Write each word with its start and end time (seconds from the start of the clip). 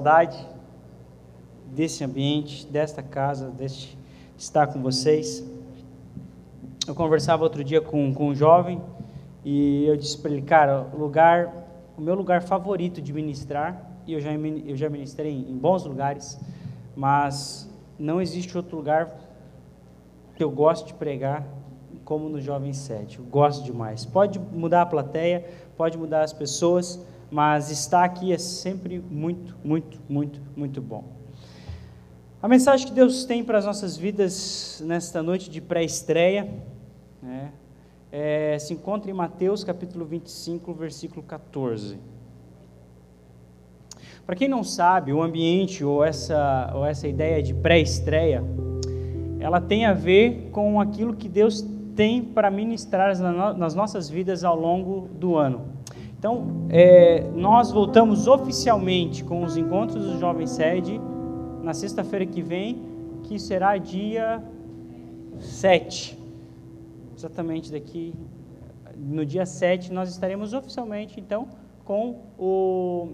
saudade 0.00 0.48
desse 1.66 2.02
ambiente, 2.02 2.66
desta 2.66 3.02
casa, 3.02 3.50
deste 3.50 3.98
estar 4.36 4.66
com 4.68 4.80
vocês. 4.80 5.44
Eu 6.88 6.94
conversava 6.94 7.42
outro 7.42 7.62
dia 7.62 7.82
com, 7.82 8.14
com 8.14 8.28
um 8.28 8.34
jovem 8.34 8.80
e 9.44 9.84
eu 9.84 9.94
disse 9.98 10.16
para 10.16 10.30
ele, 10.30 10.40
cara, 10.40 10.86
lugar, 10.94 11.52
o 11.98 12.00
meu 12.00 12.14
lugar 12.14 12.42
favorito 12.42 13.02
de 13.02 13.12
ministrar, 13.12 13.90
e 14.06 14.14
eu 14.14 14.20
já, 14.20 14.32
eu 14.32 14.74
já 14.74 14.88
ministrei 14.88 15.32
em, 15.32 15.50
em 15.50 15.58
bons 15.58 15.84
lugares, 15.84 16.40
mas 16.96 17.68
não 17.98 18.22
existe 18.22 18.56
outro 18.56 18.78
lugar 18.78 19.14
que 20.34 20.42
eu 20.42 20.50
gosto 20.50 20.86
de 20.86 20.94
pregar 20.94 21.46
como 22.06 22.26
no 22.30 22.40
Jovem 22.40 22.72
Sede. 22.72 23.18
Eu 23.18 23.24
gosto 23.26 23.62
demais. 23.64 24.06
Pode 24.06 24.38
mudar 24.38 24.80
a 24.80 24.86
plateia, 24.86 25.44
pode 25.76 25.98
mudar 25.98 26.22
as 26.22 26.32
pessoas, 26.32 27.04
mas 27.30 27.70
estar 27.70 28.04
aqui 28.04 28.32
é 28.32 28.38
sempre 28.38 28.98
muito, 28.98 29.56
muito, 29.64 29.98
muito, 30.08 30.40
muito 30.56 30.80
bom. 30.82 31.04
A 32.42 32.48
mensagem 32.48 32.86
que 32.86 32.92
Deus 32.92 33.24
tem 33.24 33.44
para 33.44 33.58
as 33.58 33.66
nossas 33.66 33.96
vidas 33.96 34.82
nesta 34.84 35.22
noite 35.22 35.50
de 35.50 35.60
pré-estreia 35.60 36.48
né, 37.22 37.52
é, 38.10 38.58
se 38.58 38.72
encontra 38.72 39.10
em 39.10 39.14
Mateus 39.14 39.62
capítulo 39.62 40.04
25, 40.04 40.72
versículo 40.72 41.22
14. 41.22 41.98
Para 44.26 44.36
quem 44.36 44.48
não 44.48 44.64
sabe, 44.64 45.12
o 45.12 45.22
ambiente 45.22 45.84
ou 45.84 46.04
essa, 46.04 46.72
ou 46.74 46.86
essa 46.86 47.06
ideia 47.06 47.42
de 47.42 47.52
pré-estreia, 47.52 48.42
ela 49.38 49.60
tem 49.60 49.86
a 49.86 49.92
ver 49.92 50.50
com 50.52 50.80
aquilo 50.80 51.14
que 51.14 51.28
Deus 51.28 51.64
tem 51.94 52.22
para 52.22 52.50
ministrar 52.50 53.16
nas 53.56 53.74
nossas 53.74 54.08
vidas 54.08 54.44
ao 54.44 54.58
longo 54.58 55.08
do 55.14 55.36
ano. 55.36 55.79
Então, 56.20 56.66
é, 56.68 57.30
nós 57.34 57.72
voltamos 57.72 58.26
oficialmente 58.26 59.24
com 59.24 59.42
os 59.42 59.56
encontros 59.56 60.04
do 60.04 60.18
Jovem 60.18 60.46
Sede 60.46 61.00
na 61.62 61.72
sexta-feira 61.72 62.26
que 62.26 62.42
vem, 62.42 62.82
que 63.22 63.38
será 63.38 63.78
dia 63.78 64.44
7. 65.38 66.18
Exatamente 67.16 67.72
daqui, 67.72 68.12
no 68.98 69.24
dia 69.24 69.46
7, 69.46 69.90
nós 69.94 70.10
estaremos 70.10 70.52
oficialmente, 70.52 71.18
então, 71.18 71.48
com 71.86 72.16
o, 72.38 73.12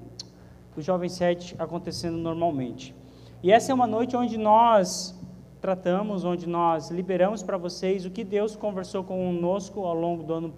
o 0.77 0.83
Jovem 0.83 1.09
Sede 1.09 1.55
acontecendo 1.61 2.17
normalmente. 2.17 2.93
E 3.41 3.53
essa 3.53 3.71
é 3.71 3.75
uma 3.77 3.87
noite 3.87 4.17
onde 4.17 4.37
nós 4.37 5.17
tratamos, 5.61 6.25
onde 6.25 6.49
nós 6.49 6.91
liberamos 6.91 7.41
para 7.41 7.57
vocês 7.57 8.05
o 8.05 8.11
que 8.11 8.25
Deus 8.25 8.57
conversou 8.57 9.05
conosco 9.05 9.85
ao 9.85 9.95
longo 9.95 10.25
do 10.25 10.35
ano 10.35 10.55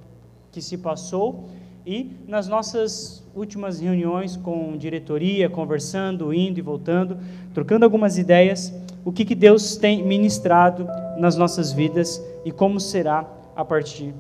que 0.51 0.62
se 0.62 0.79
passou 0.79 1.45
e 1.89 2.14
nas 2.28 2.47
nossas 2.47 3.25
últimas 3.34 3.81
reuniões 3.81 4.36
com 4.36 4.77
diretoria, 4.77 5.48
conversando, 5.48 6.34
indo 6.34 6.58
e 6.58 6.62
voltando, 6.62 7.17
trocando 7.55 7.83
algumas 7.83 8.19
ideias, 8.19 8.75
o 9.06 9.11
que, 9.11 9.25
que 9.25 9.34
Deus 9.34 9.78
tem 9.78 10.05
ministrado 10.05 10.86
nas 11.19 11.34
nossas 11.34 11.72
vidas 11.72 12.22
e 12.44 12.53
como 12.53 12.78
será 12.78 13.27
a 13.56 13.64
partir 13.64 14.12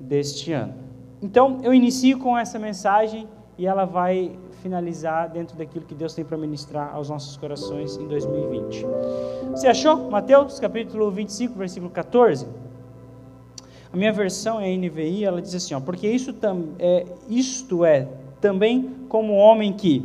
deste 0.00 0.52
ano. 0.52 0.74
Então, 1.22 1.60
eu 1.62 1.72
inicio 1.72 2.18
com 2.18 2.36
essa 2.36 2.58
mensagem 2.58 3.28
e 3.56 3.64
ela 3.64 3.84
vai 3.84 4.36
finalizar 4.60 5.30
dentro 5.30 5.56
daquilo 5.56 5.84
que 5.84 5.94
Deus 5.94 6.14
tem 6.14 6.24
para 6.24 6.36
ministrar 6.36 6.92
aos 6.96 7.08
nossos 7.08 7.36
corações 7.36 7.96
em 7.96 8.08
2020. 8.08 8.84
Você 9.52 9.68
achou? 9.68 10.10
Mateus 10.10 10.58
capítulo 10.58 11.12
25, 11.12 11.56
versículo 11.56 11.92
14? 11.92 12.44
A 13.94 13.96
minha 13.96 14.12
versão 14.12 14.60
é 14.60 14.64
a 14.64 14.76
NVI, 14.76 15.24
ela 15.24 15.40
diz 15.40 15.54
assim, 15.54 15.72
ó, 15.72 15.78
porque 15.78 16.08
isso 16.08 16.34
é, 16.80 17.06
isto 17.28 17.84
é 17.84 18.08
também 18.40 18.90
como 19.08 19.34
o 19.34 19.36
homem 19.36 19.72
que, 19.72 20.04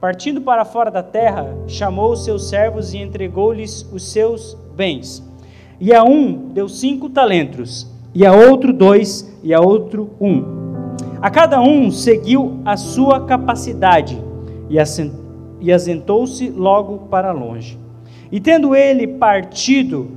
partindo 0.00 0.40
para 0.40 0.64
fora 0.64 0.90
da 0.90 1.02
terra, 1.02 1.54
chamou 1.66 2.12
os 2.12 2.24
seus 2.24 2.48
servos 2.48 2.94
e 2.94 2.96
entregou-lhes 2.96 3.86
os 3.92 4.10
seus 4.10 4.56
bens. 4.74 5.22
E 5.78 5.92
a 5.92 6.02
um 6.02 6.48
deu 6.48 6.66
cinco 6.66 7.10
talentos, 7.10 7.86
e 8.14 8.24
a 8.24 8.32
outro 8.32 8.72
dois, 8.72 9.30
e 9.42 9.52
a 9.52 9.60
outro 9.60 10.12
um. 10.18 10.42
A 11.20 11.28
cada 11.28 11.60
um 11.60 11.90
seguiu 11.90 12.62
a 12.64 12.78
sua 12.78 13.26
capacidade, 13.26 14.18
e 15.60 15.70
assentou-se 15.70 16.48
logo 16.48 17.00
para 17.10 17.32
longe. 17.32 17.78
E 18.32 18.40
tendo 18.40 18.74
ele 18.74 19.06
partido, 19.06 20.12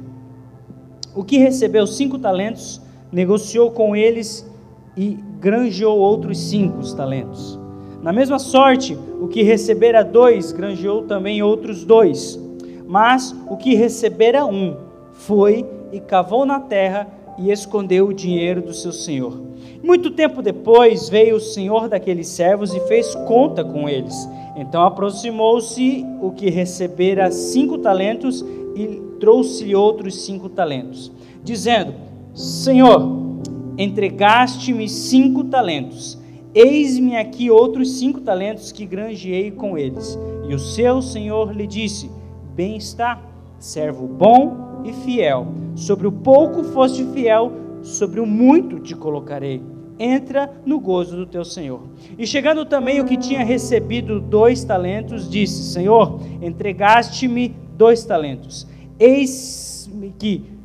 o 1.14 1.22
que 1.22 1.38
recebeu 1.38 1.86
cinco 1.86 2.18
talentos, 2.18 2.88
negociou 3.12 3.72
com 3.72 3.96
eles 3.96 4.50
e 4.96 5.18
granjeou 5.40 5.98
outros 5.98 6.40
cinco 6.40 6.80
talentos. 6.96 7.60
Na 8.02 8.14
mesma 8.14 8.40
sorte, 8.40 8.98
o 9.22 9.28
que 9.28 9.44
recebera 9.44 10.04
dois, 10.04 10.52
granjeou 10.52 11.04
também 11.04 11.42
outros 11.42 11.84
dois. 11.84 12.40
Mas 12.88 13.36
o 13.48 13.58
que 13.58 13.76
recebera 13.76 14.46
um, 14.46 14.76
foi 15.14 15.66
e 15.92 16.00
cavou 16.00 16.46
na 16.46 16.60
terra 16.60 17.08
e 17.38 17.52
escondeu 17.52 18.08
o 18.08 18.14
dinheiro 18.14 18.62
do 18.62 18.74
seu 18.74 18.92
senhor. 18.92 19.50
Muito 19.84 20.12
tempo 20.12 20.42
depois 20.42 21.08
veio 21.08 21.38
o 21.38 21.42
senhor 21.42 21.88
daqueles 21.88 22.28
servos 22.28 22.74
e 22.74 22.80
fez 22.82 23.16
conta 23.28 23.64
com 23.64 23.88
eles. 23.88 24.16
Então 24.56 24.84
aproximou-se 24.84 26.06
o 26.22 26.32
que 26.32 26.50
recebera 26.50 27.32
cinco 27.32 27.78
talentos 27.78 28.44
e 28.76 29.02
trouxe-lhe 29.20 29.76
outros 29.76 30.26
cinco 30.26 30.50
talentos, 30.50 31.12
dizendo: 31.44 31.94
Senhor, 32.40 33.44
entregaste-me 33.78 34.88
cinco 34.88 35.44
talentos, 35.44 36.18
eis-me 36.56 37.18
aqui 37.18 37.52
outros 37.52 38.00
cinco 38.00 38.22
talentos 38.22 38.72
que 38.72 38.86
granjeei 38.86 39.52
com 39.52 39.78
eles. 39.78 40.18
E 40.48 40.56
o 40.56 40.58
seu 40.58 41.02
senhor 41.02 41.54
lhe 41.54 41.68
disse: 41.68 42.10
Bem 42.56 42.78
está, 42.78 43.22
servo 43.60 44.08
bom 44.08 44.82
e 44.86 44.94
fiel. 45.04 45.48
Sobre 45.76 46.08
o 46.08 46.14
pouco 46.14 46.64
foste 46.64 47.04
fiel, 47.08 47.52
sobre 47.84 48.22
o 48.22 48.26
muito 48.26 48.80
te 48.80 48.96
colocarei. 48.96 49.62
Entra 50.00 50.50
no 50.66 50.80
gozo 50.80 51.18
do 51.18 51.26
teu 51.26 51.44
senhor. 51.44 51.82
E 52.18 52.26
chegando 52.26 52.64
também 52.64 53.02
o 53.02 53.06
que 53.06 53.18
tinha 53.18 53.44
recebido 53.44 54.22
dois 54.22 54.64
talentos, 54.64 55.30
disse: 55.30 55.74
Senhor, 55.74 56.22
entregaste-me 56.42 57.54
dois 57.78 58.06
talentos. 58.06 58.66
Eis-me 58.98 60.14
que 60.18 60.58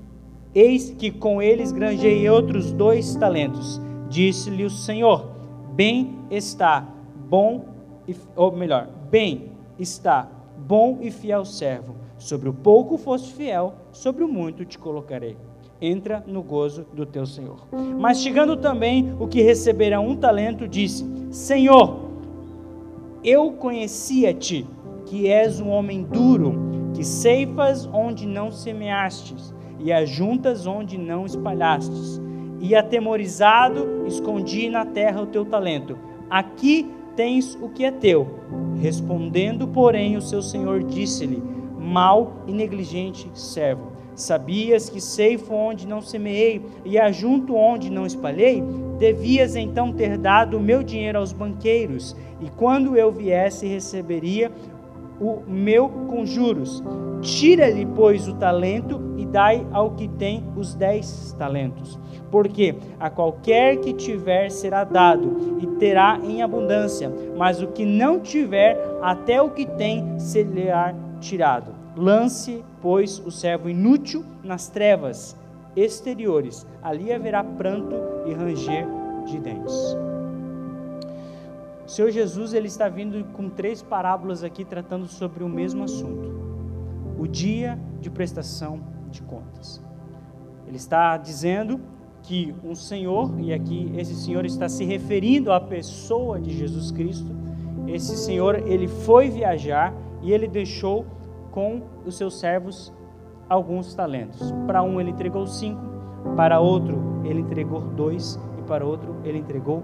Eis 0.55 0.95
que 0.97 1.11
com 1.11 1.43
eles 1.43 1.73
granjei 1.73 2.29
outros 2.31 2.73
dois 2.73 3.17
talentos. 3.17 3.81
Disse-lhe 4.09 4.65
o 4.65 4.71
Senhor: 4.71 5.27
Bem 5.75 6.17
está, 6.31 6.87
bom, 7.29 7.65
e, 8.07 8.15
ou 8.37 8.53
melhor, 8.53 8.89
bem 9.11 9.51
está, 9.77 10.29
bom 10.57 10.99
e 11.01 11.11
fiel 11.11 11.45
servo. 11.45 11.97
Sobre 12.17 12.49
o 12.49 12.53
pouco 12.53 12.97
foste 12.97 13.35
fiel, 13.35 13.75
sobre 13.91 14.23
o 14.23 14.29
muito 14.29 14.65
te 14.65 14.79
colocarei. 14.79 15.37
Entra 15.81 16.23
no 16.25 16.41
gozo 16.41 16.87
do 16.93 17.05
teu 17.05 17.27
Senhor. 17.27 17.67
Mas 17.99 18.21
chegando 18.21 18.57
também 18.57 19.13
o 19.19 19.27
que 19.27 19.43
recebera 19.43 20.01
um 20.01 20.15
talento, 20.15 20.69
disse: 20.69 21.05
Senhor, 21.33 21.99
eu 23.25 23.51
conhecia-te, 23.55 24.65
que 25.07 25.27
és 25.27 25.61
um 25.61 25.71
homem 25.71 26.05
duro, 26.05 26.55
que 26.95 27.03
ceifas 27.03 27.89
onde 27.93 28.25
não 28.25 28.53
semeastes 28.53 29.53
e 29.85 29.93
ajuntas 29.93 30.67
onde 30.67 30.99
não 30.99 31.27
espalhastes. 31.27 32.21
E 32.59 32.75
atemorizado, 32.75 34.07
escondi 34.07 34.71
na 34.71 34.87
terra 34.87 35.21
o 35.21 35.27
teu 35.27 35.45
talento. 35.45 35.99
Aqui 36.31 36.91
tens 37.15 37.57
o 37.61 37.69
que 37.69 37.85
é 37.85 37.91
teu. 37.91 38.27
Respondendo, 38.81 39.69
porém, 39.69 40.17
o 40.17 40.23
seu 40.23 40.41
senhor 40.41 40.83
disse-lhe: 40.83 41.43
Mal 41.79 42.33
e 42.47 42.53
negligente 42.53 43.31
servo. 43.35 43.93
Sabias 44.15 44.89
que 44.89 45.01
ceifo 45.01 45.53
onde 45.53 45.87
não 45.87 46.01
semeei 46.01 46.65
e 46.85 46.99
ajunto 46.99 47.55
onde 47.55 47.91
não 47.91 48.07
espalhei? 48.07 48.63
Devias 48.99 49.57
então 49.57 49.93
ter 49.93 50.17
dado 50.17 50.57
o 50.57 50.61
meu 50.61 50.83
dinheiro 50.83 51.19
aos 51.19 51.33
banqueiros, 51.33 52.17
e 52.41 52.49
quando 52.51 52.97
eu 52.97 53.11
viesse, 53.11 53.67
receberia 53.67 54.53
o 55.21 55.43
meu 55.47 55.89
com 55.89 56.25
juros. 56.27 56.83
Tira-lhe, 57.21 57.87
pois, 57.87 58.29
o 58.29 58.35
talento 58.35 59.01
e 59.17 59.25
dai 59.25 59.67
ao 59.73 59.93
que 59.93 60.09
tem 60.09 60.45
os 60.57 60.75
dez 60.75 61.35
talentos. 61.39 61.99
Porque 62.31 62.75
a 62.99 63.09
qualquer 63.09 63.79
que 63.79 63.93
tiver 63.93 64.51
será 64.51 64.85
dado 64.85 65.59
e 65.61 65.67
terá 65.79 66.19
em 66.23 66.43
abundância, 66.43 67.11
mas 67.37 67.63
o 67.63 67.69
que 67.69 67.85
não 67.85 68.21
tiver, 68.21 68.79
até 69.01 69.41
o 69.41 69.51
que 69.51 69.67
tem, 69.67 70.19
será 70.19 70.95
tirado. 71.21 71.73
Lance, 71.97 72.65
pois, 72.83 73.19
o 73.21 73.31
servo 73.31 73.69
inútil 73.69 74.25
nas 74.43 74.69
trevas 74.69 75.37
exteriores, 75.77 76.67
ali 76.83 77.13
haverá 77.13 77.43
pranto 77.43 77.95
e 78.27 78.33
ranger 78.33 78.87
de 79.27 79.39
dentes. 79.39 79.97
O 81.87 81.89
Senhor 81.89 82.11
Jesus 82.11 82.55
ele 82.55 82.67
está 82.67 82.89
vindo 82.89 83.25
com 83.33 83.49
três 83.49 83.83
parábolas 83.83 84.43
aqui 84.43 84.65
tratando 84.65 85.07
sobre 85.07 85.45
o 85.45 85.49
mesmo 85.49 85.85
assunto: 85.85 86.33
o 87.19 87.27
dia 87.27 87.79
de 88.01 88.11
prestação 88.11 88.81
de 89.11 89.23
contas. 89.23 89.83
Ele 90.67 90.77
está 90.77 91.17
dizendo 91.17 91.81
que 92.23 92.55
um 92.65 92.75
Senhor, 92.75 93.39
e 93.39 93.53
aqui 93.53 93.93
esse 93.97 94.15
Senhor 94.15 94.47
está 94.47 94.69
se 94.69 94.85
referindo 94.85 95.53
à 95.53 95.61
pessoa 95.61 96.41
de 96.41 96.57
Jesus 96.57 96.91
Cristo, 96.91 97.31
esse 97.87 98.17
Senhor 98.17 98.67
ele 98.67 98.89
foi 98.89 99.29
viajar 99.29 99.95
e 100.23 100.33
ele 100.33 100.49
deixou 100.49 101.05
com 101.51 101.83
os 102.05 102.17
seus 102.17 102.41
servos 102.41 102.93
alguns 103.49 103.95
talentos. 103.95 104.53
Para 104.67 104.83
um 104.83 104.99
ele 104.99 105.11
entregou 105.11 105.47
cinco, 105.47 105.83
para 106.35 106.59
outro 106.61 107.21
ele 107.25 107.41
entregou 107.41 107.81
dois 107.81 108.39
e 108.59 108.63
para 108.63 108.87
outro 108.87 109.17
ele 109.23 109.39
entregou. 109.39 109.83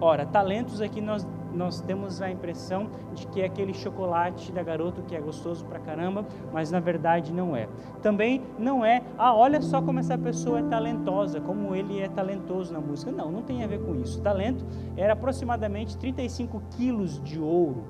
Ora, 0.00 0.24
talentos 0.24 0.80
aqui 0.80 1.00
nós 1.00 1.26
nós 1.54 1.80
temos 1.80 2.22
a 2.22 2.30
impressão 2.30 2.88
de 3.14 3.26
que 3.26 3.40
é 3.40 3.44
aquele 3.44 3.74
chocolate 3.74 4.52
da 4.52 4.62
garoto 4.62 5.02
que 5.02 5.14
é 5.14 5.20
gostoso 5.20 5.64
pra 5.64 5.78
caramba, 5.78 6.24
mas 6.52 6.70
na 6.70 6.80
verdade 6.80 7.32
não 7.32 7.56
é. 7.56 7.68
Também 8.02 8.42
não 8.58 8.84
é, 8.84 9.02
ah, 9.18 9.34
olha 9.34 9.60
só 9.60 9.82
como 9.82 9.98
essa 9.98 10.16
pessoa 10.16 10.60
é 10.60 10.62
talentosa, 10.62 11.40
como 11.40 11.74
ele 11.74 12.00
é 12.00 12.08
talentoso 12.08 12.72
na 12.72 12.80
música. 12.80 13.10
Não, 13.10 13.30
não 13.30 13.42
tem 13.42 13.64
a 13.64 13.66
ver 13.66 13.80
com 13.80 13.94
isso. 13.96 14.20
Talento 14.22 14.64
era 14.96 15.12
aproximadamente 15.12 15.96
35 15.98 16.62
quilos 16.76 17.20
de 17.22 17.40
ouro. 17.40 17.84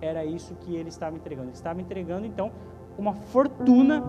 Era 0.00 0.24
isso 0.24 0.54
que 0.54 0.74
ele 0.74 0.88
estava 0.88 1.16
entregando. 1.16 1.48
Ele 1.48 1.54
estava 1.54 1.80
entregando, 1.80 2.26
então, 2.26 2.50
uma 2.96 3.12
fortuna 3.12 4.02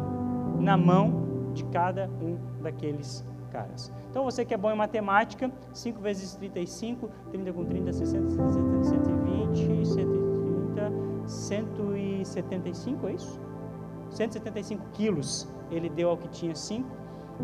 na 0.59 0.77
mão 0.77 1.51
de 1.53 1.65
cada 1.65 2.09
um 2.21 2.37
daqueles 2.61 3.25
caras. 3.51 3.91
Então 4.09 4.23
você 4.23 4.43
que 4.45 4.53
é 4.53 4.57
bom 4.57 4.71
em 4.71 4.75
matemática, 4.75 5.51
5 5.73 6.01
vezes 6.01 6.35
35, 6.35 7.09
30 7.31 7.53
com 7.53 7.65
30, 7.65 7.93
60, 7.93 8.29
60, 8.29 8.83
120, 8.83 9.85
130, 9.85 10.91
175, 11.27 13.07
é 13.07 13.13
isso? 13.13 13.39
175 14.11 14.85
quilos 14.93 15.47
ele 15.69 15.89
deu 15.89 16.09
ao 16.09 16.17
que 16.17 16.27
tinha 16.29 16.55
5, 16.55 16.87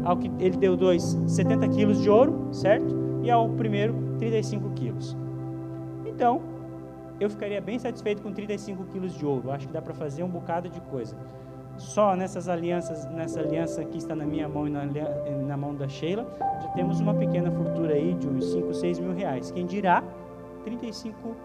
ao 0.04 0.18
que 0.18 0.32
ele 0.40 0.58
deu 0.58 0.76
dois 0.76 1.18
70 1.28 1.68
quilos 1.70 2.02
de 2.02 2.10
ouro, 2.10 2.50
certo? 2.52 2.96
E 3.24 3.32
ao 3.32 3.50
primeiro 3.50 3.94
35 4.18 4.70
quilos. 4.72 5.16
Então, 6.06 6.42
eu 7.20 7.30
ficaria 7.30 7.62
bem 7.62 7.80
satisfeito 7.80 8.22
com 8.22 8.32
35 8.32 8.84
quilos 8.86 9.14
de 9.14 9.26
ouro. 9.26 9.52
Acho 9.52 9.68
que 9.68 9.74
dá 9.74 9.82
para 9.82 9.94
fazer 9.94 10.24
um 10.24 10.30
bocado 10.30 10.70
de 10.70 10.80
coisa 10.82 11.18
só 11.78 12.16
nessas 12.16 12.50
alianças, 12.50 13.06
nessa 13.12 13.40
aliança 13.40 13.84
que 13.86 13.98
está 13.98 14.16
na 14.16 14.26
minha 14.26 14.48
mão 14.50 14.68
e 14.68 14.70
na, 14.70 14.86
na 15.46 15.58
mão 15.58 15.76
da 15.76 15.88
Sheila, 15.88 16.28
já 16.62 16.70
temos 16.70 17.00
uma 17.00 17.14
pequena 17.14 17.52
fortuna 17.52 17.94
aí 17.94 18.14
de 18.14 18.28
uns 18.28 18.46
5, 18.52 18.74
6 18.74 19.00
mil 19.00 19.14
reais. 19.14 19.52
Quem 19.52 19.66
dirá 19.66 20.04
35 20.64 21.36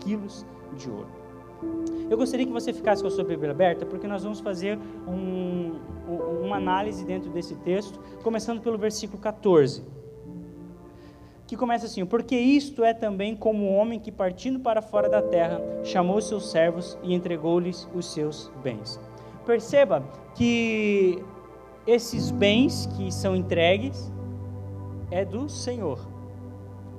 quilos 0.00 0.44
de 0.76 0.90
ouro. 0.90 1.22
Eu 2.10 2.16
gostaria 2.16 2.44
que 2.44 2.52
você 2.52 2.72
ficasse 2.72 3.00
com 3.00 3.08
a 3.08 3.10
sua 3.10 3.24
Bíblia 3.24 3.52
aberta, 3.52 3.86
porque 3.86 4.06
nós 4.08 4.24
vamos 4.24 4.40
fazer 4.40 4.78
um, 5.06 5.78
uma 6.42 6.56
análise 6.56 7.04
dentro 7.04 7.30
desse 7.30 7.54
texto, 7.56 8.00
começando 8.22 8.60
pelo 8.60 8.76
versículo 8.76 9.20
14, 9.20 9.84
que 11.46 11.56
começa 11.56 11.86
assim: 11.86 12.04
Porque 12.04 12.36
isto 12.36 12.82
é 12.82 12.92
também 12.92 13.36
como 13.36 13.66
o 13.66 13.74
homem 13.74 14.00
que, 14.00 14.10
partindo 14.10 14.58
para 14.58 14.82
fora 14.82 15.08
da 15.08 15.22
terra, 15.22 15.60
chamou 15.84 16.20
seus 16.20 16.50
servos 16.50 16.98
e 17.02 17.14
entregou-lhes 17.14 17.88
os 17.94 18.12
seus 18.12 18.50
bens. 18.62 18.98
Perceba 19.44 20.02
que 20.34 21.22
esses 21.86 22.30
bens 22.30 22.86
que 22.96 23.12
são 23.12 23.34
entregues 23.34 24.12
é 25.10 25.24
do 25.24 25.48
Senhor. 25.48 25.98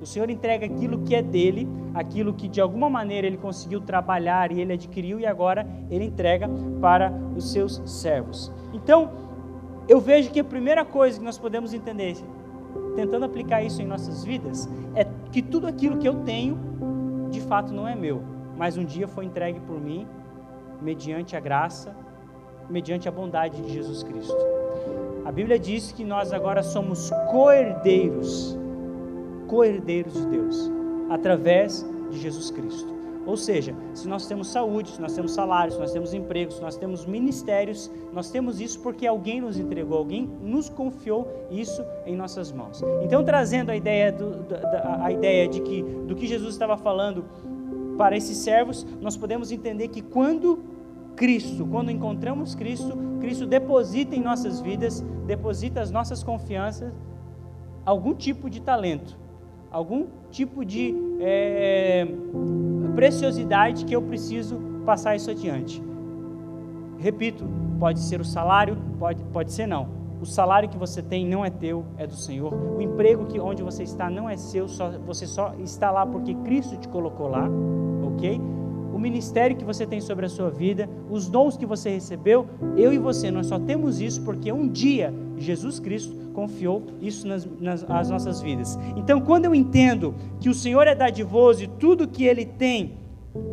O 0.00 0.06
Senhor 0.06 0.28
entrega 0.28 0.66
aquilo 0.66 0.98
que 0.98 1.14
é 1.14 1.22
dele, 1.22 1.66
aquilo 1.94 2.34
que 2.34 2.46
de 2.46 2.60
alguma 2.60 2.90
maneira 2.90 3.26
ele 3.26 3.38
conseguiu 3.38 3.80
trabalhar 3.80 4.52
e 4.52 4.60
ele 4.60 4.74
adquiriu 4.74 5.18
e 5.18 5.24
agora 5.24 5.66
ele 5.90 6.04
entrega 6.04 6.48
para 6.80 7.10
os 7.34 7.50
seus 7.50 7.80
servos. 7.86 8.52
Então, 8.74 9.10
eu 9.88 10.00
vejo 10.00 10.30
que 10.30 10.40
a 10.40 10.44
primeira 10.44 10.84
coisa 10.84 11.18
que 11.18 11.24
nós 11.24 11.38
podemos 11.38 11.72
entender, 11.72 12.16
tentando 12.94 13.24
aplicar 13.24 13.62
isso 13.62 13.80
em 13.80 13.86
nossas 13.86 14.22
vidas, 14.24 14.68
é 14.94 15.06
que 15.32 15.40
tudo 15.40 15.66
aquilo 15.66 15.96
que 15.96 16.08
eu 16.08 16.16
tenho, 16.24 16.58
de 17.30 17.40
fato 17.40 17.72
não 17.72 17.88
é 17.88 17.94
meu, 17.94 18.22
mas 18.58 18.76
um 18.76 18.84
dia 18.84 19.08
foi 19.08 19.24
entregue 19.24 19.60
por 19.60 19.80
mim, 19.80 20.06
mediante 20.82 21.34
a 21.34 21.40
graça 21.40 22.03
mediante 22.68 23.08
a 23.08 23.12
bondade 23.12 23.60
de 23.62 23.72
Jesus 23.72 24.02
Cristo. 24.02 24.36
A 25.24 25.32
Bíblia 25.32 25.58
diz 25.58 25.92
que 25.92 26.04
nós 26.04 26.32
agora 26.32 26.62
somos 26.62 27.10
co-herdeiros, 27.30 28.56
co-herdeiros 29.48 30.12
de 30.12 30.26
Deus, 30.26 30.70
através 31.08 31.84
de 32.10 32.18
Jesus 32.18 32.50
Cristo. 32.50 32.94
Ou 33.26 33.36
seja, 33.36 33.74
se 33.94 34.06
nós 34.06 34.26
temos 34.26 34.48
saúde, 34.48 34.90
se 34.90 35.00
nós 35.00 35.14
temos 35.14 35.32
salário, 35.32 35.72
se 35.72 35.78
nós 35.78 35.92
temos 35.92 36.12
emprego, 36.12 36.52
se 36.52 36.60
nós 36.60 36.76
temos 36.76 37.06
ministérios, 37.06 37.90
nós 38.12 38.30
temos 38.30 38.60
isso 38.60 38.78
porque 38.80 39.06
alguém 39.06 39.40
nos 39.40 39.58
entregou, 39.58 39.96
alguém 39.96 40.28
nos 40.42 40.68
confiou 40.68 41.26
isso 41.50 41.82
em 42.04 42.14
nossas 42.14 42.52
mãos. 42.52 42.82
Então, 43.02 43.24
trazendo 43.24 43.70
a 43.70 43.76
ideia, 43.76 44.12
do, 44.12 44.42
da, 44.42 45.00
a 45.02 45.10
ideia 45.10 45.48
de 45.48 45.60
que 45.62 45.82
do 45.82 46.14
que 46.14 46.26
Jesus 46.26 46.52
estava 46.52 46.76
falando 46.76 47.24
para 47.96 48.16
esses 48.16 48.36
servos, 48.38 48.86
nós 49.00 49.16
podemos 49.16 49.50
entender 49.50 49.88
que 49.88 50.02
quando 50.02 50.58
Cristo, 51.16 51.66
quando 51.66 51.90
encontramos 51.90 52.54
Cristo, 52.54 52.96
Cristo 53.20 53.46
deposita 53.46 54.14
em 54.14 54.20
nossas 54.20 54.60
vidas, 54.60 55.00
deposita 55.26 55.80
as 55.80 55.90
nossas 55.90 56.22
confianças, 56.22 56.92
algum 57.84 58.14
tipo 58.14 58.50
de 58.50 58.60
talento, 58.60 59.16
algum 59.70 60.06
tipo 60.30 60.64
de 60.64 60.94
é, 61.20 62.06
preciosidade 62.94 63.84
que 63.84 63.94
eu 63.94 64.02
preciso 64.02 64.58
passar 64.84 65.14
isso 65.16 65.30
adiante. 65.30 65.82
Repito, 66.98 67.44
pode 67.78 68.00
ser 68.00 68.20
o 68.20 68.24
salário, 68.24 68.76
pode, 68.98 69.22
pode 69.24 69.52
ser 69.52 69.66
não. 69.66 69.88
O 70.20 70.26
salário 70.26 70.68
que 70.68 70.78
você 70.78 71.02
tem 71.02 71.26
não 71.26 71.44
é 71.44 71.50
teu, 71.50 71.84
é 71.98 72.06
do 72.06 72.14
Senhor. 72.14 72.54
O 72.54 72.80
emprego 72.80 73.26
que 73.26 73.38
onde 73.38 73.62
você 73.62 73.82
está 73.82 74.08
não 74.08 74.28
é 74.28 74.36
seu, 74.36 74.68
só, 74.68 74.90
você 74.90 75.26
só 75.26 75.54
está 75.58 75.90
lá 75.90 76.06
porque 76.06 76.34
Cristo 76.36 76.76
te 76.76 76.88
colocou 76.88 77.28
lá, 77.28 77.46
ok? 78.02 78.40
O 78.94 78.98
ministério 78.98 79.56
que 79.56 79.64
você 79.64 79.84
tem 79.84 80.00
sobre 80.00 80.24
a 80.24 80.28
sua 80.28 80.48
vida, 80.48 80.88
os 81.10 81.28
dons 81.28 81.56
que 81.56 81.66
você 81.66 81.90
recebeu, 81.90 82.46
eu 82.76 82.92
e 82.92 82.98
você, 82.98 83.28
nós 83.28 83.48
só 83.48 83.58
temos 83.58 84.00
isso 84.00 84.22
porque 84.22 84.52
um 84.52 84.68
dia 84.68 85.12
Jesus 85.36 85.80
Cristo 85.80 86.14
confiou 86.32 86.80
isso 87.00 87.26
nas, 87.26 87.44
nas, 87.60 88.08
nossas 88.08 88.40
vidas. 88.40 88.78
Então, 88.96 89.20
quando 89.20 89.46
eu 89.46 89.54
entendo 89.54 90.14
que 90.38 90.48
o 90.48 90.54
Senhor 90.54 90.86
é 90.86 90.94
dadivoso 90.94 91.64
e 91.64 91.66
tudo 91.66 92.06
que 92.06 92.24
Ele 92.24 92.46
tem, 92.46 92.92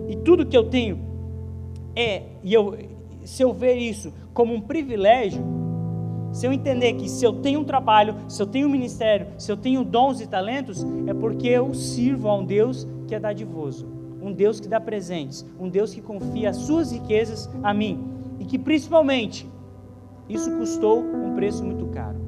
e 0.08 0.16
tudo 0.16 0.46
que 0.46 0.56
eu 0.56 0.66
tenho 0.66 1.00
é, 1.96 2.22
e 2.44 2.54
eu, 2.54 2.78
se 3.24 3.42
eu 3.42 3.52
ver 3.52 3.78
isso 3.78 4.14
como 4.36 4.54
um 4.54 4.62
privilégio, 4.62 5.44
se 6.32 6.46
eu 6.46 6.54
entender 6.54 6.94
que 6.94 7.10
se 7.10 7.26
eu 7.26 7.34
tenho 7.34 7.62
um 7.62 7.64
trabalho, 7.64 8.16
se 8.28 8.40
eu 8.40 8.46
tenho 8.46 8.68
um 8.68 8.72
ministério, 8.72 9.26
se 9.40 9.52
eu 9.52 9.58
tenho 9.58 9.84
dons 9.84 10.22
e 10.22 10.28
talentos, 10.28 10.86
é 11.08 11.16
porque 11.16 11.48
eu 11.48 11.74
sirvo 11.74 12.30
a 12.30 12.38
um 12.38 12.46
Deus 12.46 12.88
que 13.08 13.16
é 13.16 13.20
dadivoso 13.20 14.01
um 14.22 14.32
Deus 14.32 14.60
que 14.60 14.68
dá 14.68 14.80
presentes, 14.80 15.46
um 15.60 15.68
Deus 15.68 15.94
que 15.94 16.02
confia 16.02 16.50
as 16.50 16.58
suas 16.58 16.92
riquezas 16.92 17.50
a 17.64 17.74
mim 17.74 18.04
e 18.40 18.46
que 18.46 18.60
principalmente 18.60 19.50
isso 20.30 20.52
custou 20.58 21.00
um 21.00 21.36
preço 21.36 21.64
muito 21.64 21.88
caro. 21.88 22.20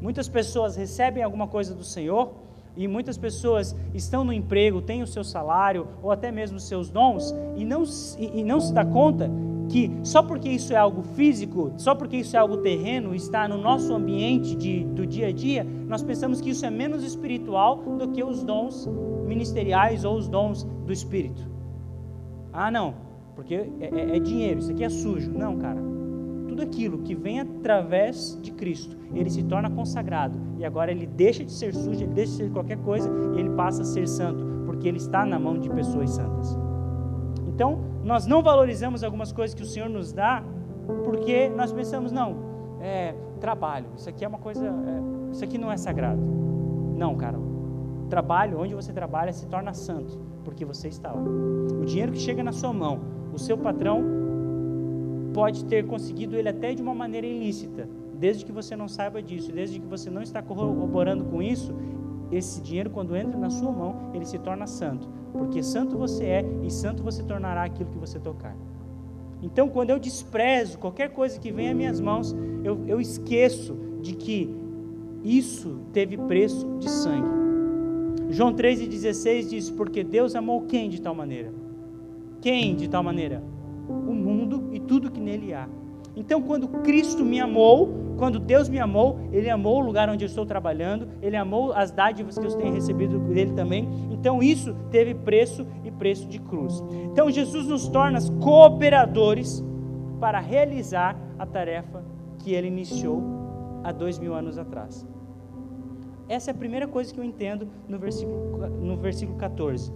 Muitas 0.00 0.28
pessoas 0.28 0.76
recebem 0.76 1.22
alguma 1.22 1.46
coisa 1.46 1.74
do 1.74 1.84
Senhor 1.84 2.32
e 2.76 2.88
muitas 2.88 3.16
pessoas 3.16 3.74
estão 3.94 4.24
no 4.24 4.32
emprego, 4.32 4.82
têm 4.82 5.02
o 5.02 5.06
seu 5.06 5.22
salário 5.22 5.86
ou 6.02 6.10
até 6.10 6.32
mesmo 6.32 6.56
os 6.56 6.66
seus 6.66 6.90
dons 6.90 7.34
e 7.56 7.64
não, 7.64 7.84
e 8.18 8.42
não 8.42 8.60
se 8.60 8.72
dá 8.72 8.84
conta 8.84 9.30
que 9.68 9.90
só 10.02 10.22
porque 10.22 10.48
isso 10.48 10.72
é 10.72 10.76
algo 10.76 11.02
físico, 11.02 11.72
só 11.76 11.94
porque 11.94 12.16
isso 12.18 12.36
é 12.36 12.38
algo 12.38 12.58
terreno, 12.58 13.14
está 13.14 13.48
no 13.48 13.58
nosso 13.58 13.94
ambiente 13.94 14.54
de, 14.54 14.84
do 14.84 15.06
dia 15.06 15.28
a 15.28 15.32
dia, 15.32 15.64
nós 15.86 16.02
pensamos 16.02 16.40
que 16.40 16.50
isso 16.50 16.64
é 16.64 16.70
menos 16.70 17.02
espiritual 17.04 17.76
do 17.76 18.08
que 18.08 18.22
os 18.22 18.42
dons 18.42 18.88
ministeriais 19.26 20.04
ou 20.04 20.16
os 20.16 20.28
dons 20.28 20.64
do 20.64 20.92
Espírito. 20.92 21.42
Ah, 22.52 22.70
não, 22.70 22.94
porque 23.34 23.54
é, 23.54 23.68
é, 23.80 24.16
é 24.16 24.20
dinheiro, 24.20 24.60
isso 24.60 24.70
aqui 24.70 24.84
é 24.84 24.88
sujo. 24.88 25.32
Não, 25.32 25.56
cara. 25.56 25.82
Tudo 26.48 26.62
aquilo 26.62 26.98
que 26.98 27.14
vem 27.14 27.40
através 27.40 28.38
de 28.40 28.52
Cristo, 28.52 28.96
ele 29.12 29.28
se 29.28 29.42
torna 29.42 29.68
consagrado 29.68 30.38
e 30.56 30.64
agora 30.64 30.92
ele 30.92 31.06
deixa 31.06 31.44
de 31.44 31.50
ser 31.50 31.74
sujo, 31.74 32.04
ele 32.04 32.12
deixa 32.14 32.30
de 32.30 32.36
ser 32.36 32.50
qualquer 32.50 32.78
coisa 32.78 33.10
e 33.34 33.40
ele 33.40 33.50
passa 33.50 33.82
a 33.82 33.84
ser 33.84 34.06
santo, 34.06 34.44
porque 34.64 34.86
ele 34.86 34.98
está 34.98 35.26
na 35.26 35.38
mão 35.38 35.58
de 35.58 35.68
pessoas 35.68 36.10
santas. 36.10 36.56
Então, 37.54 37.78
nós 38.02 38.26
não 38.26 38.42
valorizamos 38.42 39.04
algumas 39.04 39.32
coisas 39.32 39.54
que 39.54 39.62
o 39.62 39.66
Senhor 39.66 39.88
nos 39.88 40.12
dá, 40.12 40.42
porque 41.04 41.48
nós 41.48 41.72
pensamos, 41.72 42.10
não, 42.10 42.36
é 42.80 43.14
trabalho, 43.40 43.86
isso 43.96 44.08
aqui 44.08 44.24
é 44.24 44.28
uma 44.28 44.38
coisa, 44.38 44.66
é, 44.66 45.32
isso 45.32 45.44
aqui 45.44 45.56
não 45.56 45.70
é 45.70 45.76
sagrado. 45.76 46.20
Não, 46.96 47.14
cara, 47.14 47.38
trabalho, 48.10 48.58
onde 48.58 48.74
você 48.74 48.92
trabalha, 48.92 49.32
se 49.32 49.46
torna 49.46 49.72
santo, 49.72 50.18
porque 50.44 50.64
você 50.64 50.88
está 50.88 51.12
lá. 51.12 51.22
O 51.22 51.84
dinheiro 51.84 52.10
que 52.10 52.18
chega 52.18 52.42
na 52.42 52.52
sua 52.52 52.72
mão, 52.72 53.00
o 53.32 53.38
seu 53.38 53.56
patrão 53.56 54.02
pode 55.32 55.64
ter 55.64 55.86
conseguido 55.86 56.36
ele 56.36 56.48
até 56.48 56.74
de 56.74 56.82
uma 56.82 56.94
maneira 56.94 57.26
ilícita, 57.26 57.88
desde 58.14 58.44
que 58.44 58.50
você 58.50 58.74
não 58.74 58.88
saiba 58.88 59.22
disso, 59.22 59.52
desde 59.52 59.78
que 59.78 59.86
você 59.86 60.10
não 60.10 60.22
está 60.22 60.42
corroborando 60.42 61.24
com 61.24 61.40
isso, 61.40 61.72
esse 62.32 62.60
dinheiro, 62.60 62.90
quando 62.90 63.16
entra 63.16 63.38
na 63.38 63.50
sua 63.50 63.70
mão, 63.70 64.10
ele 64.12 64.24
se 64.24 64.38
torna 64.40 64.66
santo, 64.66 65.08
porque 65.36 65.62
santo 65.62 65.98
você 65.98 66.24
é 66.24 66.44
e 66.62 66.70
santo 66.70 67.02
você 67.02 67.22
tornará 67.22 67.64
aquilo 67.64 67.90
que 67.90 67.98
você 67.98 68.18
tocar. 68.20 68.56
Então, 69.42 69.68
quando 69.68 69.90
eu 69.90 69.98
desprezo 69.98 70.78
qualquer 70.78 71.10
coisa 71.10 71.38
que 71.38 71.52
vem 71.52 71.68
às 71.68 71.76
minhas 71.76 72.00
mãos, 72.00 72.34
eu, 72.62 72.80
eu 72.86 73.00
esqueço 73.00 73.76
de 74.00 74.14
que 74.14 74.54
isso 75.22 75.80
teve 75.92 76.16
preço 76.16 76.66
de 76.78 76.88
sangue. 76.88 77.28
João 78.30 78.54
3,16 78.54 79.48
diz: 79.48 79.70
Porque 79.70 80.02
Deus 80.04 80.34
amou 80.34 80.62
quem 80.62 80.88
de 80.88 81.02
tal 81.02 81.14
maneira? 81.14 81.52
Quem 82.40 82.74
de 82.74 82.88
tal 82.88 83.02
maneira? 83.02 83.42
O 83.88 84.14
mundo 84.14 84.70
e 84.72 84.80
tudo 84.80 85.10
que 85.10 85.20
nele 85.20 85.52
há. 85.52 85.68
Então, 86.16 86.40
quando 86.40 86.68
Cristo 86.82 87.24
me 87.24 87.40
amou, 87.40 88.04
quando 88.16 88.38
Deus 88.38 88.68
me 88.68 88.78
amou, 88.78 89.18
Ele 89.32 89.50
amou 89.50 89.82
o 89.82 89.84
lugar 89.84 90.08
onde 90.08 90.24
eu 90.24 90.26
estou 90.26 90.46
trabalhando, 90.46 91.08
Ele 91.20 91.36
amou 91.36 91.72
as 91.72 91.90
dádivas 91.90 92.38
que 92.38 92.46
eu 92.46 92.56
tenho 92.56 92.72
recebido 92.72 93.18
dele 93.18 93.52
também. 93.52 93.88
Então, 94.10 94.42
isso 94.42 94.74
teve 94.90 95.14
preço 95.14 95.66
e 95.82 95.90
preço 95.90 96.26
de 96.28 96.38
cruz. 96.38 96.82
Então, 97.10 97.30
Jesus 97.30 97.66
nos 97.66 97.88
torna 97.88 98.18
cooperadores 98.40 99.62
para 100.20 100.38
realizar 100.38 101.18
a 101.38 101.44
tarefa 101.44 102.04
que 102.38 102.52
Ele 102.54 102.68
iniciou 102.68 103.22
há 103.82 103.92
dois 103.92 104.18
mil 104.18 104.34
anos 104.34 104.56
atrás. 104.56 105.06
Essa 106.28 106.50
é 106.50 106.52
a 106.52 106.56
primeira 106.56 106.86
coisa 106.86 107.12
que 107.12 107.20
eu 107.20 107.24
entendo 107.24 107.68
no 107.86 107.98
versículo, 107.98 108.68
no 108.68 108.96
versículo 108.96 109.36
14. 109.36 109.92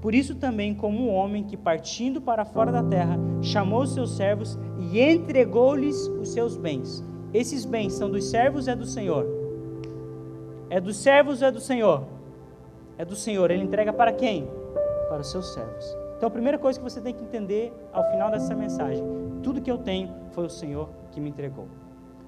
Por 0.00 0.14
isso 0.14 0.34
também, 0.34 0.74
como 0.74 0.98
um 0.98 1.12
homem 1.12 1.42
que 1.42 1.56
partindo 1.56 2.20
para 2.20 2.44
fora 2.44 2.70
da 2.70 2.82
terra, 2.82 3.18
chamou 3.42 3.82
os 3.82 3.94
seus 3.94 4.16
servos 4.16 4.58
e 4.78 5.00
entregou-lhes 5.00 6.06
os 6.20 6.30
seus 6.30 6.56
bens. 6.56 7.04
Esses 7.34 7.64
bens 7.64 7.94
são 7.94 8.08
dos 8.08 8.30
servos 8.30 8.68
é 8.68 8.76
do 8.76 8.86
Senhor. 8.86 9.26
É 10.70 10.80
dos 10.80 10.96
servos 10.96 11.42
é 11.42 11.50
do 11.50 11.60
Senhor. 11.60 12.04
É 12.96 13.04
do 13.04 13.16
Senhor. 13.16 13.50
Ele 13.50 13.64
entrega 13.64 13.92
para 13.92 14.12
quem? 14.12 14.48
Para 15.08 15.20
os 15.20 15.30
seus 15.30 15.52
servos. 15.52 15.96
Então 16.16 16.28
a 16.28 16.30
primeira 16.30 16.58
coisa 16.58 16.78
que 16.78 16.84
você 16.84 17.00
tem 17.00 17.14
que 17.14 17.22
entender 17.22 17.72
ao 17.92 18.04
final 18.10 18.30
dessa 18.30 18.54
mensagem, 18.54 19.04
tudo 19.42 19.60
que 19.60 19.70
eu 19.70 19.78
tenho 19.78 20.10
foi 20.30 20.46
o 20.46 20.50
Senhor 20.50 20.88
que 21.10 21.20
me 21.20 21.30
entregou. 21.30 21.66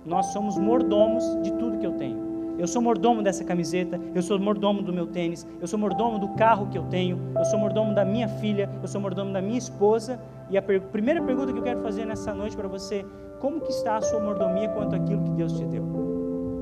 Nós 0.05 0.27
somos 0.27 0.57
mordomos 0.59 1.25
de 1.43 1.53
tudo 1.53 1.79
que 1.79 1.87
eu 1.87 1.93
tenho. 1.93 2.30
Eu 2.61 2.67
sou 2.67 2.83
mordomo 2.83 3.23
dessa 3.23 3.43
camiseta, 3.43 3.99
eu 4.15 4.21
sou 4.21 4.39
mordomo 4.39 4.83
do 4.83 4.93
meu 4.93 5.07
tênis, 5.07 5.47
eu 5.63 5.67
sou 5.67 5.79
mordomo 5.79 6.19
do 6.19 6.29
carro 6.35 6.69
que 6.69 6.77
eu 6.77 6.83
tenho, 6.91 7.19
eu 7.35 7.45
sou 7.47 7.59
mordomo 7.59 7.95
da 7.95 8.05
minha 8.05 8.29
filha, 8.29 8.69
eu 8.83 8.87
sou 8.87 9.01
mordomo 9.01 9.33
da 9.33 9.41
minha 9.41 9.57
esposa. 9.57 10.21
E 10.51 10.59
a 10.59 10.63
per 10.63 10.79
primeira 10.83 11.23
pergunta 11.23 11.55
que 11.55 11.59
eu 11.59 11.63
quero 11.63 11.81
fazer 11.81 12.05
nessa 12.05 12.35
noite 12.35 12.55
para 12.55 12.69
você, 12.69 13.03
como 13.41 13.63
que 13.63 13.71
está 13.71 13.97
a 13.97 14.03
sua 14.03 14.21
mordomia 14.21 14.69
quanto 14.69 14.95
àquilo 14.95 15.25
que 15.25 15.31
Deus 15.31 15.55
te 15.55 15.65
deu? 15.65 15.83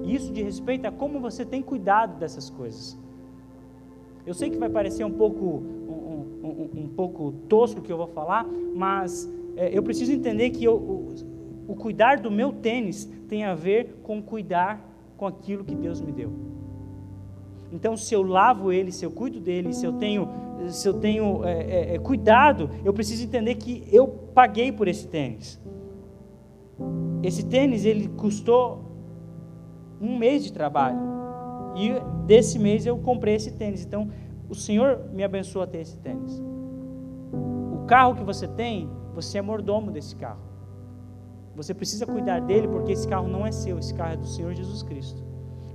Isso 0.05 0.33
de 0.33 0.40
respeito 0.40 0.87
a 0.87 0.93
como 0.93 1.19
você 1.19 1.45
tem 1.45 1.61
cuidado 1.61 2.17
dessas 2.17 2.49
coisas. 2.49 2.97
Eu 4.25 4.35
sei 4.35 4.50
que 4.50 4.57
vai 4.57 4.69
parecer 4.69 5.02
um 5.02 5.11
pouco 5.11 5.45
um, 5.45 6.45
um, 6.45 6.83
um 6.85 6.88
pouco 6.95 7.33
tosco 7.49 7.81
o 7.81 7.83
que 7.83 7.90
eu 7.90 7.97
vou 7.97 8.07
falar, 8.07 8.47
mas 8.73 9.28
é, 9.57 9.76
eu 9.76 9.83
preciso 9.83 10.12
entender 10.12 10.50
que 10.50 10.62
eu, 10.62 10.76
o, 10.76 11.14
o 11.67 11.75
cuidar 11.75 12.21
do 12.21 12.31
meu 12.31 12.52
tênis 12.52 13.05
tem 13.28 13.43
a 13.45 13.52
ver 13.52 13.97
com 14.05 14.23
cuidar 14.23 14.88
com 15.18 15.26
aquilo 15.26 15.64
que 15.64 15.75
Deus 15.75 16.00
me 16.00 16.12
deu. 16.12 16.32
Então, 17.70 17.96
se 17.96 18.14
eu 18.14 18.22
lavo 18.22 18.72
ele, 18.72 18.90
se 18.90 19.04
eu 19.04 19.10
cuido 19.10 19.40
dele, 19.40 19.75
se 19.75 19.84
eu 19.84 19.92
tenho, 19.92 20.28
se 20.68 20.88
eu 20.88 20.94
tenho 20.94 21.44
é, 21.44 21.62
é, 21.64 21.94
é, 21.96 21.98
cuidado, 21.98 22.70
eu 22.82 22.94
preciso 22.94 23.25
entender 23.25 23.56
que 23.56 23.87
eu 23.92 24.08
paguei 24.08 24.72
por 24.72 24.88
esse 24.88 25.06
tênis. 25.06 25.60
Esse 27.22 27.44
tênis 27.44 27.84
ele 27.84 28.08
custou 28.08 28.84
um 30.00 30.16
mês 30.16 30.44
de 30.44 30.52
trabalho 30.52 30.98
e 31.76 31.92
desse 32.25 32.58
mês 32.58 32.87
eu 32.87 32.96
comprei 32.96 33.34
esse 33.34 33.52
tênis. 33.52 33.84
Então, 33.84 34.08
o 34.48 34.54
Senhor 34.54 35.10
me 35.12 35.22
abençoa 35.22 35.64
a 35.64 35.66
ter 35.66 35.80
esse 35.80 35.98
tênis. 35.98 36.42
O 37.75 37.84
carro 37.87 38.14
que 38.14 38.25
você 38.25 38.48
tem, 38.48 38.88
você 39.14 39.38
é 39.38 39.42
mordomo 39.42 39.90
desse 39.90 40.16
carro. 40.16 40.48
Você 41.59 41.75
precisa 41.75 42.07
cuidar 42.07 42.41
dele 42.41 42.69
porque 42.69 42.93
esse 42.93 43.09
carro 43.09 43.27
não 43.27 43.45
é 43.45 43.50
seu, 43.50 43.81
esse 43.81 43.93
carro 43.93 44.12
é 44.12 44.17
do 44.17 44.29
Senhor 44.29 44.55
Jesus 44.55 44.81
Cristo. 44.85 45.21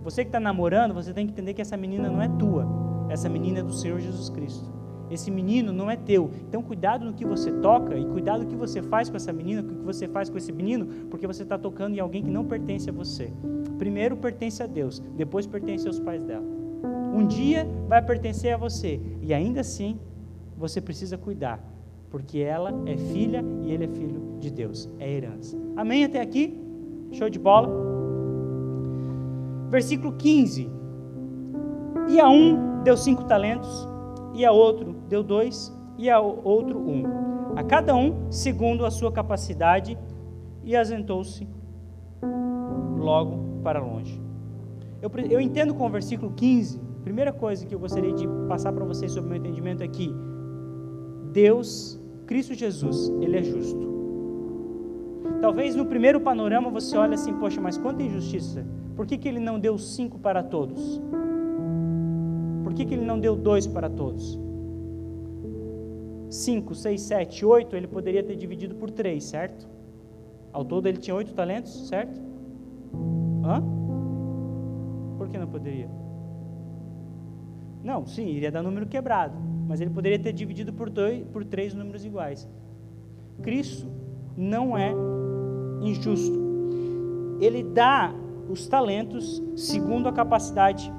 Você 0.01 0.23
que 0.23 0.29
está 0.29 0.39
namorando, 0.39 0.93
você 0.93 1.11
tem 1.11 1.25
que 1.25 1.33
entender 1.33 1.53
que 1.53 1.61
essa 1.61 1.75
menina 1.75 2.09
não 2.09 2.21
é 2.21 2.29
tua, 2.29 2.65
essa 3.09 3.27
menina 3.27 3.59
é 3.59 3.63
do 3.63 3.73
Senhor 3.73 3.99
Jesus 3.99 4.29
Cristo. 4.29 4.71
Esse 5.11 5.29
menino 5.29 5.73
não 5.73 5.91
é 5.91 5.97
teu. 5.97 6.31
Então, 6.47 6.63
cuidado 6.63 7.03
no 7.03 7.11
que 7.11 7.25
você 7.25 7.51
toca 7.51 7.97
e 7.97 8.05
cuidado 8.05 8.43
no 8.43 8.49
que 8.49 8.55
você 8.55 8.81
faz 8.81 9.09
com 9.09 9.17
essa 9.17 9.33
menina, 9.33 9.61
o 9.61 9.65
que 9.65 9.73
você 9.83 10.07
faz 10.07 10.29
com 10.29 10.37
esse 10.37 10.53
menino, 10.53 10.85
porque 11.09 11.27
você 11.27 11.43
está 11.43 11.57
tocando 11.57 11.95
em 11.95 11.99
alguém 11.99 12.23
que 12.23 12.31
não 12.31 12.45
pertence 12.45 12.89
a 12.89 12.93
você. 12.93 13.33
Primeiro 13.77 14.15
pertence 14.15 14.63
a 14.63 14.65
Deus, 14.65 14.99
depois 15.17 15.45
pertence 15.45 15.85
aos 15.85 15.99
pais 15.99 16.23
dela. 16.23 16.45
Um 17.13 17.27
dia 17.27 17.67
vai 17.89 18.01
pertencer 18.01 18.53
a 18.53 18.57
você 18.57 19.01
e 19.21 19.33
ainda 19.33 19.59
assim 19.59 19.99
você 20.57 20.79
precisa 20.79 21.17
cuidar, 21.17 21.61
porque 22.09 22.39
ela 22.39 22.73
é 22.85 22.95
filha 22.95 23.43
e 23.63 23.71
ele 23.73 23.83
é 23.83 23.87
filho 23.89 24.22
de 24.43 24.51
Deus, 24.51 24.89
é 24.99 25.11
herança. 25.11 25.57
Amém 25.75 26.03
até 26.03 26.21
aqui? 26.21 26.59
Show 27.11 27.29
de 27.29 27.39
bola? 27.39 27.69
Versículo 29.69 30.13
15. 30.13 30.69
E 32.09 32.19
a 32.19 32.29
um 32.29 32.83
deu 32.83 32.97
cinco 32.97 33.23
talentos, 33.23 33.87
e 34.33 34.45
a 34.45 34.51
outro 34.51 34.95
deu 35.07 35.23
dois, 35.23 35.73
e 35.97 36.09
a 36.09 36.19
outro 36.19 36.77
um. 36.79 37.03
A 37.55 37.63
cada 37.63 37.95
um 37.95 38.29
segundo 38.29 38.85
a 38.85 38.91
sua 38.91 39.11
capacidade, 39.11 39.97
e 40.63 40.75
asentou-se 40.75 41.47
logo 42.97 43.61
para 43.63 43.79
longe. 43.79 44.21
Eu, 45.01 45.09
eu 45.29 45.39
entendo 45.39 45.73
com 45.73 45.85
o 45.85 45.89
versículo 45.89 46.31
15, 46.33 46.79
primeira 47.03 47.31
coisa 47.31 47.65
que 47.65 47.73
eu 47.73 47.79
gostaria 47.79 48.13
de 48.13 48.27
passar 48.47 48.71
para 48.73 48.85
vocês 48.85 49.11
sobre 49.11 49.27
o 49.27 49.31
meu 49.31 49.39
entendimento. 49.39 49.83
É 49.83 49.87
Deus 51.31 51.99
Cristo 52.25 52.53
Jesus, 52.53 53.09
Ele 53.21 53.37
é 53.37 53.43
justo. 53.43 53.92
Talvez 55.43 55.75
no 55.75 55.85
primeiro 55.85 56.21
panorama 56.21 56.69
você 56.69 56.95
olhe 56.95 57.15
assim, 57.15 57.33
poxa, 57.33 57.59
mas 57.59 57.77
quanta 57.77 58.01
injustiça. 58.01 58.65
Por 58.95 59.05
que, 59.05 59.17
que 59.17 59.27
Ele 59.27 59.41
não 59.41 59.59
deu 59.59 59.77
cinco 59.77 60.17
para 60.17 60.41
todos? 60.41 61.01
Por 62.63 62.73
que, 62.73 62.85
que 62.85 62.93
Ele 62.93 63.03
não 63.03 63.19
deu 63.19 63.35
dois 63.35 63.67
para 63.67 63.89
todos? 63.89 64.39
Cinco, 66.29 66.73
seis, 66.73 67.01
sete, 67.01 67.45
oito, 67.45 67.75
Ele 67.75 67.87
poderia 67.87 68.23
ter 68.23 68.37
dividido 68.37 68.75
por 68.75 68.89
três, 68.89 69.25
certo? 69.25 69.67
Ao 70.53 70.63
todo 70.63 70.87
Ele 70.87 70.97
tinha 70.97 71.13
oito 71.13 71.33
talentos, 71.33 71.89
certo? 71.89 72.21
Hã? 73.43 73.61
Por 75.17 75.27
que 75.27 75.37
não 75.37 75.47
poderia? 75.47 75.89
Não, 77.83 78.05
sim, 78.05 78.29
iria 78.29 78.49
dar 78.49 78.63
número 78.63 78.85
quebrado 78.85 79.35
mas 79.67 79.79
ele 79.79 79.89
poderia 79.89 80.19
ter 80.19 80.33
dividido 80.33 80.73
por, 80.73 80.89
dois, 80.89 81.23
por 81.27 81.43
três 81.45 81.73
números 81.73 82.03
iguais. 82.03 82.47
Cristo 83.41 83.87
não 84.35 84.77
é 84.77 84.93
injusto. 85.89 86.37
Ele 87.39 87.63
dá 87.63 88.13
os 88.49 88.67
talentos 88.67 89.41
segundo 89.55 90.07
a 90.07 90.11
capacidade 90.11 90.91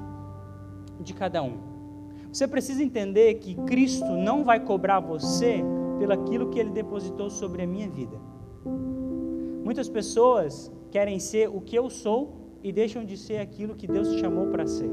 de 0.99 1.13
cada 1.13 1.41
um. 1.41 1.57
Você 2.31 2.47
precisa 2.47 2.83
entender 2.83 3.35
que 3.35 3.55
Cristo 3.65 4.11
não 4.11 4.43
vai 4.43 4.59
cobrar 4.59 4.99
você 4.99 5.63
pelaquilo 5.97 6.49
que 6.49 6.59
ele 6.59 6.71
depositou 6.71 7.29
sobre 7.29 7.63
a 7.63 7.67
minha 7.67 7.89
vida. 7.89 8.17
Muitas 9.63 9.87
pessoas 9.87 10.71
querem 10.91 11.17
ser 11.19 11.49
o 11.49 11.61
que 11.61 11.75
eu 11.75 11.89
sou 11.89 12.57
e 12.63 12.71
deixam 12.71 13.05
de 13.05 13.17
ser 13.17 13.37
aquilo 13.37 13.75
que 13.75 13.87
Deus 13.87 14.13
chamou 14.15 14.47
para 14.47 14.67
ser. 14.67 14.89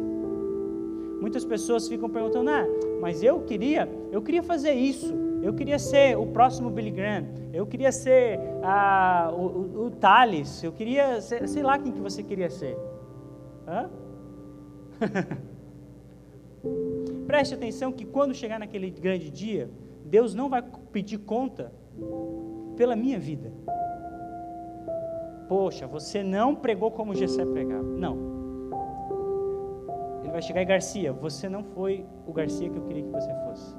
Muitas 1.20 1.44
pessoas 1.44 1.88
ficam 1.88 2.08
perguntando: 2.08 2.50
"Ah, 2.50 2.66
mas 3.00 3.22
eu 3.22 3.40
queria, 3.42 3.88
eu 4.10 4.22
queria 4.22 4.42
fazer 4.42 4.72
isso. 4.72 5.12
Eu 5.42 5.52
queria 5.52 5.78
ser 5.78 6.16
o 6.16 6.26
próximo 6.26 6.70
Billy 6.70 6.90
Graham. 6.90 7.26
Eu 7.52 7.66
queria 7.66 7.90
ser 7.90 8.38
ah, 8.62 9.32
o, 9.34 9.40
o, 9.40 9.86
o 9.86 9.90
Thales. 9.90 10.62
Eu 10.62 10.72
queria 10.72 11.20
ser, 11.20 11.48
sei 11.48 11.62
lá 11.62 11.78
quem 11.78 11.92
que 11.92 12.00
você 12.00 12.22
queria 12.22 12.48
ser. 12.48 12.76
Hã? 13.66 13.90
Preste 17.26 17.54
atenção 17.54 17.92
que 17.92 18.04
quando 18.04 18.34
chegar 18.34 18.60
naquele 18.60 18.90
grande 18.90 19.30
dia, 19.30 19.68
Deus 20.04 20.34
não 20.34 20.48
vai 20.48 20.62
pedir 20.92 21.18
conta 21.18 21.72
pela 22.76 22.94
minha 22.94 23.18
vida. 23.18 23.52
Poxa, 25.48 25.86
você 25.86 26.22
não 26.22 26.54
pregou 26.54 26.90
como 26.90 27.14
Gessé 27.14 27.44
pregava. 27.44 27.82
Não 27.82 28.32
vai 30.32 30.40
chegar 30.40 30.62
e 30.62 30.64
Garcia, 30.64 31.12
você 31.12 31.48
não 31.48 31.62
foi 31.62 32.06
o 32.26 32.32
Garcia 32.32 32.68
que 32.68 32.76
eu 32.76 32.82
queria 32.84 33.02
que 33.02 33.10
você 33.10 33.32
fosse. 33.44 33.76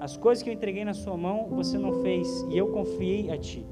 As 0.00 0.16
coisas 0.16 0.42
que 0.42 0.48
eu 0.48 0.54
entreguei 0.54 0.82
na 0.82 0.94
sua 0.94 1.14
mão, 1.14 1.46
você 1.50 1.76
não 1.76 2.00
fez 2.00 2.46
e 2.48 2.56
eu 2.56 2.68
confiei 2.68 3.30
a 3.30 3.36
ti. 3.36 3.66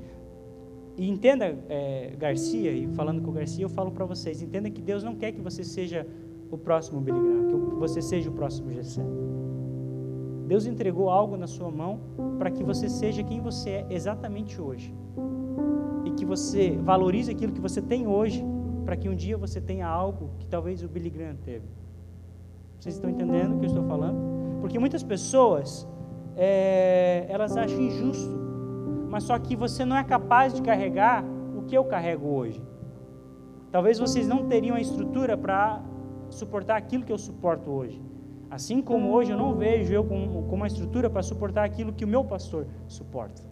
E 0.94 1.08
entenda, 1.08 1.58
é, 1.70 2.12
Garcia, 2.18 2.70
e 2.70 2.87
falando 2.88 3.23
com 3.23 3.30
o 3.30 3.32
Garcia, 3.32 3.64
eu 3.64 3.68
falo 3.70 3.90
para 3.90 4.04
vocês: 4.04 4.42
entenda 4.42 4.68
que 4.68 4.82
Deus 4.82 5.02
não 5.02 5.14
quer 5.14 5.32
que 5.32 5.40
você 5.40 5.64
seja 5.64 6.06
o 6.50 6.58
próximo 6.58 7.00
Billy 7.00 7.18
Graham, 7.18 7.70
que 7.70 7.76
você 7.76 8.02
seja 8.02 8.28
o 8.28 8.32
próximo 8.32 8.70
Gessé. 8.70 9.02
Deus 10.47 10.66
entregou 10.66 11.08
algo 11.08 11.37
na 11.37 11.47
sua 11.47 11.70
mão 11.70 12.00
para 12.38 12.50
que 12.50 12.62
você 12.62 12.88
seja 12.90 13.23
quem 13.23 13.40
você 13.40 13.70
é 13.70 13.87
exatamente 13.88 14.61
hoje. 14.61 14.94
E 16.04 16.11
que 16.11 16.26
você 16.26 16.73
valorize 16.76 17.30
aquilo 17.30 17.52
que 17.52 17.61
você 17.61 17.80
tem 17.80 18.06
hoje 18.06 18.44
para 18.85 18.97
que 18.97 19.08
um 19.08 19.14
dia 19.14 19.37
você 19.37 19.61
tenha 19.61 19.87
algo 19.87 20.30
que 20.38 20.47
talvez 20.47 20.82
o 20.82 20.88
Billy 20.88 21.11
Graham 21.11 21.37
teve. 21.37 21.66
Vocês 22.78 22.94
estão 22.94 23.11
entendendo 23.11 23.56
o 23.56 23.58
que 23.58 23.66
eu 23.66 23.68
estou 23.68 23.85
falando? 23.85 24.18
Porque 24.61 24.78
muitas 24.78 25.02
pessoas, 25.02 25.87
é, 26.40 27.26
elas 27.28 27.57
acham 27.57 27.80
injusto, 27.80 28.30
mas 29.11 29.25
só 29.25 29.37
que 29.38 29.57
você 29.57 29.85
não 29.85 29.97
é 29.97 30.04
capaz 30.04 30.54
de 30.54 30.62
carregar 30.62 31.25
o 31.57 31.62
que 31.62 31.76
eu 31.76 31.85
carrego 31.85 32.28
hoje. 32.28 32.62
Talvez 33.73 33.99
vocês 33.99 34.28
não 34.28 34.47
teriam 34.47 34.76
a 34.76 34.80
estrutura 34.80 35.37
para 35.37 35.83
suportar 36.30 36.76
aquilo 36.76 37.04
que 37.04 37.12
eu 37.12 37.18
suporto 37.18 37.71
hoje. 37.71 38.00
Assim 38.49 38.80
como 38.80 39.11
hoje 39.11 39.33
eu 39.33 39.37
não 39.37 39.54
vejo 39.57 39.92
eu 39.92 40.04
com, 40.04 40.45
com 40.49 40.54
uma 40.54 40.68
estrutura 40.68 41.11
para 41.11 41.23
suportar 41.23 41.64
aquilo 41.64 41.92
que 41.92 42.04
o 42.04 42.09
meu 42.09 42.25
pastor 42.25 42.66
suporta. 42.87 43.42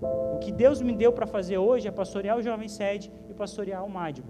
O 0.00 0.38
que 0.38 0.52
Deus 0.52 0.80
me 0.82 0.94
deu 0.94 1.12
para 1.12 1.26
fazer 1.26 1.58
hoje 1.58 1.88
é 1.88 1.90
pastorear 1.90 2.36
o 2.36 2.42
Jovem 2.42 2.68
Sede 2.68 3.10
e 3.28 3.34
pastorear 3.34 3.84
o 3.84 3.90
Mádimo. 3.90 4.28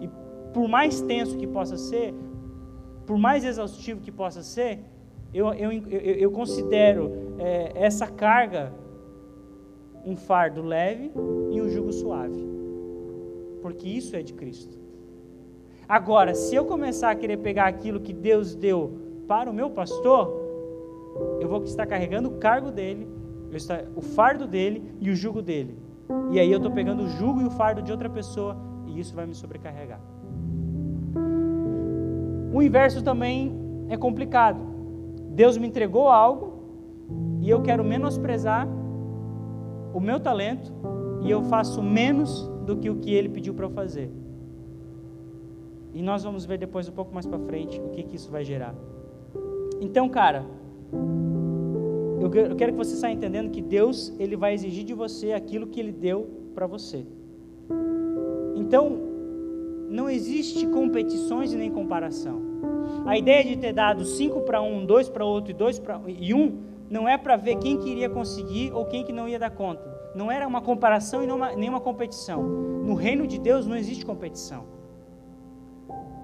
E 0.00 0.08
por 0.54 0.68
mais 0.68 1.02
tenso 1.02 1.36
que 1.36 1.46
possa 1.46 1.76
ser, 1.76 2.14
por 3.04 3.18
mais 3.18 3.44
exaustivo 3.44 4.00
que 4.00 4.12
possa 4.12 4.42
ser, 4.42 4.80
eu, 5.32 5.52
eu, 5.54 5.72
eu, 5.72 6.00
eu 6.00 6.30
considero 6.30 7.10
é, 7.38 7.72
essa 7.74 8.06
carga 8.06 8.72
um 10.04 10.16
fardo 10.16 10.62
leve 10.62 11.12
e 11.50 11.60
um 11.60 11.68
jugo 11.68 11.92
suave. 11.92 12.44
Porque 13.60 13.88
isso 13.88 14.16
é 14.16 14.22
de 14.22 14.32
Cristo. 14.32 14.76
Agora, 15.88 16.34
se 16.34 16.54
eu 16.54 16.64
começar 16.64 17.10
a 17.10 17.14
querer 17.14 17.36
pegar 17.38 17.66
aquilo 17.66 18.00
que 18.00 18.12
Deus 18.12 18.54
deu 18.54 18.98
para 19.28 19.50
o 19.50 19.54
meu 19.54 19.70
pastor, 19.70 20.32
eu 21.40 21.48
vou 21.48 21.62
estar 21.62 21.86
carregando 21.86 22.28
o 22.28 22.38
cargo 22.38 22.70
dele, 22.70 23.06
o 23.94 24.00
fardo 24.00 24.46
dele 24.46 24.82
e 25.00 25.10
o 25.10 25.14
jugo 25.14 25.40
dele. 25.42 25.76
E 26.30 26.40
aí 26.40 26.50
eu 26.50 26.56
estou 26.56 26.72
pegando 26.72 27.04
o 27.04 27.08
jugo 27.08 27.40
e 27.40 27.44
o 27.44 27.50
fardo 27.50 27.82
de 27.82 27.92
outra 27.92 28.08
pessoa 28.08 28.56
e 28.86 28.98
isso 28.98 29.14
vai 29.14 29.26
me 29.26 29.34
sobrecarregar. 29.34 30.00
O 32.52 32.62
inverso 32.62 33.02
também 33.02 33.52
é 33.88 33.96
complicado. 33.96 34.71
Deus 35.34 35.56
me 35.56 35.66
entregou 35.66 36.08
algo 36.08 36.62
e 37.40 37.48
eu 37.48 37.62
quero 37.62 37.82
menosprezar 37.82 38.68
o 39.94 40.00
meu 40.00 40.20
talento 40.20 40.72
e 41.22 41.30
eu 41.30 41.42
faço 41.42 41.82
menos 41.82 42.48
do 42.66 42.76
que 42.76 42.90
o 42.90 42.96
que 42.96 43.12
ele 43.12 43.28
pediu 43.28 43.54
para 43.54 43.66
eu 43.66 43.70
fazer. 43.70 44.10
E 45.94 46.02
nós 46.02 46.22
vamos 46.22 46.44
ver 46.44 46.58
depois 46.58 46.88
um 46.88 46.92
pouco 46.92 47.12
mais 47.12 47.26
para 47.26 47.38
frente 47.38 47.80
o 47.80 47.90
que, 47.90 48.02
que 48.02 48.16
isso 48.16 48.30
vai 48.30 48.44
gerar. 48.44 48.74
Então, 49.80 50.08
cara, 50.08 50.44
eu 52.20 52.56
quero 52.56 52.72
que 52.72 52.78
você 52.78 52.94
saia 52.96 53.12
entendendo 53.12 53.50
que 53.50 53.60
Deus 53.60 54.12
ele 54.18 54.36
vai 54.36 54.54
exigir 54.54 54.84
de 54.84 54.94
você 54.94 55.32
aquilo 55.32 55.66
que 55.66 55.80
Ele 55.80 55.92
deu 55.92 56.28
para 56.54 56.66
você. 56.66 57.04
Então, 58.54 58.98
não 59.90 60.08
existe 60.08 60.66
competições 60.66 61.52
e 61.52 61.56
nem 61.56 61.70
comparação. 61.70 62.51
A 63.04 63.18
ideia 63.18 63.44
de 63.44 63.56
ter 63.56 63.72
dado 63.72 64.04
5 64.04 64.42
para 64.42 64.62
um, 64.62 64.86
2 64.86 65.08
para 65.08 65.24
outro 65.24 65.50
e 65.50 65.54
2 65.54 65.78
para 65.80 66.00
e 66.06 66.32
um 66.32 66.60
não 66.88 67.08
é 67.08 67.16
para 67.16 67.36
ver 67.36 67.56
quem 67.56 67.78
queria 67.78 68.08
conseguir 68.08 68.70
ou 68.72 68.84
quem 68.84 69.02
que 69.02 69.12
não 69.12 69.28
ia 69.28 69.38
dar 69.38 69.50
conta. 69.50 69.82
Não 70.14 70.30
era 70.30 70.46
uma 70.46 70.60
comparação 70.60 71.24
e 71.24 71.26
não 71.26 71.36
uma, 71.36 71.52
nem 71.56 71.68
uma 71.68 71.80
competição. 71.80 72.42
No 72.42 72.94
reino 72.94 73.26
de 73.26 73.38
Deus 73.38 73.66
não 73.66 73.76
existe 73.76 74.04
competição. 74.04 74.64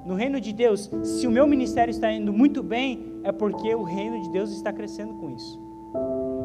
No 0.04 0.14
reino 0.14 0.40
de 0.40 0.52
Deus, 0.52 0.90
se 1.02 1.26
o 1.26 1.30
meu 1.30 1.46
ministério 1.46 1.90
está 1.90 2.12
indo 2.12 2.32
muito 2.32 2.62
bem, 2.62 3.20
é 3.24 3.32
porque 3.32 3.74
o 3.74 3.82
reino 3.82 4.22
de 4.22 4.30
Deus 4.30 4.50
está 4.52 4.72
crescendo 4.72 5.14
com 5.14 5.30
isso. 5.30 5.58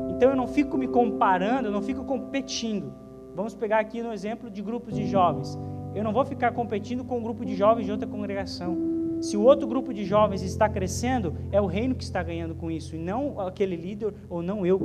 Então 0.09 0.29
eu 0.29 0.35
não 0.35 0.47
fico 0.47 0.77
me 0.77 0.87
comparando, 0.87 1.67
eu 1.67 1.71
não 1.71 1.81
fico 1.81 2.03
competindo. 2.05 2.93
Vamos 3.35 3.53
pegar 3.53 3.79
aqui 3.79 4.01
no 4.01 4.13
exemplo 4.13 4.49
de 4.49 4.61
grupos 4.61 4.95
de 4.95 5.05
jovens. 5.05 5.57
Eu 5.93 6.03
não 6.03 6.13
vou 6.13 6.25
ficar 6.25 6.51
competindo 6.51 7.03
com 7.03 7.17
um 7.17 7.23
grupo 7.23 7.45
de 7.45 7.55
jovens 7.55 7.85
de 7.85 7.91
outra 7.91 8.07
congregação. 8.07 8.92
Se 9.23 9.37
o 9.37 9.41
outro 9.41 9.65
grupo 9.65 9.93
de 9.93 10.03
jovens 10.03 10.41
está 10.41 10.67
crescendo, 10.67 11.33
é 11.49 11.61
o 11.61 11.65
reino 11.65 11.95
que 11.95 12.03
está 12.03 12.21
ganhando 12.21 12.53
com 12.53 12.69
isso, 12.69 12.93
e 12.93 12.99
não 12.99 13.39
aquele 13.39 13.73
líder 13.73 14.13
ou 14.29 14.43
não 14.43 14.65
eu. 14.65 14.81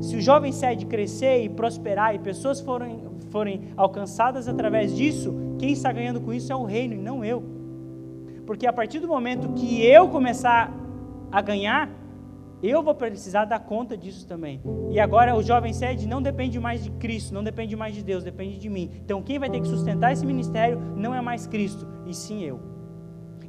Se 0.00 0.16
o 0.16 0.22
jovem 0.22 0.50
sede 0.50 0.86
crescer 0.86 1.42
e 1.42 1.48
prosperar 1.50 2.14
e 2.14 2.18
pessoas 2.18 2.62
forem, 2.62 2.98
forem 3.28 3.60
alcançadas 3.76 4.48
através 4.48 4.96
disso, 4.96 5.34
quem 5.58 5.72
está 5.72 5.92
ganhando 5.92 6.18
com 6.18 6.32
isso 6.32 6.50
é 6.50 6.56
o 6.56 6.64
reino 6.64 6.94
e 6.94 6.96
não 6.96 7.22
eu. 7.22 7.44
Porque 8.46 8.66
a 8.66 8.72
partir 8.72 9.00
do 9.00 9.06
momento 9.06 9.52
que 9.52 9.84
eu 9.84 10.08
começar 10.08 10.74
a 11.30 11.42
ganhar, 11.42 11.90
eu 12.62 12.82
vou 12.82 12.94
precisar 12.94 13.44
dar 13.44 13.60
conta 13.60 13.98
disso 13.98 14.26
também. 14.26 14.62
E 14.90 14.98
agora 14.98 15.36
o 15.36 15.42
jovem 15.42 15.74
sede 15.74 16.08
não 16.08 16.22
depende 16.22 16.58
mais 16.58 16.82
de 16.82 16.90
Cristo, 16.92 17.34
não 17.34 17.44
depende 17.44 17.76
mais 17.76 17.94
de 17.94 18.02
Deus, 18.02 18.24
depende 18.24 18.56
de 18.56 18.70
mim. 18.70 18.92
Então 19.04 19.20
quem 19.20 19.38
vai 19.38 19.50
ter 19.50 19.60
que 19.60 19.68
sustentar 19.68 20.10
esse 20.10 20.24
ministério 20.24 20.80
não 20.96 21.14
é 21.14 21.20
mais 21.20 21.46
Cristo, 21.46 21.86
e 22.06 22.14
sim 22.14 22.42
eu. 22.42 22.75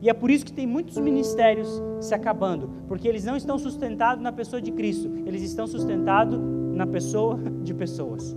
E 0.02 0.10
é 0.10 0.14
por 0.14 0.30
isso 0.30 0.46
que 0.46 0.54
tem 0.54 0.68
muitos 0.68 0.98
ministérios 0.98 1.82
se 2.00 2.14
acabando, 2.14 2.70
porque 2.88 3.08
eles 3.08 3.26
não 3.26 3.36
estão 3.36 3.58
sustentados 3.58 4.24
na 4.24 4.32
pessoa 4.32 4.62
de 4.62 4.72
Cristo, 4.72 5.12
eles 5.26 5.42
estão 5.42 5.66
sustentados 5.66 6.40
na 6.74 6.86
pessoa 6.86 7.40
de 7.64 7.74
pessoas. 7.74 8.36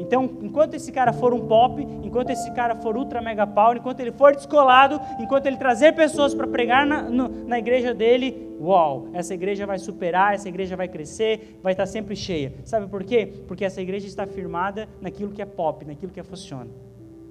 Então, 0.00 0.38
enquanto 0.40 0.74
esse 0.74 0.90
cara 0.90 1.12
for 1.12 1.34
um 1.34 1.46
pop, 1.46 1.80
enquanto 2.02 2.30
esse 2.30 2.50
cara 2.52 2.74
for 2.74 2.96
ultra 2.96 3.20
mega 3.20 3.46
power, 3.46 3.76
enquanto 3.76 4.00
ele 4.00 4.10
for 4.10 4.34
descolado, 4.34 4.98
enquanto 5.20 5.44
ele 5.44 5.58
trazer 5.58 5.92
pessoas 5.92 6.34
para 6.34 6.46
pregar 6.46 6.86
na, 6.86 7.02
no, 7.02 7.28
na 7.46 7.58
igreja 7.58 7.92
dele, 7.92 8.56
uau, 8.58 9.08
essa 9.12 9.34
igreja 9.34 9.66
vai 9.66 9.78
superar, 9.78 10.34
essa 10.34 10.48
igreja 10.48 10.74
vai 10.74 10.88
crescer, 10.88 11.60
vai 11.62 11.74
estar 11.74 11.84
sempre 11.84 12.16
cheia. 12.16 12.54
Sabe 12.64 12.86
por 12.88 13.04
quê? 13.04 13.30
Porque 13.46 13.62
essa 13.62 13.82
igreja 13.82 14.06
está 14.06 14.26
firmada 14.26 14.88
naquilo 15.02 15.32
que 15.32 15.42
é 15.42 15.46
pop, 15.46 15.84
naquilo 15.84 16.10
que 16.10 16.18
é 16.18 16.24
funciona. 16.24 16.70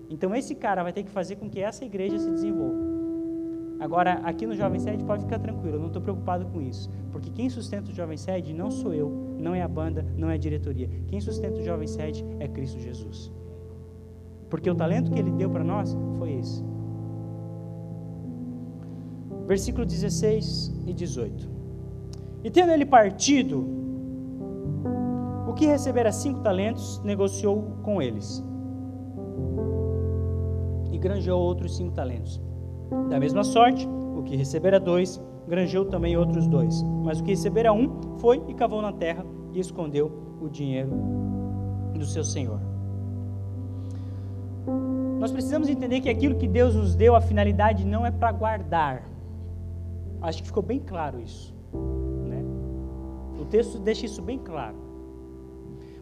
Então, 0.08 0.36
esse 0.36 0.53
cara 0.53 0.84
vai 0.84 0.93
ter 0.93 1.03
que 1.03 1.12
fazer 1.12 1.38
com 1.38 1.49
que 1.49 1.60
essa 1.60 1.84
igreja 1.84 2.19
se 2.19 2.29
desenvolva. 2.29 3.09
Agora, 3.79 4.15
aqui 4.25 4.45
no 4.45 4.53
Jovem 4.53 4.79
Sede 4.79 5.03
pode 5.05 5.23
ficar 5.23 5.39
tranquilo, 5.39 5.77
eu 5.77 5.79
não 5.79 5.87
estou 5.87 6.01
preocupado 6.01 6.45
com 6.47 6.61
isso. 6.61 6.89
Porque 7.11 7.29
quem 7.29 7.49
sustenta 7.49 7.89
o 7.89 7.93
Jovem 7.93 8.17
Sede 8.17 8.53
não 8.53 8.69
sou 8.69 8.93
eu, 8.93 9.09
não 9.39 9.55
é 9.55 9.61
a 9.61 9.67
banda, 9.67 10.05
não 10.17 10.29
é 10.29 10.33
a 10.33 10.37
diretoria. 10.37 10.89
Quem 11.07 11.21
sustenta 11.21 11.59
o 11.59 11.63
Jovem 11.63 11.87
Sede 11.87 12.25
é 12.39 12.47
Cristo 12.47 12.77
Jesus. 12.79 13.31
Porque 14.49 14.69
o 14.69 14.75
talento 14.75 15.11
que 15.11 15.19
ele 15.19 15.31
deu 15.31 15.49
para 15.49 15.63
nós 15.63 15.95
foi 16.17 16.33
esse. 16.33 16.61
Versículo 19.47 19.85
16 19.85 20.73
e 20.85 20.93
18. 20.93 21.49
E 22.43 22.51
tendo 22.51 22.71
ele 22.71 22.85
partido, 22.85 23.65
o 25.47 25.53
que 25.53 25.65
recebera 25.65 26.11
cinco 26.11 26.41
talentos, 26.41 27.01
negociou 27.03 27.77
com 27.81 28.01
eles. 28.01 28.43
E 30.91 30.97
granjeou 30.97 31.41
outros 31.41 31.77
cinco 31.77 31.93
talentos. 31.93 32.41
Da 33.10 33.19
mesma 33.19 33.43
sorte, 33.43 33.88
o 33.88 34.23
que 34.23 34.36
recebera 34.36 34.80
dois, 34.80 35.21
granjeou 35.47 35.86
também 35.86 36.17
outros 36.17 36.47
dois. 36.47 36.82
Mas 37.04 37.19
o 37.19 37.23
que 37.23 37.32
recebera 37.32 37.73
um, 37.73 38.17
foi 38.19 38.41
e 38.47 38.54
cavou 38.54 38.82
na 38.82 38.91
terra 38.91 39.25
e 39.54 39.60
escondeu 39.60 40.12
o 40.41 40.47
dinheiro 40.47 40.91
do 41.93 42.06
seu 42.06 42.23
senhor. 42.23 42.60
Nós 45.19 45.32
precisamos 45.32 45.67
entender 45.67 45.99
que 45.99 46.10
aquilo 46.10 46.36
que 46.36 46.47
Deus 46.47 46.75
nos 46.75 46.95
deu, 46.95 47.15
a 47.15 47.21
finalidade 47.21 47.86
não 47.86 48.06
é 48.06 48.12
para 48.12 48.32
guardar. 48.32 49.04
Acho 50.21 50.41
que 50.41 50.47
ficou 50.47 50.63
bem 50.63 50.80
claro 50.80 51.19
isso. 51.19 51.54
Né? 52.25 52.41
O 53.39 53.45
texto 53.45 53.80
deixa 53.80 54.06
isso 54.06 54.21
bem 54.21 54.38
claro. 54.39 54.75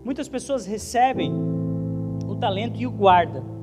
Muitas 0.03 0.29
pessoas 0.29 0.65
recebem 0.65 1.33
o 2.27 2.35
talento 2.35 2.79
e 2.79 2.85
o 2.85 2.91
guardam 2.91 3.56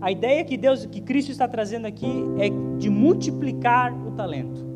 a 0.00 0.10
ideia 0.10 0.44
que 0.44 0.56
Deus, 0.56 0.86
que 0.86 1.00
Cristo 1.00 1.30
está 1.30 1.48
trazendo 1.48 1.86
aqui 1.86 2.24
é 2.38 2.48
de 2.78 2.88
multiplicar 2.88 3.92
o 4.06 4.12
talento. 4.12 4.66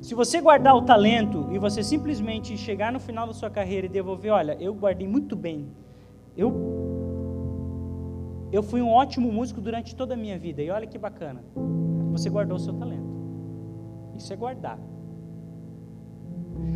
Se 0.00 0.14
você 0.14 0.40
guardar 0.40 0.76
o 0.76 0.82
talento 0.82 1.48
e 1.50 1.58
você 1.58 1.82
simplesmente 1.82 2.58
chegar 2.58 2.92
no 2.92 3.00
final 3.00 3.26
da 3.26 3.32
sua 3.32 3.48
carreira 3.48 3.86
e 3.86 3.88
devolver, 3.88 4.32
olha, 4.32 4.56
eu 4.60 4.74
guardei 4.74 5.08
muito 5.08 5.34
bem. 5.34 5.68
Eu 6.36 6.52
eu 8.52 8.62
fui 8.62 8.80
um 8.80 8.90
ótimo 8.90 9.32
músico 9.32 9.60
durante 9.60 9.96
toda 9.96 10.14
a 10.14 10.16
minha 10.16 10.38
vida 10.38 10.62
e 10.62 10.70
olha 10.70 10.86
que 10.86 10.98
bacana. 10.98 11.42
Você 12.12 12.30
guardou 12.30 12.56
o 12.56 12.60
seu 12.60 12.74
talento. 12.74 13.12
Isso 14.14 14.32
é 14.32 14.36
guardar. 14.36 14.78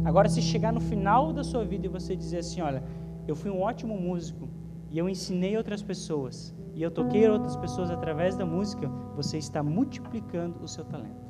Agora 0.04 0.28
se 0.28 0.42
chegar 0.42 0.72
no 0.72 0.80
final 0.80 1.32
da 1.32 1.44
sua 1.44 1.64
vida 1.64 1.86
e 1.86 1.88
você 1.88 2.16
dizer 2.16 2.38
assim, 2.38 2.60
olha, 2.60 2.82
eu 3.28 3.36
fui 3.36 3.50
um 3.50 3.60
ótimo 3.60 3.96
músico, 3.96 4.48
e 4.90 4.98
eu 4.98 5.08
ensinei 5.08 5.56
outras 5.56 5.82
pessoas, 5.82 6.54
e 6.74 6.82
eu 6.82 6.90
toquei 6.90 7.28
outras 7.28 7.56
pessoas 7.56 7.90
através 7.90 8.36
da 8.36 8.46
música, 8.46 8.88
você 9.14 9.36
está 9.36 9.62
multiplicando 9.62 10.62
o 10.62 10.68
seu 10.68 10.84
talento. 10.84 11.28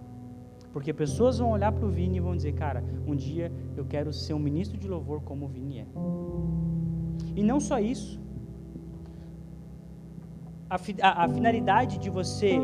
Porque 0.72 0.92
pessoas 0.92 1.38
vão 1.38 1.50
olhar 1.50 1.72
para 1.72 1.86
o 1.86 1.88
Vini 1.88 2.18
e 2.18 2.20
vão 2.20 2.36
dizer, 2.36 2.52
cara, 2.52 2.84
um 3.06 3.16
dia 3.16 3.50
eu 3.76 3.84
quero 3.84 4.12
ser 4.12 4.34
um 4.34 4.38
ministro 4.38 4.78
de 4.78 4.86
louvor 4.86 5.22
como 5.22 5.46
o 5.46 5.48
Vini 5.48 5.80
é. 5.80 5.86
E 7.34 7.42
não 7.42 7.58
só 7.58 7.78
isso. 7.78 8.20
A, 10.68 10.76
a, 11.02 11.24
a 11.24 11.28
finalidade 11.28 11.98
de 11.98 12.10
você 12.10 12.58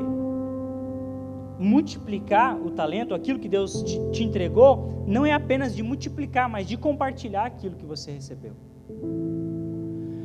multiplicar 1.59 2.61
o 2.61 2.71
talento, 2.71 3.15
aquilo 3.15 3.39
que 3.39 3.49
Deus 3.49 3.83
te, 3.83 3.99
te 4.11 4.23
entregou, 4.23 5.05
não 5.07 5.25
é 5.25 5.33
apenas 5.33 5.75
de 5.75 5.83
multiplicar, 5.83 6.49
mas 6.49 6.67
de 6.67 6.77
compartilhar 6.77 7.47
aquilo 7.47 7.77
que 7.77 7.87
você 7.87 8.13
recebeu. 8.13 8.53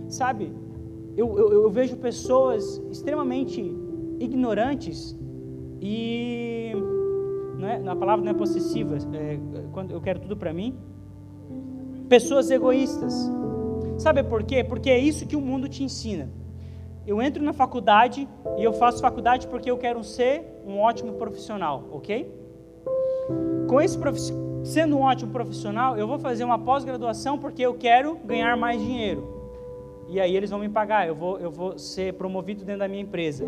Sabe, 0.09 0.51
eu, 1.15 1.37
eu, 1.37 1.53
eu 1.53 1.69
vejo 1.69 1.95
pessoas 1.97 2.81
extremamente 2.89 3.61
ignorantes 4.19 5.15
e 5.79 6.73
não 7.57 7.67
é, 7.67 7.75
a 7.87 7.95
palavra 7.95 8.25
não 8.25 8.31
é 8.31 8.33
possessiva, 8.33 8.97
é, 9.13 9.39
quando 9.71 9.91
eu 9.91 10.01
quero 10.01 10.19
tudo 10.19 10.35
para 10.35 10.51
mim. 10.51 10.75
Pessoas 12.07 12.49
egoístas. 12.49 13.29
Sabe 13.97 14.23
por 14.23 14.43
quê? 14.43 14.63
Porque 14.63 14.89
é 14.89 14.97
isso 14.97 15.27
que 15.27 15.35
o 15.35 15.41
mundo 15.41 15.69
te 15.69 15.83
ensina. 15.83 16.29
eu 17.05 17.21
entro 17.21 17.43
na 17.43 17.53
faculdade 17.53 18.27
e 18.57 18.63
eu 18.63 18.73
faço 18.73 19.01
faculdade 19.01 19.47
porque 19.47 19.69
eu 19.69 19.77
quero 19.77 20.03
ser 20.03 20.43
um 20.65 20.79
ótimo 20.79 21.13
profissional, 21.13 21.83
ok? 21.91 22.31
Com 23.67 23.79
esse 23.81 23.97
sendo 24.63 24.97
um 24.97 25.01
ótimo 25.01 25.31
profissional, 25.31 25.97
eu 25.97 26.07
vou 26.07 26.17
fazer 26.17 26.43
uma 26.43 26.57
pós-graduação 26.57 27.37
porque 27.37 27.61
eu 27.61 27.73
quero 27.75 28.17
ganhar 28.25 28.57
mais 28.57 28.81
dinheiro. 28.81 29.38
E 30.09 30.19
aí 30.19 30.35
eles 30.35 30.49
vão 30.49 30.59
me 30.59 30.69
pagar, 30.69 31.07
eu 31.07 31.13
vou, 31.13 31.39
eu 31.39 31.51
vou 31.51 31.77
ser 31.77 32.13
promovido 32.13 32.65
dentro 32.65 32.79
da 32.79 32.87
minha 32.87 33.03
empresa. 33.03 33.45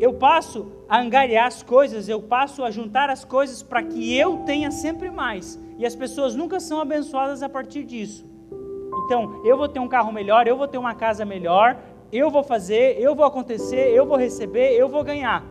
Eu 0.00 0.14
passo 0.14 0.72
a 0.88 0.98
angariar 0.98 1.46
as 1.46 1.62
coisas, 1.62 2.08
eu 2.08 2.22
passo 2.22 2.64
a 2.64 2.70
juntar 2.70 3.10
as 3.10 3.22
coisas 3.22 3.62
para 3.62 3.82
que 3.82 4.16
eu 4.16 4.38
tenha 4.38 4.70
sempre 4.70 5.10
mais. 5.10 5.60
E 5.76 5.84
as 5.84 5.94
pessoas 5.94 6.34
nunca 6.34 6.58
são 6.58 6.80
abençoadas 6.80 7.42
a 7.42 7.50
partir 7.50 7.84
disso. 7.84 8.24
Então, 9.04 9.42
eu 9.44 9.58
vou 9.58 9.68
ter 9.68 9.78
um 9.78 9.88
carro 9.88 10.10
melhor, 10.10 10.46
eu 10.46 10.56
vou 10.56 10.66
ter 10.66 10.78
uma 10.78 10.94
casa 10.94 11.24
melhor, 11.24 11.78
eu 12.10 12.30
vou 12.30 12.42
fazer, 12.42 12.98
eu 12.98 13.14
vou 13.14 13.26
acontecer, 13.26 13.94
eu 13.94 14.06
vou 14.06 14.16
receber, 14.16 14.72
eu 14.72 14.88
vou 14.88 15.04
ganhar. 15.04 15.44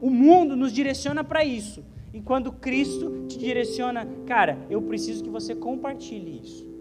O 0.00 0.10
mundo 0.10 0.56
nos 0.56 0.72
direciona 0.72 1.22
para 1.22 1.44
isso. 1.44 1.84
E 2.12 2.20
quando 2.20 2.50
Cristo 2.50 3.26
te 3.28 3.38
direciona, 3.38 4.08
cara, 4.26 4.58
eu 4.68 4.82
preciso 4.82 5.22
que 5.22 5.30
você 5.30 5.54
compartilhe 5.54 6.40
isso. 6.42 6.75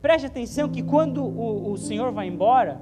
Preste 0.00 0.26
atenção 0.26 0.68
que 0.68 0.82
quando 0.82 1.24
o, 1.24 1.72
o 1.72 1.76
Senhor 1.76 2.12
vai 2.12 2.28
embora, 2.28 2.80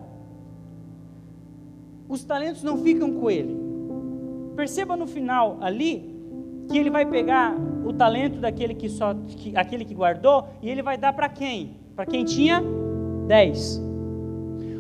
os 2.09 2.23
talentos 2.25 2.63
não 2.63 2.79
ficam 2.79 3.13
com 3.13 3.31
ele. 3.31 3.57
Perceba 4.55 4.97
no 4.97 5.07
final 5.07 5.59
ali 5.61 6.15
que 6.69 6.77
ele 6.77 6.91
vai 6.91 7.07
pegar 7.07 7.55
o 7.85 7.93
talento 7.93 8.41
daquele 8.41 8.75
que 8.75 8.89
só 8.89 9.15
que, 9.15 9.57
aquele 9.57 9.85
que 9.85 9.95
guardou 9.95 10.49
e 10.61 10.69
ele 10.69 10.83
vai 10.83 10.99
dar 10.99 11.13
para 11.13 11.29
quem? 11.29 11.77
Para 11.95 12.05
quem 12.07 12.25
tinha 12.25 12.63
dez. 13.27 13.81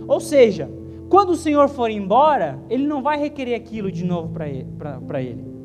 Ou 0.06 0.20
seja, 0.20 0.68
quando 1.08 1.30
o 1.30 1.36
Senhor 1.36 1.68
for 1.68 1.90
embora, 1.90 2.58
ele 2.68 2.86
não 2.86 3.02
vai 3.02 3.18
requerer 3.18 3.54
aquilo 3.54 3.90
de 3.90 4.04
novo 4.04 4.32
para 4.32 4.48
ele, 4.48 4.66
ele. 5.20 5.56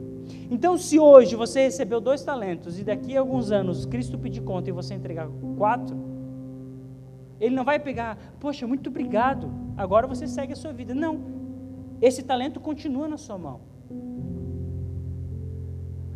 Então, 0.50 0.78
se 0.78 1.00
hoje 1.00 1.36
você 1.36 1.62
recebeu 1.62 2.00
dois 2.00 2.24
talentos 2.24 2.80
e 2.80 2.84
daqui 2.84 3.16
a 3.16 3.20
alguns 3.20 3.52
anos 3.52 3.86
Cristo 3.86 4.18
pedir 4.18 4.42
conta 4.42 4.70
e 4.70 4.74
você 4.74 4.94
entregar 4.94 5.28
quatro, 5.58 5.98
ele 7.42 7.56
não 7.56 7.64
vai 7.66 7.80
pegar, 7.80 8.18
poxa, 8.40 8.68
muito 8.68 8.92
obrigado, 8.92 9.52
agora 9.76 10.06
você 10.06 10.28
segue 10.28 10.54
a 10.54 10.56
sua 10.56 10.72
vida. 10.72 10.94
Não, 10.94 11.20
esse 12.00 12.22
talento 12.22 12.60
continua 12.60 13.08
na 13.08 13.18
sua 13.18 13.38
mão. 13.38 13.60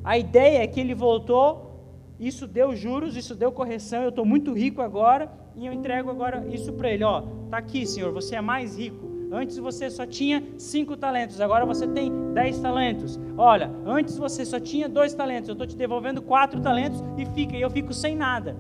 A 0.04 0.20
ideia 0.20 0.64
é 0.64 0.68
que 0.68 0.80
ele 0.80 0.94
voltou, 0.94 2.14
isso 2.20 2.46
deu 2.46 2.76
juros, 2.76 3.18
isso 3.18 3.34
deu 3.34 3.52
correção, 3.52 4.04
eu 4.04 4.10
estou 4.10 4.24
muito 4.24 4.54
rico 4.54 4.84
agora 4.84 5.32
e 5.56 5.66
eu 5.66 5.74
entrego 5.74 6.12
agora 6.12 6.46
isso 6.48 6.72
para 6.74 6.92
ele. 6.92 7.04
Ó, 7.04 7.24
tá 7.50 7.58
aqui, 7.58 7.88
Senhor, 7.88 8.14
você 8.14 8.36
é 8.36 8.42
mais 8.42 8.78
rico. 8.78 9.16
Antes 9.32 9.58
você 9.58 9.90
só 9.90 10.06
tinha 10.06 10.44
cinco 10.60 10.96
talentos, 10.96 11.42
agora 11.42 11.66
você 11.66 11.88
tem 11.88 12.12
dez 12.34 12.60
talentos. 12.60 13.20
Olha, 13.36 13.72
antes 13.84 14.16
você 14.16 14.46
só 14.46 14.60
tinha 14.60 14.88
dois 14.88 15.16
talentos, 15.16 15.50
eu 15.50 15.54
estou 15.54 15.66
te 15.66 15.76
devolvendo 15.76 16.22
quatro 16.22 16.62
talentos 16.62 17.04
e 17.18 17.26
fica, 17.26 17.58
e 17.58 17.62
eu 17.62 17.70
fico 17.72 17.92
sem 17.92 18.16
nada. 18.16 18.56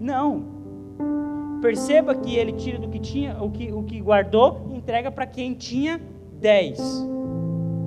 Não. 0.00 0.62
Perceba 1.62 2.12
que 2.16 2.34
ele 2.34 2.52
tira 2.54 2.76
do 2.76 2.88
que 2.88 2.98
tinha, 2.98 3.40
o 3.40 3.48
que, 3.48 3.72
o 3.72 3.84
que 3.84 4.00
guardou 4.00 4.66
e 4.68 4.74
entrega 4.74 5.12
para 5.12 5.24
quem 5.24 5.54
tinha 5.54 6.00
dez. 6.40 6.80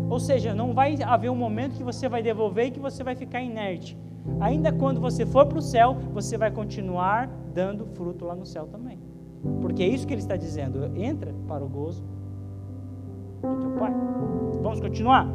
Ou 0.10 0.18
seja, 0.18 0.56
não 0.56 0.74
vai 0.74 0.96
haver 1.04 1.30
um 1.30 1.36
momento 1.36 1.76
que 1.76 1.84
você 1.84 2.08
vai 2.08 2.24
devolver 2.24 2.68
e 2.68 2.72
que 2.72 2.80
você 2.80 3.04
vai 3.04 3.16
ficar 3.16 3.42
inerte. 3.42 3.98
Ainda 4.40 4.72
quando 4.72 5.02
você 5.02 5.26
for 5.26 5.46
para 5.46 5.58
o 5.58 5.62
céu, 5.62 5.98
você 6.14 6.38
vai 6.38 6.52
continuar 6.52 7.28
dando 7.54 7.86
fruto 7.86 8.24
lá 8.24 8.34
no 8.34 8.46
céu 8.46 8.66
também. 8.66 8.98
Porque 9.62 9.84
é 9.84 9.88
isso 9.88 10.08
que 10.08 10.14
ele 10.14 10.22
está 10.22 10.38
dizendo. 10.38 10.98
Entra 10.98 11.36
para 11.46 11.64
o 11.64 11.68
gozo 11.68 12.02
do 13.42 13.58
teu 13.58 13.72
Pai. 13.72 13.92
Vamos 14.62 14.80
continuar? 14.80 15.28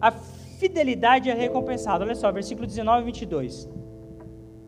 A 0.00 0.10
fidelidade 0.10 1.30
é 1.30 1.34
recompensada. 1.34 2.04
Olha 2.04 2.16
só, 2.16 2.32
versículo 2.32 2.66
19 2.66 3.02
e 3.02 3.04
22. 3.06 3.70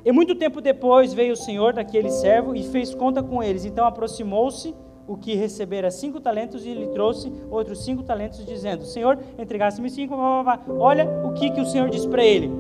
E 0.05 0.13
muito 0.13 0.35
tempo 0.35 0.61
depois 0.61 1.13
veio 1.13 1.33
o 1.33 1.37
Senhor 1.37 1.73
daquele 1.73 2.11
servo 2.11 2.55
e 2.55 2.63
fez 2.63 2.95
conta 2.95 3.23
com 3.23 3.43
eles. 3.43 3.65
Então 3.65 3.85
aproximou-se 3.85 4.75
o 5.07 5.17
que 5.17 5.35
recebera 5.35 5.91
cinco 5.91 6.21
talentos 6.21 6.67
e 6.67 6.75
lhe 6.75 6.89
trouxe 6.89 7.33
outros 7.51 7.85
cinco 7.85 8.03
talentos, 8.03 8.45
dizendo: 8.45 8.85
Senhor, 8.85 9.19
entregasse-me 9.39 9.91
cinco. 9.91 10.15
Blá, 10.15 10.43
blá, 10.43 10.57
blá. 10.57 10.75
Olha 10.79 11.09
o 11.25 11.33
que, 11.33 11.51
que 11.51 11.61
o 11.61 11.67
Senhor 11.67 11.89
diz 11.89 12.07
para 12.07 12.23
ele: 12.23 12.51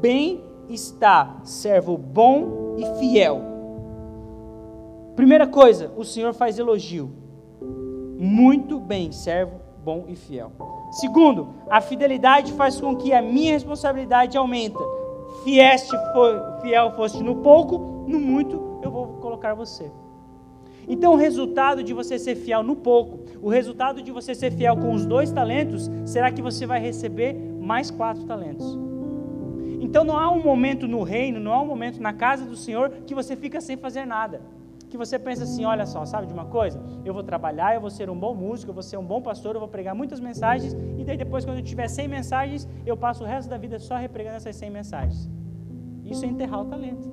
Bem 0.00 0.42
está, 0.68 1.40
servo 1.44 1.96
bom 1.96 2.76
e 2.78 2.98
fiel. 2.98 3.40
Primeira 5.14 5.46
coisa, 5.46 5.92
o 5.96 6.04
Senhor 6.04 6.32
faz 6.32 6.58
elogio. 6.58 7.10
Muito 8.18 8.80
bem, 8.80 9.12
servo 9.12 9.60
bom 9.84 10.04
e 10.08 10.16
fiel. 10.16 10.52
Segundo, 10.92 11.48
a 11.68 11.80
fidelidade 11.80 12.52
faz 12.52 12.80
com 12.80 12.96
que 12.96 13.12
a 13.12 13.20
minha 13.20 13.52
responsabilidade 13.52 14.38
aumente. 14.38 14.78
Fieste, 15.44 15.96
fiel 16.60 16.92
foste 16.92 17.22
no 17.22 17.36
pouco, 17.36 18.06
no 18.08 18.20
muito 18.20 18.80
eu 18.82 18.90
vou 18.90 19.06
colocar 19.14 19.54
você. 19.54 19.90
Então, 20.88 21.12
o 21.12 21.16
resultado 21.16 21.82
de 21.82 21.92
você 21.92 22.18
ser 22.18 22.34
fiel 22.34 22.62
no 22.62 22.74
pouco, 22.74 23.20
o 23.40 23.48
resultado 23.48 24.02
de 24.02 24.10
você 24.10 24.34
ser 24.34 24.52
fiel 24.52 24.76
com 24.76 24.92
os 24.92 25.06
dois 25.06 25.30
talentos, 25.30 25.90
será 26.04 26.30
que 26.30 26.42
você 26.42 26.66
vai 26.66 26.80
receber 26.80 27.34
mais 27.60 27.90
quatro 27.90 28.24
talentos. 28.24 28.78
Então, 29.80 30.04
não 30.04 30.16
há 30.16 30.30
um 30.30 30.42
momento 30.42 30.88
no 30.88 31.02
reino, 31.02 31.38
não 31.38 31.52
há 31.52 31.60
um 31.60 31.66
momento 31.66 32.00
na 32.00 32.12
casa 32.12 32.44
do 32.44 32.56
Senhor 32.56 32.90
que 33.06 33.14
você 33.14 33.36
fica 33.36 33.60
sem 33.60 33.76
fazer 33.76 34.04
nada. 34.04 34.40
Que 34.92 34.98
você 34.98 35.18
pensa 35.18 35.44
assim: 35.44 35.64
olha 35.64 35.86
só, 35.86 36.04
sabe 36.04 36.26
de 36.26 36.34
uma 36.34 36.44
coisa? 36.44 36.78
Eu 37.02 37.14
vou 37.14 37.22
trabalhar, 37.22 37.74
eu 37.74 37.80
vou 37.80 37.88
ser 37.98 38.10
um 38.10 38.18
bom 38.24 38.34
músico, 38.34 38.68
eu 38.70 38.74
vou 38.74 38.82
ser 38.82 38.98
um 38.98 39.06
bom 39.12 39.22
pastor, 39.22 39.54
eu 39.56 39.60
vou 39.60 39.68
pregar 39.76 39.94
muitas 39.94 40.20
mensagens, 40.20 40.76
e 40.98 41.02
daí 41.02 41.16
depois, 41.16 41.46
quando 41.46 41.56
eu 41.60 41.64
tiver 41.64 41.88
100 41.88 42.08
mensagens, 42.08 42.68
eu 42.84 42.94
passo 42.94 43.24
o 43.24 43.26
resto 43.26 43.48
da 43.48 43.56
vida 43.56 43.78
só 43.78 43.96
repregando 43.96 44.36
essas 44.36 44.54
100 44.54 44.70
mensagens. 44.70 45.30
Isso 46.04 46.26
é 46.26 46.28
enterrar 46.28 46.60
o 46.60 46.66
talento. 46.66 47.10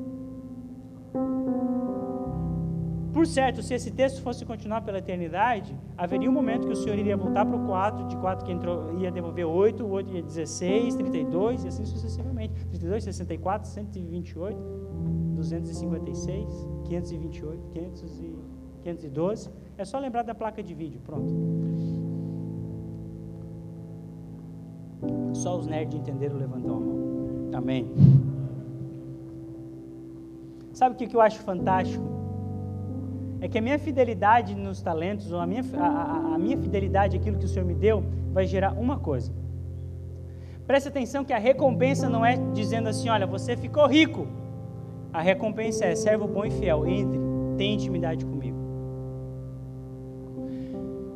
Por 3.13 3.25
certo, 3.25 3.63
se 3.63 3.73
esse 3.73 3.91
texto 3.91 4.21
fosse 4.21 4.45
continuar 4.45 4.81
pela 4.81 4.97
eternidade, 4.97 5.73
haveria 5.97 6.29
um 6.29 6.33
momento 6.33 6.67
que 6.67 6.73
o 6.73 6.75
Senhor 6.75 6.97
iria 6.97 7.15
voltar 7.15 7.45
para 7.45 7.55
o 7.55 7.65
4, 7.65 8.07
de 8.07 8.17
4 8.17 8.45
que 8.45 8.51
entrou, 8.51 8.99
ia 8.99 9.09
devolver 9.09 9.45
8, 9.45 9.85
o 9.85 9.89
8 9.89 10.13
ia 10.15 10.21
16, 10.21 10.95
32 10.95 11.63
e 11.63 11.67
assim 11.69 11.85
sucessivamente. 11.85 12.53
32, 12.65 13.05
64, 13.05 13.69
128, 13.69 14.57
256, 15.39 16.67
528, 16.85 17.67
500 17.73 18.19
e 18.19 18.35
512. 18.83 19.49
É 19.77 19.85
só 19.85 19.99
lembrar 19.99 20.23
da 20.23 20.35
placa 20.35 20.61
de 20.61 20.73
vídeo, 20.73 20.99
pronto. 21.01 21.33
Só 25.33 25.57
os 25.57 25.67
nerds 25.67 25.95
entenderam 25.95 26.37
levantam 26.37 26.75
a 26.75 26.79
mão. 26.79 26.99
Amém. 27.53 27.89
Sabe 30.73 30.95
o 30.95 30.97
que 30.97 31.15
eu 31.15 31.21
acho 31.21 31.39
fantástico? 31.39 32.19
é 33.41 33.47
que 33.47 33.57
a 33.57 33.61
minha 33.61 33.79
fidelidade 33.79 34.53
nos 34.55 34.81
talentos, 34.81 35.31
ou 35.31 35.39
a 35.39 35.47
minha, 35.47 35.63
a, 35.77 36.35
a, 36.35 36.37
minha 36.37 36.57
fidelidade 36.57 37.15
àquilo 37.15 37.37
que 37.37 37.45
o 37.45 37.47
Senhor 37.47 37.65
me 37.65 37.73
deu, 37.73 38.03
vai 38.33 38.45
gerar 38.45 38.73
uma 38.73 38.99
coisa. 38.99 39.31
Preste 40.67 40.89
atenção 40.89 41.23
que 41.23 41.33
a 41.33 41.37
recompensa 41.37 42.09
não 42.09 42.25
é 42.25 42.37
dizendo 42.53 42.89
assim, 42.89 43.09
olha, 43.09 43.25
você 43.25 43.55
ficou 43.55 43.87
rico. 43.87 44.27
A 45.11 45.21
recompensa 45.21 45.85
é 45.85 45.95
servo 45.95 46.27
bom 46.27 46.45
e 46.45 46.51
fiel, 46.51 46.85
entre, 46.87 47.19
tem 47.57 47.73
intimidade 47.73 48.25
comigo. 48.25 48.57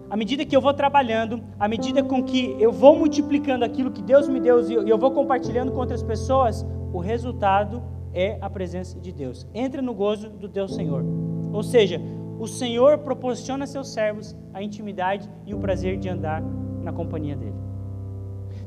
À 0.10 0.16
medida 0.16 0.46
que 0.46 0.56
eu 0.56 0.62
vou 0.62 0.74
trabalhando, 0.74 1.44
à 1.60 1.68
medida 1.68 2.04
com 2.04 2.24
que 2.24 2.56
eu 2.60 2.72
vou 2.72 2.96
multiplicando 2.96 3.66
aquilo 3.66 3.92
que 3.92 4.02
Deus 4.02 4.28
me 4.28 4.40
deu 4.40 4.62
e 4.86 4.90
eu 4.90 4.98
vou 4.98 5.12
compartilhando 5.12 5.72
com 5.72 5.80
outras 5.80 6.04
pessoas, 6.04 6.66
o 6.94 7.00
resultado 7.00 7.82
é 8.14 8.38
a 8.40 8.50
presença 8.50 9.00
de 9.00 9.12
Deus. 9.12 9.48
Entra 9.54 9.82
no 9.82 9.94
gozo 9.94 10.30
do 10.30 10.48
teu 10.48 10.68
Senhor. 10.68 11.04
Ou 11.52 11.64
seja, 11.64 12.00
o 12.40 12.48
Senhor 12.48 13.00
proporciona 13.00 13.64
a 13.64 13.68
seus 13.68 13.92
servos 13.92 14.36
a 14.54 14.62
intimidade 14.62 15.30
e 15.46 15.54
o 15.54 15.60
prazer 15.60 15.98
de 15.98 16.10
andar 16.10 16.44
na 16.84 16.92
companhia 16.92 17.36
dele. 17.36 17.53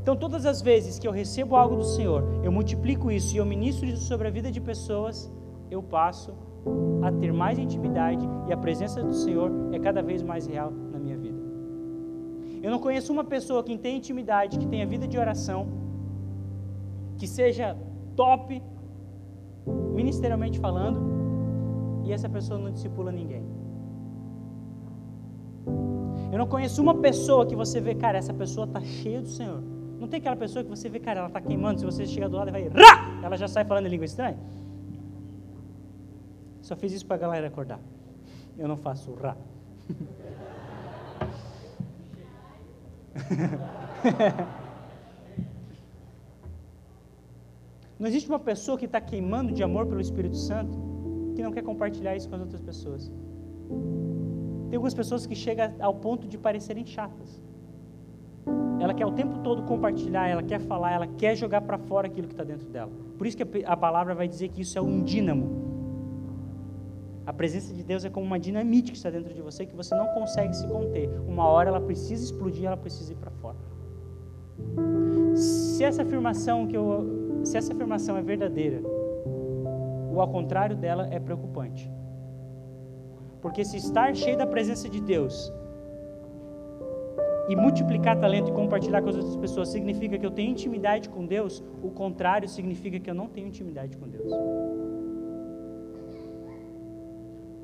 Então, 0.06 0.14
todas 0.14 0.46
as 0.46 0.62
vezes 0.62 1.00
que 1.00 1.08
eu 1.08 1.10
recebo 1.10 1.56
algo 1.56 1.74
do 1.74 1.82
Senhor, 1.82 2.22
eu 2.44 2.52
multiplico 2.52 3.10
isso 3.10 3.34
e 3.34 3.38
eu 3.38 3.44
ministro 3.44 3.86
isso 3.86 4.04
sobre 4.04 4.28
a 4.28 4.30
vida 4.30 4.52
de 4.52 4.60
pessoas, 4.60 5.28
eu 5.68 5.82
passo 5.82 6.32
a 7.02 7.10
ter 7.10 7.32
mais 7.32 7.58
intimidade 7.58 8.24
e 8.46 8.52
a 8.52 8.56
presença 8.56 9.02
do 9.02 9.12
Senhor 9.12 9.50
é 9.72 9.80
cada 9.80 10.02
vez 10.04 10.22
mais 10.22 10.46
real 10.46 10.70
na 10.70 11.00
minha 11.00 11.18
vida. 11.18 11.40
Eu 12.62 12.70
não 12.70 12.78
conheço 12.78 13.12
uma 13.12 13.24
pessoa 13.24 13.64
que 13.64 13.76
tenha 13.76 13.96
intimidade, 13.96 14.60
que 14.60 14.68
tenha 14.68 14.86
vida 14.86 15.08
de 15.08 15.18
oração, 15.18 15.66
que 17.18 17.26
seja 17.26 17.76
top, 18.14 18.62
ministerialmente 19.92 20.60
falando, 20.60 21.00
e 22.04 22.12
essa 22.12 22.28
pessoa 22.28 22.60
não 22.60 22.70
discipula 22.70 23.10
ninguém. 23.10 23.44
Eu 26.30 26.38
não 26.38 26.46
conheço 26.46 26.80
uma 26.80 26.94
pessoa 26.94 27.44
que 27.44 27.56
você 27.56 27.80
vê, 27.80 27.96
cara, 27.96 28.18
essa 28.18 28.32
pessoa 28.32 28.66
está 28.68 28.80
cheia 28.80 29.20
do 29.20 29.28
Senhor. 29.28 29.74
Não 29.98 30.08
tem 30.08 30.18
aquela 30.18 30.36
pessoa 30.36 30.62
que 30.62 30.70
você 30.70 30.88
vê, 30.88 30.98
cara, 31.00 31.20
ela 31.20 31.28
está 31.28 31.40
queimando, 31.40 31.80
se 31.80 31.86
você 31.86 32.06
chega 32.06 32.28
do 32.28 32.36
lado 32.36 32.48
e 32.48 32.52
vai, 32.52 32.68
Rá! 32.68 33.20
ela 33.22 33.36
já 33.36 33.48
sai 33.48 33.64
falando 33.64 33.86
em 33.86 33.90
língua 33.90 34.04
estranha. 34.04 34.38
Só 36.60 36.76
fiz 36.76 36.92
isso 36.92 37.06
para 37.06 37.16
a 37.16 37.18
galera 37.18 37.46
acordar. 37.46 37.80
Eu 38.58 38.68
não 38.68 38.76
faço 38.76 39.14
rá. 39.14 39.36
Não 47.98 48.06
existe 48.06 48.28
uma 48.28 48.38
pessoa 48.38 48.76
que 48.76 48.84
está 48.84 49.00
queimando 49.00 49.52
de 49.52 49.62
amor 49.62 49.86
pelo 49.86 50.02
Espírito 50.02 50.36
Santo 50.36 50.78
que 51.34 51.42
não 51.42 51.50
quer 51.50 51.62
compartilhar 51.62 52.14
isso 52.14 52.28
com 52.28 52.34
as 52.34 52.42
outras 52.42 52.60
pessoas. 52.60 53.10
Tem 54.68 54.76
algumas 54.76 54.94
pessoas 54.94 55.26
que 55.26 55.34
chegam 55.34 55.74
ao 55.80 55.94
ponto 55.94 56.26
de 56.26 56.36
parecerem 56.36 56.84
chatas. 56.84 57.42
Ela 58.80 58.92
quer 58.92 59.06
o 59.06 59.12
tempo 59.12 59.38
todo 59.38 59.62
compartilhar, 59.62 60.28
ela 60.28 60.42
quer 60.42 60.60
falar, 60.60 60.92
ela 60.92 61.06
quer 61.06 61.34
jogar 61.34 61.62
para 61.62 61.78
fora 61.78 62.06
aquilo 62.06 62.28
que 62.28 62.34
está 62.34 62.44
dentro 62.44 62.68
dela. 62.68 62.90
Por 63.16 63.26
isso 63.26 63.36
que 63.36 63.64
a 63.64 63.76
palavra 63.76 64.14
vai 64.14 64.28
dizer 64.28 64.48
que 64.48 64.60
isso 64.60 64.78
é 64.78 64.82
um 64.82 65.02
dínamo. 65.02 65.66
A 67.26 67.32
presença 67.32 67.74
de 67.74 67.82
Deus 67.82 68.04
é 68.04 68.10
como 68.10 68.24
uma 68.24 68.38
dinamite 68.38 68.92
que 68.92 68.96
está 68.96 69.10
dentro 69.10 69.34
de 69.34 69.40
você 69.40 69.66
que 69.66 69.74
você 69.74 69.94
não 69.94 70.06
consegue 70.08 70.54
se 70.54 70.66
conter. 70.68 71.08
Uma 71.26 71.44
hora 71.46 71.70
ela 71.70 71.80
precisa 71.80 72.22
explodir, 72.22 72.66
ela 72.66 72.76
precisa 72.76 73.12
ir 73.12 73.16
para 73.16 73.30
fora. 73.30 73.56
Se 75.34 75.82
essa 75.82 76.02
afirmação 76.02 76.66
que 76.66 76.76
eu, 76.76 77.40
se 77.44 77.56
essa 77.56 77.72
afirmação 77.72 78.16
é 78.16 78.22
verdadeira, 78.22 78.80
o 80.12 80.20
ao 80.20 80.28
contrário 80.28 80.76
dela 80.76 81.08
é 81.10 81.18
preocupante. 81.18 81.90
Porque 83.42 83.64
se 83.64 83.76
estar 83.76 84.14
cheio 84.14 84.36
da 84.36 84.46
presença 84.46 84.88
de 84.88 85.00
Deus 85.00 85.52
e 87.48 87.54
multiplicar 87.54 88.18
talento 88.18 88.50
e 88.50 88.52
compartilhar 88.52 89.02
com 89.02 89.08
as 89.08 89.16
outras 89.16 89.36
pessoas 89.36 89.68
significa 89.68 90.18
que 90.18 90.26
eu 90.26 90.30
tenho 90.30 90.50
intimidade 90.50 91.08
com 91.08 91.24
Deus, 91.24 91.62
o 91.82 91.90
contrário 91.90 92.48
significa 92.48 92.98
que 92.98 93.08
eu 93.08 93.14
não 93.14 93.28
tenho 93.28 93.46
intimidade 93.46 93.96
com 93.96 94.08
Deus. 94.08 94.30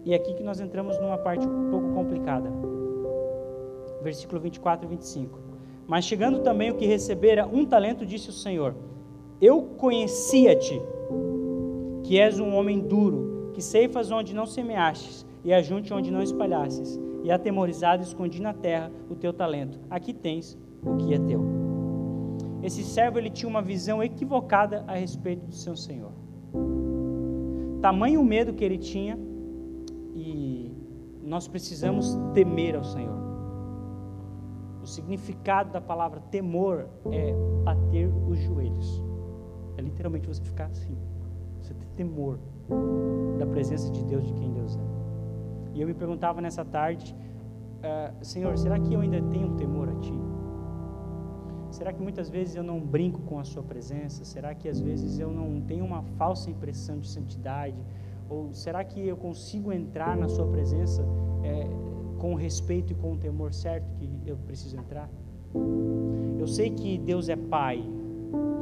E 0.04 0.12
é 0.12 0.16
aqui 0.16 0.34
que 0.34 0.42
nós 0.42 0.60
entramos 0.60 0.98
numa 1.00 1.18
parte 1.18 1.46
um 1.46 1.70
pouco 1.70 1.92
complicada. 1.92 2.50
Versículo 4.02 4.40
24 4.40 4.86
e 4.86 4.88
25. 4.88 5.38
Mas 5.86 6.04
chegando 6.04 6.40
também 6.40 6.70
o 6.70 6.74
que 6.74 6.86
recebera 6.86 7.46
um 7.46 7.64
talento, 7.64 8.04
disse 8.04 8.30
o 8.30 8.32
Senhor: 8.32 8.74
Eu 9.40 9.62
conhecia-te, 9.76 10.80
que 12.02 12.18
és 12.18 12.40
um 12.40 12.54
homem 12.54 12.80
duro, 12.80 13.50
que 13.54 13.62
ceifas 13.62 14.10
onde 14.10 14.34
não 14.34 14.46
semeastes, 14.46 15.24
e 15.44 15.52
ajunte 15.52 15.92
onde 15.92 16.10
não 16.10 16.22
espalhastes 16.22 16.98
e 17.22 17.30
atemorizado 17.30 18.02
escondi 18.02 18.40
na 18.40 18.52
terra 18.52 18.90
o 19.08 19.14
teu 19.14 19.32
talento. 19.32 19.78
Aqui 19.88 20.12
tens 20.12 20.58
o 20.84 20.96
que 20.96 21.14
é 21.14 21.18
teu. 21.18 21.42
Esse 22.62 22.84
servo 22.84 23.18
ele 23.18 23.30
tinha 23.30 23.48
uma 23.48 23.62
visão 23.62 24.02
equivocada 24.02 24.84
a 24.86 24.94
respeito 24.94 25.46
do 25.46 25.54
seu 25.54 25.76
senhor. 25.76 26.12
Tamanho 27.80 28.22
medo 28.24 28.52
que 28.52 28.64
ele 28.64 28.78
tinha 28.78 29.18
e 30.14 30.70
nós 31.22 31.48
precisamos 31.48 32.16
temer 32.32 32.76
ao 32.76 32.84
Senhor. 32.84 33.20
O 34.82 34.86
significado 34.86 35.72
da 35.72 35.80
palavra 35.80 36.20
temor 36.20 36.88
é 37.10 37.34
bater 37.64 38.08
os 38.28 38.38
joelhos. 38.38 39.02
É 39.76 39.82
literalmente 39.82 40.28
você 40.28 40.42
ficar 40.42 40.66
assim. 40.66 40.96
Você 41.60 41.74
ter 41.74 41.86
temor 41.96 42.38
da 43.38 43.46
presença 43.46 43.90
de 43.90 44.04
Deus, 44.04 44.24
de 44.26 44.34
quem 44.34 44.52
Deus 44.52 44.76
é. 44.76 45.01
E 45.74 45.80
eu 45.80 45.86
me 45.86 45.94
perguntava 45.94 46.40
nessa 46.40 46.64
tarde, 46.64 47.14
uh, 47.78 48.24
Senhor, 48.24 48.56
será 48.58 48.78
que 48.78 48.92
eu 48.92 49.00
ainda 49.00 49.20
tenho 49.22 49.50
temor 49.56 49.88
a 49.88 49.94
Ti? 49.94 50.14
Será 51.70 51.92
que 51.92 52.02
muitas 52.02 52.28
vezes 52.28 52.54
eu 52.54 52.62
não 52.62 52.78
brinco 52.78 53.22
com 53.22 53.38
a 53.38 53.44
Sua 53.44 53.62
presença? 53.62 54.24
Será 54.24 54.54
que 54.54 54.68
às 54.68 54.78
vezes 54.78 55.18
eu 55.18 55.30
não 55.30 55.60
tenho 55.62 55.84
uma 55.84 56.02
falsa 56.18 56.50
impressão 56.50 56.98
de 56.98 57.08
santidade? 57.08 57.82
Ou 58.28 58.52
será 58.52 58.84
que 58.84 59.00
eu 59.06 59.16
consigo 59.16 59.72
entrar 59.72 60.14
na 60.16 60.28
Sua 60.28 60.46
presença 60.46 61.02
é, 61.42 61.66
com 62.18 62.34
o 62.34 62.36
respeito 62.36 62.92
e 62.92 62.94
com 62.94 63.14
o 63.14 63.16
temor 63.16 63.54
certo 63.54 63.86
que 63.96 64.08
eu 64.26 64.36
preciso 64.36 64.76
entrar? 64.76 65.08
Eu 66.38 66.46
sei 66.46 66.70
que 66.70 66.98
Deus 66.98 67.30
é 67.30 67.36
Pai, 67.36 67.82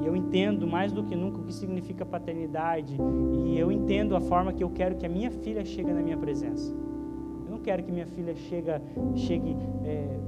e 0.01 0.07
eu 0.07 0.15
entendo 0.15 0.67
mais 0.67 0.93
do 0.93 1.03
que 1.03 1.17
nunca 1.17 1.39
o 1.39 1.45
que 1.45 1.53
significa 1.53 2.07
paternidade, 2.07 2.97
e 3.45 3.59
eu 3.59 3.73
entendo 3.73 4.15
a 4.15 4.21
forma 4.21 4.53
que 4.53 4.63
eu 4.63 4.71
quero 4.71 4.97
que 4.97 5.07
a 5.07 5.09
minha 5.09 5.31
filha 5.31 5.65
chegue 5.65 5.93
na 5.93 6.01
minha 6.01 6.17
presença 6.17 6.73
quero 7.71 7.85
que 7.85 7.93
minha 7.93 8.07
filha 8.07 8.35
chega, 8.35 8.83
chegue, 9.15 9.57
é, 9.85 10.19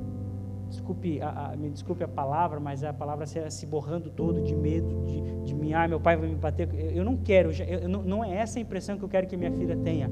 desculpe, 0.68 1.20
a, 1.20 1.50
a, 1.50 1.56
me 1.56 1.70
desculpe 1.70 2.04
a 2.04 2.08
palavra, 2.08 2.60
mas 2.60 2.84
a 2.84 2.92
palavra 2.92 3.26
se, 3.26 3.50
se 3.50 3.66
borrando 3.66 4.10
todo 4.10 4.40
de 4.40 4.54
medo, 4.54 5.04
de, 5.04 5.20
de 5.42 5.52
me, 5.52 5.74
ah, 5.74 5.88
meu 5.88 5.98
pai 5.98 6.16
vai 6.16 6.28
me 6.28 6.36
bater. 6.36 6.72
Eu, 6.72 6.90
eu 6.92 7.04
não 7.04 7.16
quero, 7.16 7.50
eu, 7.50 7.88
não, 7.88 8.02
não 8.04 8.24
é 8.24 8.36
essa 8.36 8.60
a 8.60 8.62
impressão 8.62 8.96
que 8.96 9.02
eu 9.02 9.08
quero 9.08 9.26
que 9.26 9.36
minha 9.36 9.50
filha 9.50 9.76
tenha. 9.76 10.08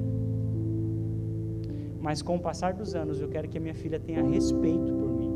Mas 2.00 2.20
com 2.20 2.34
o 2.34 2.40
passar 2.40 2.72
dos 2.72 2.96
anos, 2.96 3.20
eu 3.20 3.28
quero 3.28 3.48
que 3.48 3.58
a 3.58 3.60
minha 3.60 3.74
filha 3.74 4.00
tenha 4.00 4.24
respeito 4.24 4.92
por 4.92 5.12
mim. 5.12 5.30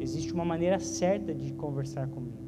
Existe 0.00 0.32
uma 0.32 0.44
maneira 0.44 0.78
certa 0.78 1.34
de 1.34 1.52
conversar 1.52 2.08
comigo. 2.08 2.38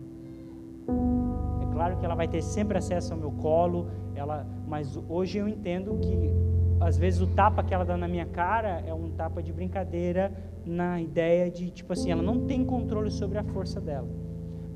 É 1.60 1.72
claro 1.74 1.98
que 1.98 2.06
ela 2.06 2.14
vai 2.14 2.26
ter 2.26 2.40
sempre 2.40 2.78
acesso 2.78 3.12
ao 3.12 3.18
meu 3.18 3.32
colo, 3.32 3.86
ela, 4.14 4.46
mas 4.66 4.98
hoje 5.10 5.36
eu 5.36 5.46
entendo 5.46 5.98
que 5.98 6.50
às 6.80 6.96
vezes 6.96 7.20
o 7.20 7.26
tapa 7.26 7.62
que 7.62 7.74
ela 7.74 7.84
dá 7.84 7.96
na 7.96 8.08
minha 8.08 8.24
cara 8.24 8.82
é 8.86 8.94
um 8.94 9.10
tapa 9.10 9.42
de 9.42 9.52
brincadeira 9.52 10.32
na 10.64 11.00
ideia 11.00 11.50
de 11.50 11.70
tipo 11.70 11.92
assim, 11.92 12.10
ela 12.10 12.22
não 12.22 12.46
tem 12.46 12.64
controle 12.64 13.10
sobre 13.10 13.38
a 13.38 13.44
força 13.44 13.80
dela. 13.80 14.08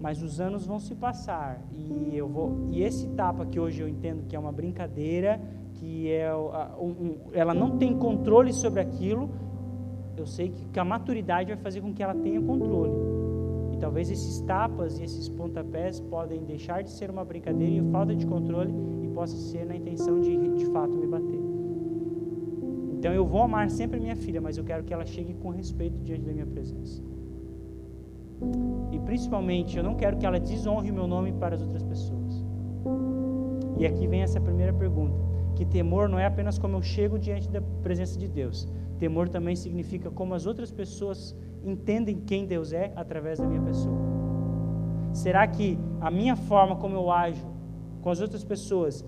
Mas 0.01 0.23
os 0.23 0.39
anos 0.39 0.67
vão 0.67 0.79
se 0.79 0.95
passar 0.95 1.65
e 1.73 2.11
eu 2.15 2.29
vou 2.29 2.67
e 2.71 2.83
esse 2.83 3.09
tapa 3.09 3.47
que 3.47 3.59
hoje 3.59 3.81
eu 3.81 3.89
entendo 3.89 4.27
que 4.27 4.37
é 4.37 4.39
uma 4.39 4.53
brincadeira, 4.53 5.41
que 5.73 6.11
é 6.13 6.35
um, 6.37 7.17
ela 7.33 7.55
não 7.55 7.79
tem 7.79 7.97
controle 7.97 8.53
sobre 8.53 8.81
aquilo, 8.81 9.31
eu 10.15 10.27
sei 10.27 10.51
que, 10.51 10.69
que 10.69 10.79
a 10.79 10.85
maturidade 10.85 11.55
vai 11.55 11.63
fazer 11.63 11.81
com 11.81 11.93
que 11.95 12.03
ela 12.03 12.15
tenha 12.15 12.41
controle. 12.41 12.93
E 13.73 13.79
talvez 13.79 14.11
esses 14.11 14.41
tapas 14.43 14.99
e 14.99 15.05
esses 15.05 15.29
pontapés 15.29 16.01
podem 16.01 16.45
deixar 16.45 16.83
de 16.83 16.91
ser 16.91 17.11
uma 17.11 17.25
brincadeira 17.25 17.75
e 17.75 17.91
falta 17.91 18.15
de 18.15 18.27
controle 18.27 18.75
e 19.03 19.09
possa 19.09 19.37
ser 19.37 19.65
na 19.65 19.75
intenção 19.75 20.21
de 20.21 20.37
de 20.37 20.67
fato 20.67 20.95
me 20.97 21.07
bater. 21.07 21.44
Então 23.05 23.13
eu 23.13 23.27
vou 23.27 23.43
amar 23.43 23.69
sempre 23.69 24.01
minha 24.01 24.17
filha, 24.17 24.41
mas 24.41 24.57
eu 24.57 24.65
quero 24.65 24.83
que 24.83 24.95
ela 24.95 25.05
chegue 25.05 25.35
com 25.35 25.51
respeito 25.51 25.99
diante 25.99 26.23
da 26.23 26.33
minha 26.33 26.47
presença. 26.47 27.03
E 28.91 28.99
principalmente, 29.01 29.77
eu 29.77 29.85
não 29.85 29.95
quero 29.95 30.17
que 30.17 30.25
ela 30.25 30.41
desonre 30.41 30.91
o 30.91 30.95
meu 30.95 31.07
nome 31.07 31.31
para 31.31 31.55
as 31.55 31.61
outras 31.61 31.83
pessoas. 31.83 32.43
E 33.77 33.85
aqui 33.87 34.07
vem 34.07 34.23
essa 34.23 34.41
primeira 34.41 34.73
pergunta: 34.73 35.21
que 35.55 35.67
temor 35.67 36.09
não 36.09 36.19
é 36.19 36.25
apenas 36.25 36.59
como 36.59 36.79
eu 36.79 36.83
chego 36.83 37.19
diante 37.19 37.47
da 37.51 37.61
presença 37.61 38.19
de 38.19 38.27
Deus. 38.27 38.67
Temor 38.99 39.29
também 39.29 39.55
significa 39.55 40.11
como 40.11 40.33
as 40.33 40.47
outras 40.47 40.73
pessoas 40.73 41.37
entendem 41.63 42.23
quem 42.25 42.47
Deus 42.47 42.73
é 42.73 42.91
através 42.97 43.39
da 43.39 43.47
minha 43.47 43.61
pessoa. 43.61 43.99
Será 45.13 45.47
que 45.47 45.79
a 46.01 46.11
minha 46.11 46.37
forma 46.37 46.77
como 46.77 46.97
eu 46.97 47.11
ajo 47.11 47.47
com 48.01 48.09
as 48.09 48.23
outras 48.23 48.45
pessoas, 48.45 49.05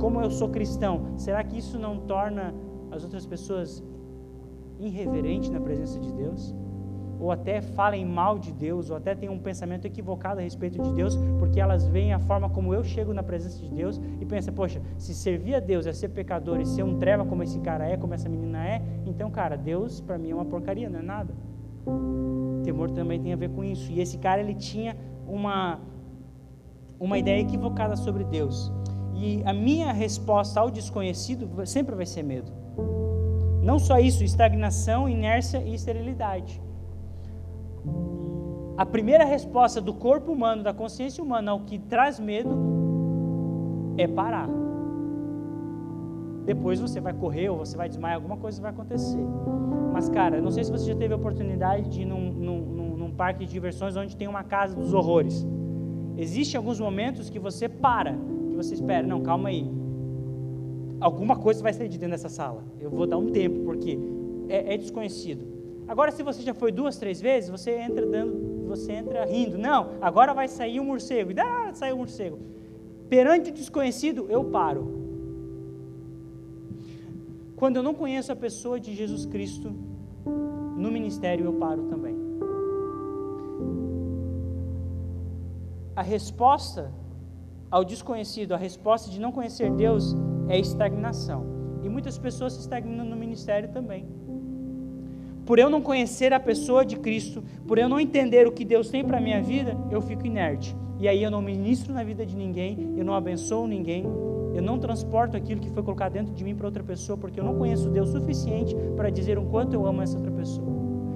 como 0.00 0.22
eu 0.22 0.30
sou 0.30 0.48
cristão, 0.48 1.12
será 1.18 1.44
que 1.44 1.58
isso 1.58 1.78
não 1.78 1.98
torna 1.98 2.54
as 2.90 3.02
outras 3.02 3.26
pessoas 3.26 3.82
irreverente 4.78 5.50
na 5.50 5.60
presença 5.60 5.98
de 5.98 6.12
Deus, 6.12 6.54
ou 7.18 7.30
até 7.30 7.62
falem 7.62 8.04
mal 8.04 8.38
de 8.38 8.52
Deus, 8.52 8.90
ou 8.90 8.96
até 8.96 9.14
têm 9.14 9.28
um 9.28 9.38
pensamento 9.38 9.86
equivocado 9.86 10.40
a 10.40 10.42
respeito 10.42 10.80
de 10.82 10.92
Deus, 10.92 11.16
porque 11.38 11.58
elas 11.58 11.86
veem 11.86 12.12
a 12.12 12.18
forma 12.18 12.48
como 12.50 12.74
eu 12.74 12.84
chego 12.84 13.14
na 13.14 13.22
presença 13.22 13.58
de 13.62 13.70
Deus 13.70 14.00
e 14.20 14.26
pensam, 14.26 14.52
poxa, 14.52 14.82
se 14.98 15.14
servir 15.14 15.54
a 15.54 15.60
Deus 15.60 15.86
é 15.86 15.92
ser 15.92 16.10
pecador 16.10 16.60
e 16.60 16.66
ser 16.66 16.82
um 16.82 16.98
treva 16.98 17.24
como 17.24 17.42
esse 17.42 17.58
cara 17.60 17.88
é, 17.88 17.96
como 17.96 18.12
essa 18.12 18.28
menina 18.28 18.66
é, 18.66 18.82
então, 19.06 19.30
cara, 19.30 19.56
Deus 19.56 20.00
para 20.00 20.18
mim 20.18 20.30
é 20.30 20.34
uma 20.34 20.44
porcaria, 20.44 20.90
não 20.90 20.98
é 20.98 21.02
nada. 21.02 21.34
Temor 22.64 22.90
também 22.90 23.20
tem 23.20 23.32
a 23.32 23.36
ver 23.36 23.50
com 23.50 23.62
isso. 23.64 23.90
E 23.92 24.00
esse 24.00 24.18
cara 24.18 24.40
ele 24.40 24.54
tinha 24.54 24.96
uma 25.26 25.80
uma 26.98 27.18
ideia 27.18 27.40
equivocada 27.40 27.94
sobre 27.94 28.24
Deus. 28.24 28.72
E 29.14 29.42
a 29.44 29.52
minha 29.52 29.92
resposta 29.92 30.60
ao 30.60 30.70
desconhecido 30.70 31.48
sempre 31.66 31.94
vai 31.94 32.06
ser 32.06 32.22
medo. 32.22 32.50
Não 33.62 33.78
só 33.78 33.98
isso, 33.98 34.22
estagnação, 34.22 35.08
inércia 35.08 35.58
e 35.58 35.74
esterilidade. 35.74 36.62
A 38.76 38.84
primeira 38.84 39.24
resposta 39.24 39.80
do 39.80 39.94
corpo 39.94 40.32
humano, 40.32 40.62
da 40.62 40.72
consciência 40.72 41.22
humana 41.24 41.50
ao 41.50 41.60
que 41.60 41.78
traz 41.78 42.20
medo 42.20 42.54
é 43.96 44.06
parar. 44.06 44.48
Depois 46.44 46.80
você 46.80 47.00
vai 47.00 47.12
correr 47.12 47.48
ou 47.48 47.58
você 47.58 47.76
vai 47.76 47.88
desmaiar, 47.88 48.16
alguma 48.16 48.36
coisa 48.36 48.62
vai 48.62 48.70
acontecer. 48.70 49.26
Mas, 49.92 50.08
cara, 50.08 50.40
não 50.40 50.50
sei 50.50 50.62
se 50.62 50.70
você 50.70 50.86
já 50.86 50.94
teve 50.94 51.12
a 51.14 51.16
oportunidade 51.16 51.88
de 51.88 52.02
ir 52.02 52.04
num, 52.04 52.30
num, 52.30 52.96
num 52.96 53.10
parque 53.10 53.46
de 53.46 53.50
diversões 53.50 53.96
onde 53.96 54.16
tem 54.16 54.28
uma 54.28 54.44
casa 54.44 54.76
dos 54.76 54.92
horrores. 54.92 55.44
Existem 56.16 56.56
alguns 56.56 56.78
momentos 56.78 57.28
que 57.28 57.38
você 57.38 57.68
para, 57.68 58.12
que 58.48 58.54
você 58.54 58.74
espera, 58.74 59.06
não, 59.06 59.22
calma 59.22 59.48
aí, 59.48 59.68
alguma 61.06 61.36
coisa 61.36 61.62
vai 61.62 61.72
sair 61.72 61.88
de 61.88 61.98
dentro 61.98 62.16
dessa 62.16 62.28
sala. 62.28 62.64
Eu 62.80 62.90
vou 62.90 63.06
dar 63.06 63.16
um 63.16 63.30
tempo, 63.30 63.60
porque 63.64 63.96
é, 64.48 64.74
é 64.74 64.76
desconhecido. 64.76 65.46
Agora, 65.86 66.10
se 66.10 66.20
você 66.20 66.42
já 66.42 66.52
foi 66.52 66.72
duas, 66.72 66.98
três 66.98 67.20
vezes, 67.20 67.48
você 67.48 67.78
entra 67.78 68.04
dando, 68.04 68.66
você 68.66 68.92
entra 68.92 69.24
rindo. 69.24 69.56
Não, 69.56 69.90
agora 70.00 70.34
vai 70.34 70.48
sair 70.48 70.80
um 70.80 70.84
morcego. 70.84 71.30
E 71.30 71.38
ah, 71.38 71.70
saiu 71.72 71.94
um 71.94 71.98
morcego. 71.98 72.38
Perante 73.08 73.50
o 73.50 73.52
desconhecido, 73.52 74.26
eu 74.28 74.42
paro. 74.46 74.84
Quando 77.54 77.76
eu 77.76 77.84
não 77.84 77.94
conheço 77.94 78.32
a 78.32 78.36
pessoa 78.36 78.80
de 78.80 78.92
Jesus 78.92 79.24
Cristo, 79.26 79.72
no 80.76 80.90
ministério 80.90 81.46
eu 81.46 81.52
paro 81.52 81.84
também. 81.84 82.16
A 85.94 86.02
resposta 86.02 86.92
ao 87.70 87.84
desconhecido, 87.84 88.52
a 88.52 88.56
resposta 88.56 89.08
de 89.08 89.20
não 89.20 89.30
conhecer 89.30 89.70
Deus 89.70 90.14
é 90.48 90.58
estagnação. 90.58 91.46
E 91.82 91.88
muitas 91.88 92.18
pessoas 92.18 92.54
se 92.54 92.60
estagnam 92.60 93.04
no 93.04 93.16
ministério 93.16 93.68
também. 93.68 94.06
Por 95.44 95.58
eu 95.58 95.70
não 95.70 95.80
conhecer 95.80 96.32
a 96.32 96.40
pessoa 96.40 96.84
de 96.84 96.96
Cristo, 96.96 97.42
por 97.66 97.78
eu 97.78 97.88
não 97.88 98.00
entender 98.00 98.46
o 98.46 98.52
que 98.52 98.64
Deus 98.64 98.90
tem 98.90 99.04
para 99.04 99.18
a 99.18 99.20
minha 99.20 99.40
vida, 99.40 99.76
eu 99.90 100.00
fico 100.00 100.26
inerte. 100.26 100.76
E 100.98 101.06
aí 101.06 101.22
eu 101.22 101.30
não 101.30 101.40
ministro 101.40 101.94
na 101.94 102.02
vida 102.02 102.26
de 102.26 102.34
ninguém, 102.34 102.94
eu 102.96 103.04
não 103.04 103.14
abençoo 103.14 103.66
ninguém, 103.66 104.04
eu 104.54 104.62
não 104.62 104.78
transporto 104.78 105.36
aquilo 105.36 105.60
que 105.60 105.70
foi 105.70 105.82
colocado 105.82 106.14
dentro 106.14 106.34
de 106.34 106.42
mim 106.42 106.54
para 106.54 106.66
outra 106.66 106.82
pessoa, 106.82 107.16
porque 107.16 107.38
eu 107.38 107.44
não 107.44 107.56
conheço 107.56 107.90
Deus 107.90 108.08
suficiente 108.08 108.74
para 108.96 109.10
dizer 109.10 109.38
o 109.38 109.44
quanto 109.44 109.74
eu 109.74 109.86
amo 109.86 110.02
essa 110.02 110.16
outra 110.16 110.32
pessoa. 110.32 110.66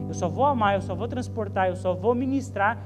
Eu 0.07 0.15
só 0.15 0.29
vou 0.29 0.45
amar, 0.45 0.75
eu 0.75 0.83
só 0.83 0.95
vou 0.95 1.09
transportar, 1.09 1.69
eu 1.69 1.77
só 1.77 1.95
vou 1.95 2.15
ministrar 2.15 2.79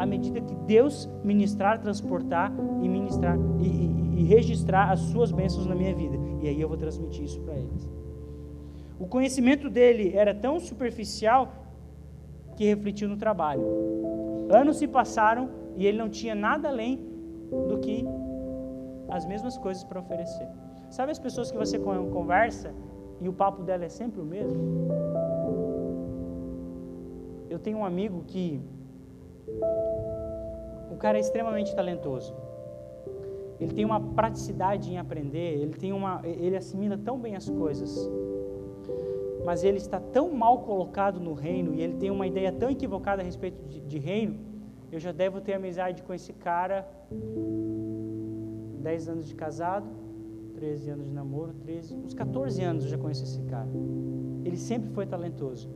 à 0.00 0.06
medida 0.06 0.40
que 0.40 0.54
Deus 0.54 1.06
ministrar, 1.22 1.78
transportar 1.78 2.50
e 2.82 2.88
ministrar 2.88 3.36
e, 3.60 3.66
e, 3.66 4.20
e 4.20 4.24
registrar 4.24 4.90
as 4.90 5.00
suas 5.00 5.30
bênçãos 5.30 5.66
na 5.66 5.74
minha 5.74 5.94
vida. 5.94 6.16
E 6.40 6.48
aí 6.48 6.58
eu 6.58 6.66
vou 6.66 6.78
transmitir 6.78 7.24
isso 7.24 7.38
para 7.42 7.54
eles. 7.54 7.86
O 8.98 9.06
conhecimento 9.06 9.68
dele 9.68 10.16
era 10.16 10.34
tão 10.34 10.58
superficial 10.58 11.52
que 12.56 12.64
refletiu 12.64 13.10
no 13.10 13.18
trabalho. 13.18 13.62
Anos 14.50 14.78
se 14.78 14.88
passaram 14.88 15.50
e 15.76 15.86
ele 15.86 15.98
não 15.98 16.08
tinha 16.08 16.34
nada 16.34 16.68
além 16.68 16.98
do 17.68 17.76
que 17.78 18.02
as 19.10 19.26
mesmas 19.26 19.58
coisas 19.58 19.84
para 19.84 20.00
oferecer. 20.00 20.48
Sabe 20.88 21.12
as 21.12 21.18
pessoas 21.18 21.50
que 21.50 21.58
você 21.58 21.78
conversa 21.78 22.72
e 23.20 23.28
o 23.28 23.34
papo 23.34 23.62
dela 23.62 23.84
é 23.84 23.90
sempre 23.90 24.18
o 24.18 24.24
mesmo? 24.24 24.62
Eu 27.50 27.58
tenho 27.58 27.76
um 27.76 27.84
amigo 27.84 28.24
que 28.26 28.62
o 30.90 30.96
cara 30.96 31.18
é 31.18 31.20
extremamente 31.20 31.74
talentoso. 31.74 32.34
Ele 33.60 33.72
tem 33.74 33.84
uma 33.84 34.00
praticidade 34.00 34.90
em 34.90 34.98
aprender, 34.98 35.60
ele 35.60 35.74
tem 35.74 35.92
uma 35.92 36.20
ele 36.24 36.56
assimila 36.56 36.96
tão 36.96 37.18
bem 37.18 37.36
as 37.36 37.48
coisas. 37.48 38.10
Mas 39.44 39.64
ele 39.64 39.78
está 39.78 40.00
tão 40.00 40.30
mal 40.30 40.60
colocado 40.60 41.18
no 41.20 41.34
reino 41.34 41.74
e 41.74 41.80
ele 41.80 41.94
tem 41.94 42.10
uma 42.10 42.26
ideia 42.26 42.52
tão 42.52 42.70
equivocada 42.70 43.22
a 43.22 43.24
respeito 43.24 43.62
de, 43.66 43.80
de 43.80 43.98
reino, 43.98 44.38
eu 44.92 44.98
já 44.98 45.12
devo 45.12 45.40
ter 45.40 45.54
amizade 45.54 46.02
com 46.02 46.12
esse 46.12 46.32
cara 46.32 46.88
10 48.80 49.08
anos 49.08 49.28
de 49.28 49.34
casado, 49.34 49.88
13 50.54 50.90
anos 50.90 51.06
de 51.06 51.12
namoro, 51.12 51.52
13, 51.62 51.94
uns 51.94 52.14
14 52.14 52.62
anos 52.62 52.84
eu 52.84 52.90
já 52.90 52.98
conheço 52.98 53.22
esse 53.22 53.40
cara. 53.42 53.68
Ele 54.44 54.56
sempre 54.56 54.90
foi 54.90 55.06
talentoso. 55.06 55.70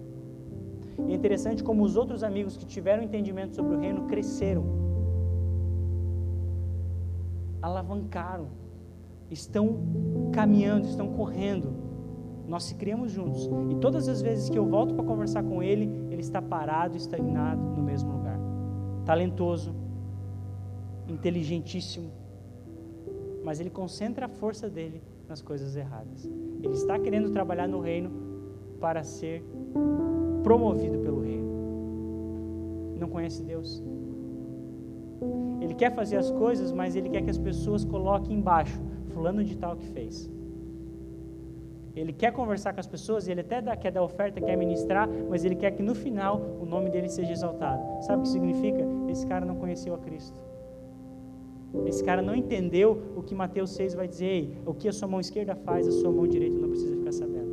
E 1.06 1.12
é 1.12 1.14
interessante 1.14 1.62
como 1.62 1.82
os 1.82 1.96
outros 1.96 2.22
amigos 2.22 2.56
que 2.56 2.64
tiveram 2.64 3.02
entendimento 3.02 3.54
sobre 3.54 3.74
o 3.74 3.78
reino 3.78 4.06
cresceram, 4.06 4.64
alavancaram, 7.60 8.48
estão 9.30 9.78
caminhando, 10.32 10.86
estão 10.86 11.08
correndo. 11.08 11.72
Nós 12.46 12.64
se 12.64 12.74
criamos 12.74 13.10
juntos. 13.10 13.48
E 13.70 13.74
todas 13.76 14.08
as 14.08 14.20
vezes 14.20 14.50
que 14.50 14.58
eu 14.58 14.66
volto 14.66 14.94
para 14.94 15.04
conversar 15.04 15.42
com 15.42 15.62
ele, 15.62 15.84
ele 16.10 16.20
está 16.20 16.42
parado, 16.42 16.96
estagnado 16.96 17.60
no 17.60 17.82
mesmo 17.82 18.12
lugar. 18.12 18.38
Talentoso, 19.04 19.74
inteligentíssimo, 21.08 22.10
mas 23.44 23.60
ele 23.60 23.70
concentra 23.70 24.26
a 24.26 24.28
força 24.28 24.68
dele 24.68 25.02
nas 25.28 25.42
coisas 25.42 25.76
erradas. 25.76 26.24
Ele 26.62 26.72
está 26.74 26.98
querendo 26.98 27.30
trabalhar 27.30 27.66
no 27.66 27.80
reino 27.80 28.10
para 28.80 29.02
ser 29.02 29.44
promovido 30.44 30.98
pelo 30.98 31.20
reino. 31.20 31.48
Não 33.00 33.08
conhece 33.08 33.42
Deus. 33.42 33.82
Ele 35.60 35.74
quer 35.74 35.92
fazer 35.92 36.18
as 36.18 36.30
coisas, 36.30 36.70
mas 36.70 36.94
ele 36.94 37.08
quer 37.08 37.22
que 37.22 37.30
as 37.30 37.38
pessoas 37.38 37.84
coloquem 37.84 38.36
embaixo, 38.36 38.80
fulano 39.12 39.42
de 39.42 39.56
tal 39.56 39.74
que 39.76 39.86
fez. 39.88 40.30
Ele 41.96 42.12
quer 42.12 42.32
conversar 42.32 42.72
com 42.74 42.80
as 42.80 42.86
pessoas, 42.86 43.28
ele 43.28 43.40
até 43.40 43.62
dá, 43.62 43.76
quer 43.76 43.90
dar 43.90 44.02
oferta, 44.02 44.40
quer 44.40 44.56
ministrar, 44.56 45.08
mas 45.30 45.44
ele 45.44 45.54
quer 45.54 45.70
que 45.70 45.82
no 45.82 45.94
final 45.94 46.40
o 46.60 46.66
nome 46.66 46.90
dele 46.90 47.08
seja 47.08 47.32
exaltado. 47.32 47.80
Sabe 48.02 48.18
o 48.18 48.22
que 48.22 48.28
significa? 48.28 48.84
Esse 49.08 49.26
cara 49.26 49.46
não 49.46 49.56
conheceu 49.56 49.94
a 49.94 49.98
Cristo. 49.98 50.38
Esse 51.86 52.02
cara 52.04 52.20
não 52.20 52.34
entendeu 52.34 53.00
o 53.16 53.22
que 53.22 53.34
Mateus 53.34 53.70
6 53.70 53.94
vai 53.94 54.08
dizer. 54.08 54.26
Ei, 54.26 54.58
o 54.66 54.74
que 54.74 54.88
a 54.88 54.92
sua 54.92 55.08
mão 55.08 55.20
esquerda 55.20 55.54
faz, 55.54 55.88
a 55.88 55.92
sua 55.92 56.10
mão 56.10 56.26
direita 56.26 56.58
não 56.58 56.68
precisa 56.68 56.96
ficar 56.96 57.12
sabendo. 57.12 57.43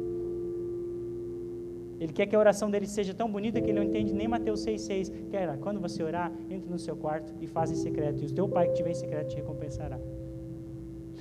Ele 2.01 2.11
quer 2.11 2.25
que 2.25 2.35
a 2.35 2.39
oração 2.39 2.71
dele 2.71 2.87
seja 2.87 3.13
tão 3.13 3.31
bonita 3.31 3.61
que 3.61 3.69
ele 3.69 3.79
não 3.79 3.83
entende 3.83 4.11
nem 4.13 4.27
Mateus 4.27 4.65
6,6. 4.65 5.29
Quer, 5.29 5.57
quando 5.59 5.79
você 5.79 6.01
orar, 6.03 6.31
entre 6.49 6.69
no 6.69 6.79
seu 6.79 6.95
quarto 6.95 7.33
e 7.39 7.47
faz 7.47 7.71
em 7.71 7.75
secreto, 7.75 8.23
e 8.23 8.25
o 8.25 8.33
teu 8.33 8.49
pai 8.49 8.65
que 8.65 8.71
estiver 8.71 8.89
em 8.89 8.95
secreto 8.95 9.29
te 9.29 9.35
recompensará. 9.35 9.99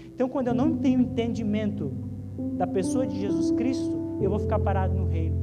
Então, 0.06 0.28
quando 0.28 0.48
eu 0.48 0.54
não 0.54 0.76
tenho 0.78 1.00
entendimento 1.00 1.92
da 2.56 2.66
pessoa 2.66 3.06
de 3.06 3.20
Jesus 3.20 3.52
Cristo, 3.52 4.18
eu 4.20 4.30
vou 4.30 4.38
ficar 4.38 4.58
parado 4.58 4.94
no 4.94 5.06
reino. 5.06 5.36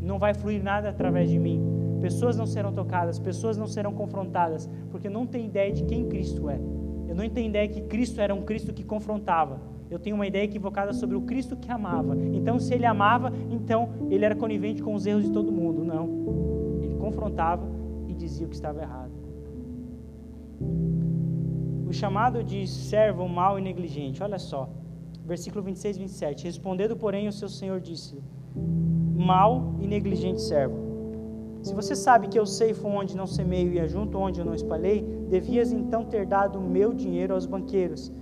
Não 0.00 0.18
vai 0.18 0.34
fluir 0.34 0.62
nada 0.62 0.88
através 0.88 1.28
de 1.28 1.38
mim 1.38 1.84
pessoas 2.04 2.36
não 2.36 2.44
serão 2.44 2.70
tocadas, 2.70 3.18
pessoas 3.18 3.56
não 3.56 3.66
serão 3.66 3.90
confrontadas, 3.94 4.68
porque 4.90 5.08
não 5.08 5.26
tem 5.26 5.46
ideia 5.46 5.72
de 5.72 5.84
quem 5.84 6.06
Cristo 6.06 6.50
é. 6.50 6.60
Eu 7.08 7.14
não 7.14 7.26
tenho 7.30 7.48
ideia 7.48 7.66
que 7.66 7.80
Cristo 7.80 8.20
era 8.20 8.34
um 8.34 8.42
Cristo 8.42 8.74
que 8.74 8.84
confrontava. 8.84 9.58
Eu 9.94 10.00
tenho 10.00 10.16
uma 10.16 10.26
ideia 10.26 10.42
equivocada 10.42 10.92
sobre 10.92 11.14
o 11.16 11.20
Cristo 11.20 11.54
que 11.56 11.70
amava. 11.70 12.16
Então, 12.16 12.58
se 12.58 12.74
ele 12.74 12.84
amava, 12.84 13.32
então 13.48 13.90
ele 14.10 14.24
era 14.24 14.34
conivente 14.34 14.82
com 14.82 14.92
os 14.92 15.06
erros 15.06 15.22
de 15.22 15.30
todo 15.30 15.52
mundo. 15.52 15.84
Não. 15.84 16.80
Ele 16.82 16.96
confrontava 16.96 17.64
e 18.08 18.12
dizia 18.12 18.44
o 18.44 18.48
que 18.50 18.56
estava 18.56 18.82
errado. 18.82 19.12
O 21.86 21.92
chamado 21.92 22.42
de 22.42 22.66
servo 22.66 23.28
mau 23.28 23.56
e 23.56 23.62
negligente, 23.62 24.20
olha 24.20 24.36
só, 24.36 24.68
versículo 25.24 25.62
26 25.62 25.96
e 25.96 26.00
27. 26.00 26.44
Respondendo, 26.44 26.96
porém, 26.96 27.28
o 27.28 27.32
seu 27.32 27.48
senhor 27.48 27.80
disse: 27.80 28.20
Mal 29.14 29.76
e 29.80 29.86
negligente 29.86 30.42
servo. 30.42 30.76
Se 31.62 31.72
você 31.72 31.94
sabe 31.94 32.26
que 32.26 32.38
eu 32.38 32.44
ceifo 32.44 32.88
onde 32.88 33.16
não 33.16 33.28
semeio 33.28 33.72
e 33.72 33.78
ajunto 33.78 34.18
onde 34.18 34.40
eu 34.40 34.44
não 34.44 34.54
espalhei, 34.54 35.02
devias 35.30 35.70
então 35.70 36.04
ter 36.04 36.26
dado 36.26 36.58
o 36.58 36.62
meu 36.62 36.92
dinheiro 36.92 37.32
aos 37.32 37.46
banqueiros, 37.46 38.12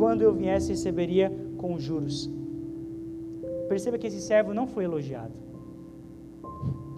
quando 0.00 0.22
eu 0.22 0.32
viesse 0.32 0.70
receberia 0.70 1.30
com 1.58 1.78
juros. 1.78 2.30
Perceba 3.68 3.98
que 3.98 4.06
esse 4.06 4.22
servo 4.22 4.54
não 4.54 4.66
foi 4.66 4.84
elogiado. 4.84 5.34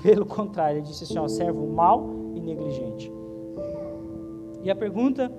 Pelo 0.05 0.25
contrário, 0.25 0.79
ele 0.79 0.87
disse 0.87 1.03
assim: 1.03 1.19
ó, 1.19 1.27
servo 1.27 1.67
mau 1.67 2.33
e 2.37 2.41
negligente. 2.41 3.12
E 4.62 4.71
a 4.71 4.77
pergunta 4.77 5.33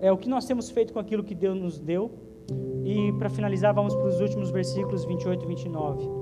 é 0.00 0.10
o 0.10 0.18
que 0.18 0.28
nós 0.28 0.44
temos 0.44 0.68
feito 0.68 0.92
com 0.92 0.98
aquilo 0.98 1.22
que 1.22 1.36
Deus 1.36 1.56
nos 1.56 1.78
deu. 1.78 2.10
E 2.84 3.12
para 3.12 3.30
finalizar, 3.30 3.72
vamos 3.72 3.94
para 3.94 4.08
os 4.08 4.20
últimos 4.20 4.50
versículos 4.50 5.04
28 5.04 5.44
e 5.44 5.46
29 5.46 6.16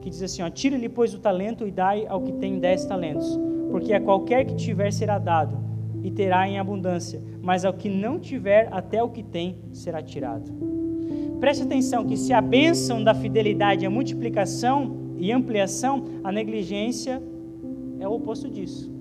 que 0.00 0.08
diz 0.08 0.22
assim: 0.22 0.48
Tire-lhe, 0.50 0.88
pois, 0.88 1.12
o 1.12 1.18
talento 1.18 1.66
e 1.66 1.72
dai 1.72 2.06
ao 2.06 2.22
que 2.22 2.32
tem 2.34 2.60
dez 2.60 2.84
talentos, 2.86 3.36
porque 3.70 3.92
a 3.92 4.00
qualquer 4.00 4.44
que 4.44 4.54
tiver 4.54 4.92
será 4.92 5.18
dado, 5.18 5.58
e 6.02 6.10
terá 6.10 6.48
em 6.48 6.58
abundância, 6.58 7.22
mas 7.42 7.64
ao 7.64 7.72
que 7.72 7.88
não 7.88 8.18
tiver, 8.18 8.68
até 8.70 9.02
o 9.02 9.08
que 9.08 9.22
tem 9.22 9.58
será 9.72 10.02
tirado. 10.02 10.50
Preste 11.40 11.62
atenção 11.62 12.04
que 12.04 12.16
se 12.16 12.32
a 12.32 12.40
bênção 12.40 13.02
da 13.02 13.14
fidelidade 13.14 13.84
é 13.84 13.88
multiplicação 13.88 14.96
e 15.16 15.32
ampliação, 15.32 16.04
a 16.22 16.32
negligência 16.32 17.22
é 18.00 18.08
o 18.08 18.12
oposto 18.12 18.48
disso. 18.48 18.92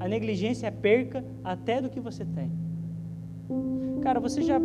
A 0.00 0.08
negligência 0.08 0.66
é 0.66 0.70
perca 0.70 1.24
até 1.44 1.80
do 1.80 1.90
que 1.90 2.00
você 2.00 2.24
tem. 2.24 2.50
Cara, 4.00 4.20
você 4.20 4.42
já. 4.42 4.60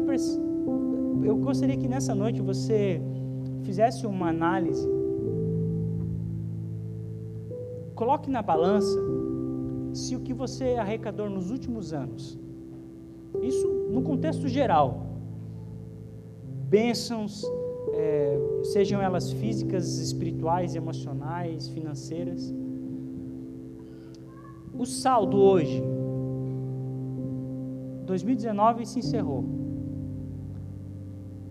Eu 1.24 1.36
gostaria 1.38 1.76
que 1.76 1.88
nessa 1.88 2.14
noite 2.14 2.42
você 2.42 3.02
fizesse 3.64 4.06
uma 4.06 4.30
análise, 4.30 4.88
coloque 7.96 8.30
na 8.30 8.42
balança 8.42 8.98
se 9.94 10.16
o 10.16 10.20
que 10.20 10.34
você 10.34 10.76
arrecadou 10.76 11.30
nos 11.30 11.52
últimos 11.52 11.94
anos, 11.94 12.38
isso 13.42 13.68
no 13.92 14.02
contexto 14.02 14.48
geral, 14.48 15.06
bênçãos, 16.70 17.44
é, 17.94 18.40
sejam 18.64 19.02
elas 19.02 19.32
físicas, 19.32 20.00
espirituais, 20.00 20.76
emocionais, 20.76 21.68
financeiras, 21.70 22.54
o 24.74 24.86
saldo 24.86 25.38
hoje, 25.38 25.84
2019 28.06 28.86
se 28.88 29.00
encerrou. 29.00 29.46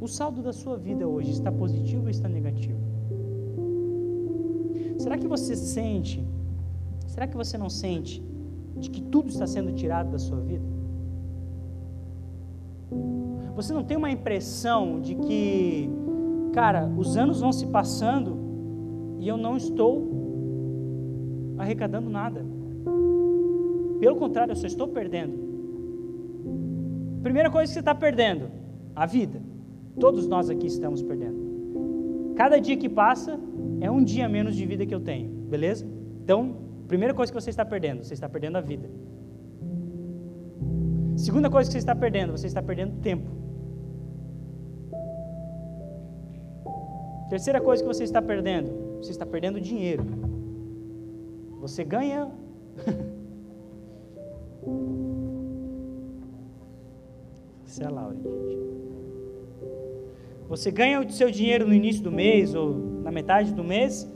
O 0.01 0.09
saldo 0.09 0.43
da 0.43 0.53
sua 0.53 0.77
vida 0.77 1.07
hoje 1.07 1.31
está 1.31 1.53
positivo 1.53 2.05
ou 2.05 2.11
está 2.11 2.29
negativo? 2.29 2.81
Será 4.99 5.17
que 5.17 5.29
você 5.29 5.55
sente? 5.55 6.27
Será 7.07 7.29
que 7.29 7.37
você 7.37 7.57
não 7.57 7.71
sente 7.71 8.21
de 8.83 8.91
que 8.91 9.01
tudo 9.01 9.31
está 9.31 9.47
sendo 9.47 9.73
tirado 9.73 10.11
da 10.11 10.19
sua 10.19 10.41
vida? 10.41 10.65
Você 13.55 13.73
não 13.73 13.85
tem 13.85 13.97
uma 13.97 14.11
impressão 14.11 15.01
de 15.01 15.15
que, 15.15 15.89
cara, 16.53 16.91
os 16.97 17.17
anos 17.17 17.41
vão 17.41 17.53
se 17.53 17.67
passando 17.67 18.37
e 19.21 19.29
eu 19.29 19.37
não 19.37 19.57
estou 19.57 20.11
arrecadando 21.57 22.11
nada. 22.11 22.45
Pelo 24.01 24.17
contrário, 24.17 24.51
eu 24.53 24.57
só 24.57 24.67
estou 24.67 24.89
perdendo. 24.89 25.35
Primeira 27.23 27.51
coisa 27.51 27.69
que 27.69 27.75
você 27.75 27.79
está 27.79 27.95
perdendo, 27.95 28.51
a 28.97 29.07
vida. 29.07 29.41
Todos 30.01 30.27
nós 30.27 30.51
aqui 30.51 30.67
estamos 30.67 31.03
perdendo. 31.03 32.35
Cada 32.35 32.59
dia 32.59 32.77
que 32.77 32.89
passa 32.89 33.39
é 33.81 33.89
um 33.89 34.03
dia 34.03 34.29
menos 34.29 34.57
de 34.57 34.67
vida 34.67 34.85
que 34.85 34.95
eu 34.95 35.01
tenho, 35.01 35.29
beleza? 35.49 35.87
Então, 36.25 36.57
primeira 36.93 37.15
coisa 37.15 37.33
que 37.33 37.41
você 37.41 37.49
está 37.49 37.65
perdendo, 37.65 38.05
você 38.05 38.13
está 38.13 38.29
perdendo 38.29 38.59
a 38.59 38.61
vida. 38.61 38.87
Segunda 41.17 41.49
coisa 41.49 41.67
que 41.67 41.73
você 41.73 41.79
está 41.79 41.95
perdendo, 41.95 42.33
você 42.33 42.47
está 42.47 42.63
perdendo 42.63 43.01
tempo. 43.01 43.31
Terceira 47.31 47.63
coisa 47.63 47.83
que 47.83 47.89
você 47.89 48.05
está 48.05 48.21
perdendo, 48.21 48.99
você 48.99 49.11
está 49.11 49.25
perdendo 49.25 49.59
dinheiro. 49.59 50.05
Você 51.63 51.83
ganha. 51.83 52.31
Você 57.65 57.85
é 57.85 57.89
Laura, 57.89 58.15
gente. 58.15 58.59
Você 60.47 60.71
ganha 60.71 61.01
o 61.01 61.11
seu 61.11 61.31
dinheiro 61.31 61.67
no 61.67 61.73
início 61.73 62.03
do 62.03 62.13
mês 62.13 62.55
ou 62.55 62.75
na 63.03 63.11
metade 63.11 63.55
do 63.55 63.65
mês, 63.65 64.07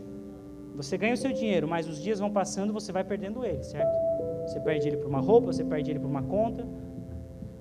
você 0.77 0.99
ganha 0.99 1.15
o 1.15 1.17
seu 1.17 1.33
dinheiro, 1.33 1.67
mas 1.67 1.89
os 1.89 2.03
dias 2.03 2.21
vão 2.21 2.31
passando, 2.31 2.73
você 2.73 2.93
vai 2.93 3.03
perdendo 3.03 3.45
ele, 3.45 3.63
certo? 3.63 3.91
Você 4.47 4.61
perde 4.61 4.87
ele 4.89 4.99
por 4.99 5.09
uma 5.09 5.21
roupa, 5.21 5.53
você 5.53 5.65
perde 5.65 5.91
ele 5.91 5.99
por 5.99 6.09
uma 6.09 6.23
conta. 6.23 6.67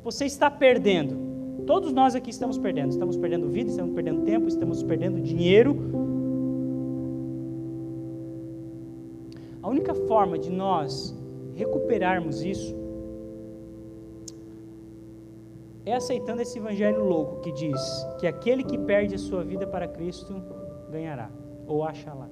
Você 0.04 0.26
está 0.26 0.52
perdendo. 0.52 1.64
Todos 1.66 1.94
nós 1.94 2.14
aqui 2.14 2.30
estamos 2.30 2.58
perdendo. 2.58 2.92
Estamos 2.92 3.16
perdendo 3.16 3.50
vida, 3.50 3.70
estamos 3.70 3.96
perdendo 3.96 4.24
tempo, 4.24 4.48
estamos 4.48 4.84
perdendo 4.84 5.22
dinheiro. 5.22 5.76
A 9.64 9.70
única 9.70 9.96
forma 9.96 10.38
de 10.38 10.52
nós 10.52 11.18
recuperarmos 11.56 12.44
isso 12.44 12.76
é 15.86 15.94
aceitando 15.94 16.42
esse 16.42 16.60
evangelho 16.60 17.04
louco 17.04 17.42
que 17.42 17.52
diz 17.52 18.06
que 18.20 18.28
aquele 18.28 18.64
que 18.64 18.78
perde 18.78 19.16
a 19.16 19.18
sua 19.18 19.44
vida 19.44 19.66
para 19.66 19.88
Cristo 19.88 20.36
ganhará 20.92 21.32
ou 21.66 21.84
achará. 21.84 22.30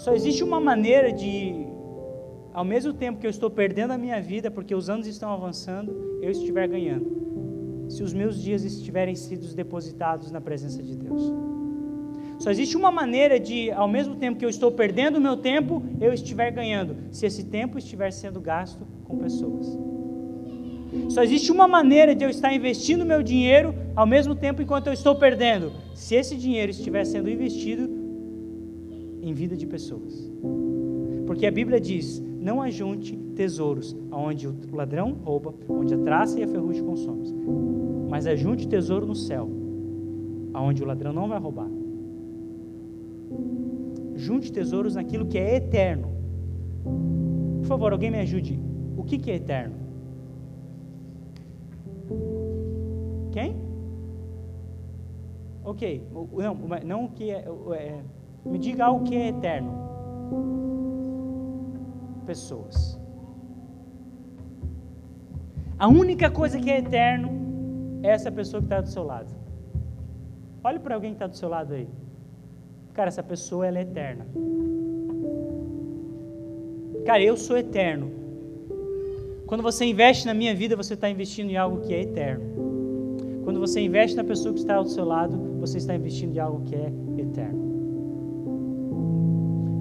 Só 0.00 0.14
existe 0.14 0.42
uma 0.42 0.58
maneira 0.58 1.12
de, 1.12 1.66
ao 2.54 2.64
mesmo 2.64 2.94
tempo 2.94 3.20
que 3.20 3.26
eu 3.26 3.30
estou 3.30 3.50
perdendo 3.50 3.90
a 3.90 3.98
minha 3.98 4.18
vida, 4.18 4.50
porque 4.50 4.74
os 4.74 4.88
anos 4.88 5.06
estão 5.06 5.30
avançando, 5.30 6.18
eu 6.22 6.30
estiver 6.30 6.66
ganhando. 6.66 7.86
Se 7.86 8.02
os 8.02 8.14
meus 8.14 8.42
dias 8.42 8.64
estiverem 8.64 9.14
sido 9.14 9.46
depositados 9.54 10.30
na 10.30 10.40
presença 10.40 10.82
de 10.82 10.96
Deus. 10.96 11.22
Só 12.38 12.50
existe 12.50 12.78
uma 12.78 12.90
maneira 12.90 13.38
de, 13.38 13.70
ao 13.72 13.86
mesmo 13.86 14.16
tempo 14.16 14.38
que 14.38 14.44
eu 14.46 14.48
estou 14.48 14.72
perdendo 14.72 15.16
o 15.16 15.20
meu 15.20 15.36
tempo, 15.36 15.82
eu 16.00 16.14
estiver 16.14 16.50
ganhando. 16.50 16.96
Se 17.10 17.26
esse 17.26 17.44
tempo 17.44 17.76
estiver 17.76 18.10
sendo 18.10 18.40
gasto 18.40 18.86
com 19.04 19.18
pessoas. 19.18 19.66
Só 21.10 21.22
existe 21.22 21.52
uma 21.52 21.68
maneira 21.68 22.14
de 22.14 22.24
eu 22.24 22.30
estar 22.30 22.54
investindo 22.54 23.04
meu 23.04 23.22
dinheiro 23.22 23.74
ao 23.94 24.06
mesmo 24.06 24.34
tempo 24.34 24.62
enquanto 24.62 24.86
eu 24.86 24.94
estou 24.94 25.14
perdendo. 25.16 25.70
Se 25.94 26.14
esse 26.14 26.38
dinheiro 26.38 26.70
estiver 26.70 27.04
sendo 27.04 27.28
investido 27.28 27.99
em 29.22 29.32
vida 29.32 29.56
de 29.56 29.66
pessoas. 29.66 30.30
Porque 31.26 31.46
a 31.46 31.50
Bíblia 31.50 31.80
diz: 31.80 32.20
não 32.40 32.60
ajunte 32.62 33.16
tesouros 33.34 33.96
onde 34.10 34.48
o 34.48 34.54
ladrão 34.72 35.12
rouba, 35.12 35.54
onde 35.68 35.94
a 35.94 35.98
traça 35.98 36.38
e 36.38 36.42
a 36.42 36.48
ferrugem 36.48 36.84
consomem, 36.84 37.32
mas 38.08 38.26
ajunte 38.26 38.66
tesouro 38.66 39.06
no 39.06 39.14
céu, 39.14 39.48
aonde 40.52 40.82
o 40.82 40.86
ladrão 40.86 41.12
não 41.12 41.28
vai 41.28 41.38
roubar. 41.38 41.68
Junte 44.16 44.52
tesouros 44.52 44.94
naquilo 44.94 45.26
que 45.26 45.38
é 45.38 45.56
eterno. 45.56 46.08
Por 47.60 47.66
favor, 47.66 47.92
alguém 47.92 48.10
me 48.10 48.18
ajude. 48.18 48.60
O 48.96 49.04
que, 49.04 49.18
que 49.18 49.30
é 49.30 49.36
eterno? 49.36 49.74
Quem? 53.32 53.56
Ok, 55.64 56.02
não, 56.12 56.54
não 56.84 57.04
o 57.04 57.08
que 57.10 57.30
é, 57.30 57.44
é, 57.74 58.00
Me 58.44 58.58
diga 58.58 58.86
algo 58.86 59.04
que 59.04 59.16
é 59.16 59.28
eterno. 59.28 59.72
Pessoas. 62.26 62.98
A 65.78 65.88
única 65.88 66.30
coisa 66.30 66.58
que 66.58 66.70
é 66.70 66.78
eterno 66.78 67.30
é 68.02 68.08
essa 68.08 68.30
pessoa 68.30 68.60
que 68.60 68.66
está 68.66 68.80
do 68.80 68.88
seu 68.88 69.02
lado. 69.02 69.34
Olhe 70.62 70.78
para 70.78 70.94
alguém 70.94 71.10
que 71.12 71.16
está 71.16 71.26
do 71.26 71.36
seu 71.36 71.48
lado 71.48 71.72
aí. 71.72 71.88
Cara, 72.92 73.08
essa 73.08 73.22
pessoa 73.22 73.66
ela 73.66 73.78
é 73.78 73.82
eterna. 73.82 74.26
Cara, 77.06 77.22
eu 77.22 77.36
sou 77.36 77.56
eterno. 77.56 78.10
Quando 79.46 79.62
você 79.62 79.84
investe 79.84 80.26
na 80.26 80.34
minha 80.34 80.54
vida, 80.54 80.76
você 80.76 80.94
está 80.94 81.08
investindo 81.08 81.50
em 81.50 81.56
algo 81.56 81.80
que 81.80 81.94
é 81.94 82.02
eterno. 82.02 82.44
Quando 83.42 83.58
você 83.58 83.80
investe 83.80 84.16
na 84.16 84.22
pessoa 84.22 84.52
que 84.52 84.60
está 84.60 84.76
ao 84.76 84.84
seu 84.84 85.04
lado, 85.04 85.36
você 85.58 85.78
está 85.78 85.94
investindo 85.94 86.36
em 86.36 86.38
algo 86.38 86.62
que 86.64 86.74
é. 86.76 86.92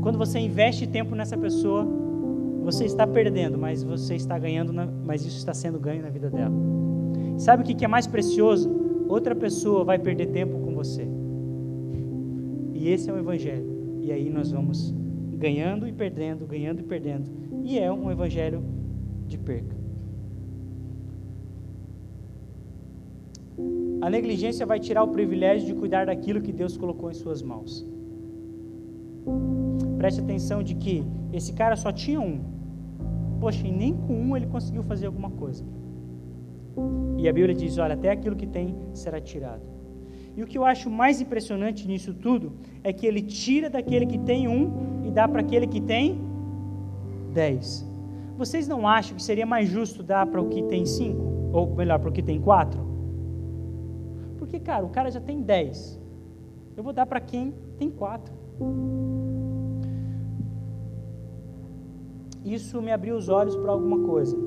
Quando 0.01 0.17
você 0.17 0.39
investe 0.39 0.87
tempo 0.87 1.15
nessa 1.15 1.37
pessoa, 1.37 1.87
você 2.63 2.85
está 2.85 3.05
perdendo, 3.05 3.57
mas 3.57 3.83
você 3.83 4.15
está 4.15 4.37
ganhando, 4.37 4.71
na, 4.71 4.85
mas 4.85 5.25
isso 5.25 5.37
está 5.37 5.53
sendo 5.53 5.79
ganho 5.79 6.01
na 6.01 6.09
vida 6.09 6.29
dela. 6.29 6.53
Sabe 7.37 7.63
o 7.63 7.65
que 7.65 7.83
é 7.83 7.87
mais 7.87 8.07
precioso? 8.07 8.69
Outra 9.07 9.35
pessoa 9.35 9.83
vai 9.83 9.97
perder 9.97 10.27
tempo 10.27 10.59
com 10.59 10.73
você. 10.73 11.07
E 12.73 12.89
esse 12.89 13.09
é 13.09 13.13
o 13.13 13.17
Evangelho. 13.17 13.99
E 14.01 14.11
aí 14.11 14.29
nós 14.29 14.51
vamos 14.51 14.93
ganhando 15.37 15.87
e 15.87 15.91
perdendo, 15.91 16.45
ganhando 16.45 16.79
e 16.79 16.83
perdendo. 16.83 17.29
E 17.63 17.79
é 17.79 17.91
um 17.91 18.11
Evangelho 18.11 18.63
de 19.27 19.37
perca. 19.37 19.75
A 24.01 24.09
negligência 24.09 24.65
vai 24.65 24.79
tirar 24.79 25.03
o 25.03 25.09
privilégio 25.09 25.67
de 25.67 25.73
cuidar 25.73 26.05
daquilo 26.05 26.41
que 26.41 26.53
Deus 26.53 26.77
colocou 26.77 27.11
em 27.11 27.13
suas 27.13 27.41
mãos. 27.41 27.85
Preste 29.99 30.21
atenção 30.21 30.63
de 30.63 30.75
que 30.75 31.05
esse 31.33 31.51
cara 31.51 31.75
só 31.75 31.91
tinha 31.91 32.21
um. 32.21 32.39
Poxa, 33.41 33.67
e 33.67 33.71
nem 33.71 33.93
com 33.93 34.13
um 34.13 34.35
ele 34.35 34.47
conseguiu 34.47 34.81
fazer 34.81 35.07
alguma 35.07 35.29
coisa. 35.29 35.63
E 37.17 37.27
a 37.27 37.33
Bíblia 37.33 37.53
diz: 37.53 37.77
olha, 37.77 37.95
até 37.95 38.09
aquilo 38.09 38.35
que 38.35 38.47
tem 38.47 38.73
será 38.93 39.19
tirado. 39.19 39.61
E 40.37 40.41
o 40.41 40.47
que 40.47 40.57
eu 40.57 40.63
acho 40.63 40.89
mais 40.89 41.19
impressionante 41.19 41.85
nisso 41.85 42.13
tudo 42.13 42.53
é 42.81 42.93
que 42.93 43.05
ele 43.05 43.21
tira 43.21 43.69
daquele 43.69 44.05
que 44.05 44.17
tem 44.17 44.47
um 44.47 45.03
e 45.05 45.11
dá 45.11 45.27
para 45.27 45.41
aquele 45.41 45.67
que 45.67 45.81
tem 45.81 46.17
dez. 47.33 47.85
Vocês 48.37 48.69
não 48.69 48.87
acham 48.87 49.17
que 49.17 49.21
seria 49.21 49.45
mais 49.45 49.67
justo 49.67 50.01
dar 50.01 50.25
para 50.27 50.41
o 50.41 50.47
que 50.47 50.63
tem 50.63 50.85
cinco? 50.85 51.51
Ou 51.51 51.75
melhor, 51.75 51.99
para 51.99 52.09
o 52.09 52.13
que 52.13 52.23
tem 52.23 52.39
quatro? 52.39 52.79
Porque, 54.37 54.61
cara, 54.61 54.85
o 54.85 54.89
cara 54.89 55.11
já 55.11 55.19
tem 55.19 55.41
10. 55.41 55.99
Eu 56.77 56.83
vou 56.83 56.93
dar 56.93 57.05
para 57.05 57.19
quem 57.19 57.53
tem 57.77 57.89
4. 57.89 58.33
Isso 62.43 62.81
me 62.81 62.91
abriu 62.91 63.15
os 63.15 63.29
olhos 63.29 63.55
para 63.55 63.71
alguma 63.71 63.99
coisa. 64.07 64.37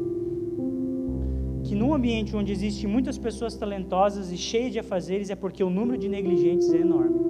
Que 1.64 1.74
num 1.74 1.94
ambiente 1.94 2.34
onde 2.34 2.50
existem 2.50 2.88
muitas 2.88 3.18
pessoas 3.18 3.54
talentosas 3.54 4.32
e 4.32 4.36
cheias 4.36 4.72
de 4.72 4.78
afazeres 4.78 5.30
é 5.30 5.36
porque 5.36 5.62
o 5.62 5.70
número 5.70 5.98
de 5.98 6.08
negligentes 6.08 6.72
é 6.72 6.78
enorme. 6.78 7.20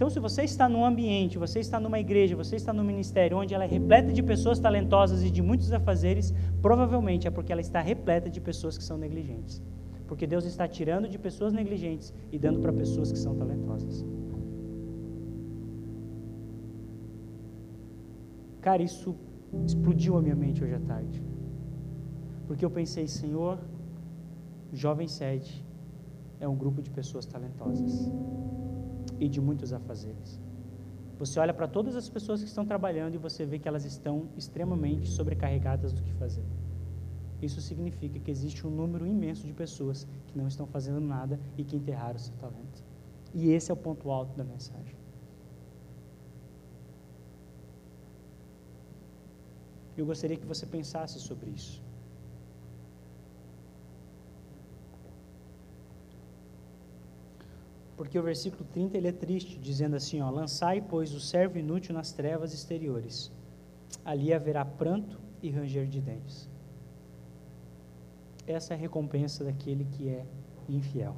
Então, 0.00 0.08
se 0.08 0.18
você 0.18 0.44
está 0.44 0.66
num 0.66 0.82
ambiente, 0.82 1.36
você 1.36 1.60
está 1.60 1.78
numa 1.78 2.00
igreja, 2.00 2.34
você 2.34 2.56
está 2.56 2.72
num 2.72 2.82
ministério 2.82 3.36
onde 3.36 3.52
ela 3.52 3.64
é 3.64 3.66
repleta 3.66 4.10
de 4.10 4.22
pessoas 4.22 4.58
talentosas 4.58 5.22
e 5.22 5.30
de 5.30 5.42
muitos 5.42 5.70
afazeres, 5.74 6.32
provavelmente 6.62 7.28
é 7.28 7.30
porque 7.30 7.52
ela 7.52 7.60
está 7.60 7.82
repleta 7.82 8.30
de 8.30 8.40
pessoas 8.40 8.78
que 8.78 8.84
são 8.84 8.96
negligentes. 8.96 9.62
Porque 10.08 10.26
Deus 10.26 10.46
está 10.46 10.66
tirando 10.66 11.06
de 11.06 11.18
pessoas 11.18 11.52
negligentes 11.52 12.14
e 12.32 12.38
dando 12.38 12.60
para 12.60 12.72
pessoas 12.72 13.12
que 13.12 13.18
são 13.18 13.34
talentosas. 13.34 14.02
Cara, 18.60 18.82
isso 18.82 19.16
explodiu 19.66 20.16
a 20.16 20.22
minha 20.22 20.36
mente 20.36 20.62
hoje 20.62 20.74
à 20.74 20.80
tarde. 20.80 21.22
Porque 22.46 22.64
eu 22.64 22.70
pensei, 22.70 23.06
Senhor, 23.06 23.58
Jovem 24.72 25.08
Sede 25.08 25.64
é 26.38 26.46
um 26.46 26.56
grupo 26.56 26.82
de 26.82 26.90
pessoas 26.90 27.26
talentosas 27.26 28.10
e 29.18 29.28
de 29.28 29.40
muitos 29.40 29.72
afazeres. 29.72 30.40
Você 31.18 31.38
olha 31.38 31.52
para 31.52 31.68
todas 31.68 31.96
as 31.96 32.08
pessoas 32.08 32.40
que 32.40 32.48
estão 32.48 32.64
trabalhando 32.64 33.14
e 33.14 33.18
você 33.18 33.44
vê 33.44 33.58
que 33.58 33.68
elas 33.68 33.84
estão 33.84 34.28
extremamente 34.36 35.08
sobrecarregadas 35.08 35.92
do 35.92 36.02
que 36.02 36.12
fazer. 36.14 36.44
Isso 37.42 37.60
significa 37.60 38.18
que 38.18 38.30
existe 38.30 38.66
um 38.66 38.70
número 38.70 39.06
imenso 39.06 39.46
de 39.46 39.52
pessoas 39.52 40.06
que 40.26 40.36
não 40.36 40.46
estão 40.46 40.66
fazendo 40.66 41.00
nada 41.00 41.38
e 41.56 41.64
que 41.64 41.76
enterraram 41.76 42.18
seu 42.18 42.34
talento. 42.36 42.84
E 43.34 43.50
esse 43.50 43.70
é 43.70 43.74
o 43.74 43.76
ponto 43.76 44.10
alto 44.10 44.36
da 44.36 44.44
mensagem. 44.44 44.99
Eu 50.00 50.06
gostaria 50.06 50.36
que 50.42 50.46
você 50.46 50.64
pensasse 50.64 51.20
sobre 51.20 51.50
isso. 51.50 51.82
Porque 57.98 58.18
o 58.18 58.22
versículo 58.22 58.64
30 58.72 58.96
ele 58.96 59.08
é 59.08 59.12
triste, 59.12 59.58
dizendo 59.58 59.94
assim, 59.94 60.22
ó, 60.22 60.30
lançai, 60.30 60.80
pois, 60.80 61.12
o 61.12 61.20
servo 61.20 61.58
inútil 61.58 61.94
nas 61.94 62.12
trevas 62.12 62.54
exteriores. 62.54 63.30
Ali 64.02 64.32
haverá 64.32 64.64
pranto 64.64 65.20
e 65.42 65.50
ranger 65.50 65.86
de 65.86 66.00
dentes. 66.00 66.48
Essa 68.46 68.72
é 68.72 68.76
a 68.76 68.80
recompensa 68.80 69.44
daquele 69.44 69.84
que 69.84 70.08
é 70.08 70.24
infiel. 70.66 71.14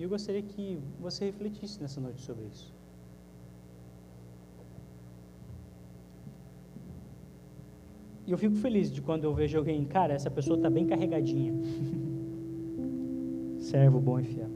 E 0.00 0.02
eu 0.02 0.08
gostaria 0.08 0.40
que 0.40 0.78
você 0.98 1.26
refletisse 1.26 1.78
nessa 1.78 2.00
noite 2.00 2.22
sobre 2.22 2.46
isso. 2.46 2.72
E 8.26 8.32
eu 8.32 8.38
fico 8.38 8.56
feliz 8.56 8.90
de 8.90 9.02
quando 9.02 9.24
eu 9.24 9.34
vejo 9.34 9.58
alguém, 9.58 9.84
cara, 9.84 10.14
essa 10.14 10.30
pessoa 10.30 10.56
está 10.56 10.70
bem 10.70 10.86
carregadinha. 10.86 11.52
Servo 13.60 14.00
bom 14.00 14.18
e 14.20 14.24
fiel. 14.24 14.48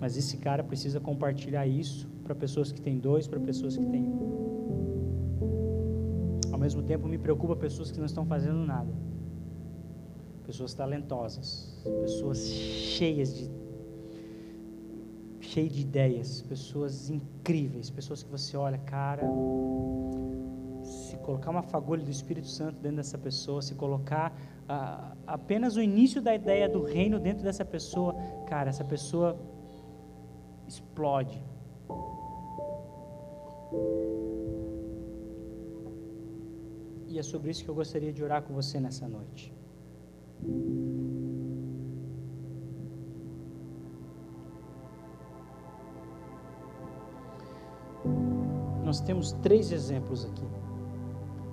Mas 0.00 0.16
esse 0.16 0.36
cara 0.38 0.64
precisa 0.64 0.98
compartilhar 0.98 1.64
isso 1.64 2.08
para 2.24 2.34
pessoas 2.34 2.72
que 2.72 2.80
têm 2.80 2.98
dois, 2.98 3.28
para 3.28 3.38
pessoas 3.38 3.76
que 3.76 3.86
têm 3.86 4.02
um. 4.02 4.34
Ao 6.50 6.58
mesmo 6.58 6.82
tempo, 6.82 7.06
me 7.06 7.18
preocupa 7.18 7.54
pessoas 7.54 7.92
que 7.92 7.98
não 8.00 8.06
estão 8.06 8.26
fazendo 8.26 8.66
nada 8.66 8.92
pessoas 10.54 10.72
talentosas, 10.72 11.82
pessoas 12.02 12.38
cheias 12.48 13.34
de 13.34 13.50
cheias 15.40 15.72
de 15.72 15.80
ideias, 15.82 16.42
pessoas 16.42 17.10
incríveis, 17.10 17.90
pessoas 17.90 18.22
que 18.22 18.30
você 18.30 18.56
olha, 18.56 18.78
cara, 18.78 19.24
se 20.84 21.16
colocar 21.18 21.50
uma 21.50 21.62
fagulha 21.62 22.04
do 22.04 22.10
Espírito 22.10 22.46
Santo 22.46 22.78
dentro 22.80 22.98
dessa 22.98 23.18
pessoa, 23.18 23.60
se 23.62 23.74
colocar 23.74 24.32
ah, 24.68 25.16
apenas 25.26 25.74
o 25.74 25.82
início 25.82 26.22
da 26.22 26.32
ideia 26.32 26.68
do 26.68 26.82
reino 26.84 27.18
dentro 27.18 27.42
dessa 27.42 27.64
pessoa, 27.64 28.14
cara, 28.46 28.70
essa 28.70 28.84
pessoa 28.84 29.36
explode. 30.68 31.42
E 37.08 37.18
é 37.18 37.22
sobre 37.24 37.50
isso 37.50 37.64
que 37.64 37.68
eu 37.68 37.74
gostaria 37.74 38.12
de 38.12 38.22
orar 38.22 38.42
com 38.42 38.54
você 38.54 38.78
nessa 38.78 39.08
noite. 39.08 39.52
Nós 48.84 49.00
temos 49.00 49.32
três 49.32 49.72
exemplos 49.72 50.24
aqui. 50.24 50.44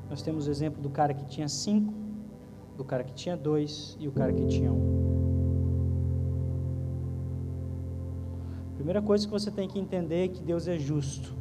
Nós 0.10 0.22
temos 0.22 0.48
o 0.48 0.52
exemplo 0.52 0.82
do 0.82 0.90
cara 0.90 1.14
que 1.14 1.26
tinha 1.26 1.48
cinco, 1.48 1.94
do 2.78 2.84
cara 2.84 3.04
que 3.04 3.14
tinha 3.14 3.38
dois 3.38 3.98
e 4.00 4.08
o 4.08 4.12
cara 4.12 4.34
que 4.34 4.46
tinha 4.46 4.72
um. 4.72 5.02
Primeira 8.76 9.02
coisa 9.02 9.26
que 9.26 9.32
você 9.32 9.50
tem 9.50 9.68
que 9.68 9.80
entender 9.80 10.26
é 10.26 10.28
que 10.28 10.44
Deus 10.44 10.68
é 10.68 10.78
justo. 10.78 11.34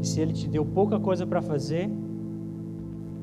E 0.00 0.06
se 0.06 0.20
Ele 0.20 0.32
te 0.32 0.48
deu 0.48 0.64
pouca 0.64 0.98
coisa 0.98 1.26
para 1.26 1.40
fazer, 1.40 1.90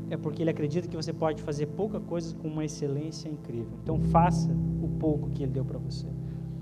é 0.09 0.17
porque 0.17 0.43
ele 0.43 0.49
acredita 0.49 0.87
que 0.87 0.95
você 0.95 1.11
pode 1.11 1.41
fazer 1.41 1.67
pouca 1.67 1.99
coisa 1.99 2.35
com 2.35 2.47
uma 2.47 2.63
excelência 2.63 3.27
incrível. 3.29 3.71
Então 3.83 3.99
faça 3.99 4.49
o 4.81 4.87
pouco 4.99 5.29
que 5.31 5.43
ele 5.43 5.51
deu 5.51 5.65
para 5.65 5.77
você. 5.77 6.07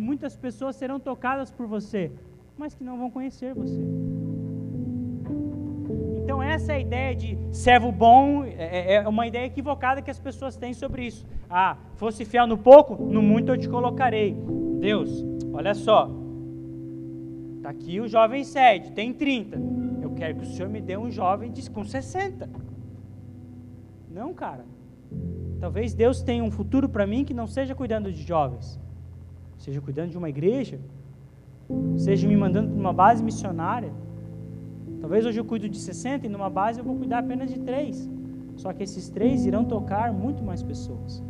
Muitas 0.01 0.35
pessoas 0.35 0.75
serão 0.75 0.99
tocadas 0.99 1.51
por 1.51 1.67
você, 1.67 2.11
mas 2.57 2.73
que 2.73 2.83
não 2.83 2.97
vão 2.97 3.09
conhecer 3.09 3.53
você. 3.53 3.81
Então 6.23 6.41
essa 6.41 6.73
é 6.73 6.81
ideia 6.81 7.15
de 7.15 7.37
servo 7.51 7.91
bom 7.91 8.43
é, 8.45 8.93
é, 8.93 8.93
é 8.95 9.07
uma 9.07 9.27
ideia 9.27 9.45
equivocada 9.45 10.01
que 10.01 10.09
as 10.09 10.19
pessoas 10.19 10.55
têm 10.55 10.73
sobre 10.73 11.05
isso. 11.05 11.25
Ah, 11.49 11.77
fosse 11.95 12.25
fiel 12.25 12.47
no 12.47 12.57
pouco, 12.57 12.95
no 12.95 13.21
muito 13.21 13.51
eu 13.51 13.57
te 13.57 13.67
colocarei. 13.67 14.35
Deus, 14.79 15.23
olha 15.53 15.73
só. 15.73 16.09
Está 17.57 17.69
aqui 17.69 17.99
o 18.01 18.07
jovem 18.07 18.43
sede, 18.43 18.91
tem 18.91 19.13
30. 19.13 19.57
Eu 20.01 20.11
quero 20.11 20.35
que 20.35 20.43
o 20.43 20.45
Senhor 20.45 20.69
me 20.69 20.81
dê 20.81 20.97
um 20.97 21.11
jovem 21.11 21.53
com 21.73 21.83
60. 21.83 22.49
Não, 24.13 24.31
cara. 24.33 24.63
Talvez 25.59 25.93
Deus 25.93 26.21
tenha 26.21 26.43
um 26.43 26.51
futuro 26.51 26.87
para 26.87 27.07
mim 27.07 27.25
que 27.25 27.33
não 27.33 27.47
seja 27.47 27.73
cuidando 27.73 28.11
de 28.11 28.21
jovens, 28.21 28.79
seja 29.57 29.81
cuidando 29.81 30.11
de 30.11 30.17
uma 30.17 30.29
igreja, 30.29 30.79
seja 31.97 32.27
me 32.27 32.35
mandando 32.35 32.69
para 32.69 32.79
uma 32.79 32.93
base 32.93 33.23
missionária. 33.23 33.91
Talvez 35.01 35.25
hoje 35.25 35.39
eu 35.39 35.45
cuido 35.45 35.67
de 35.67 35.79
60 35.79 36.27
e 36.27 36.29
numa 36.29 36.49
base 36.49 36.79
eu 36.79 36.85
vou 36.85 36.95
cuidar 36.95 37.19
apenas 37.19 37.49
de 37.49 37.59
três. 37.59 38.09
Só 38.55 38.71
que 38.71 38.83
esses 38.83 39.09
três 39.09 39.45
irão 39.45 39.65
tocar 39.65 40.13
muito 40.13 40.43
mais 40.43 40.61
pessoas. 40.61 41.23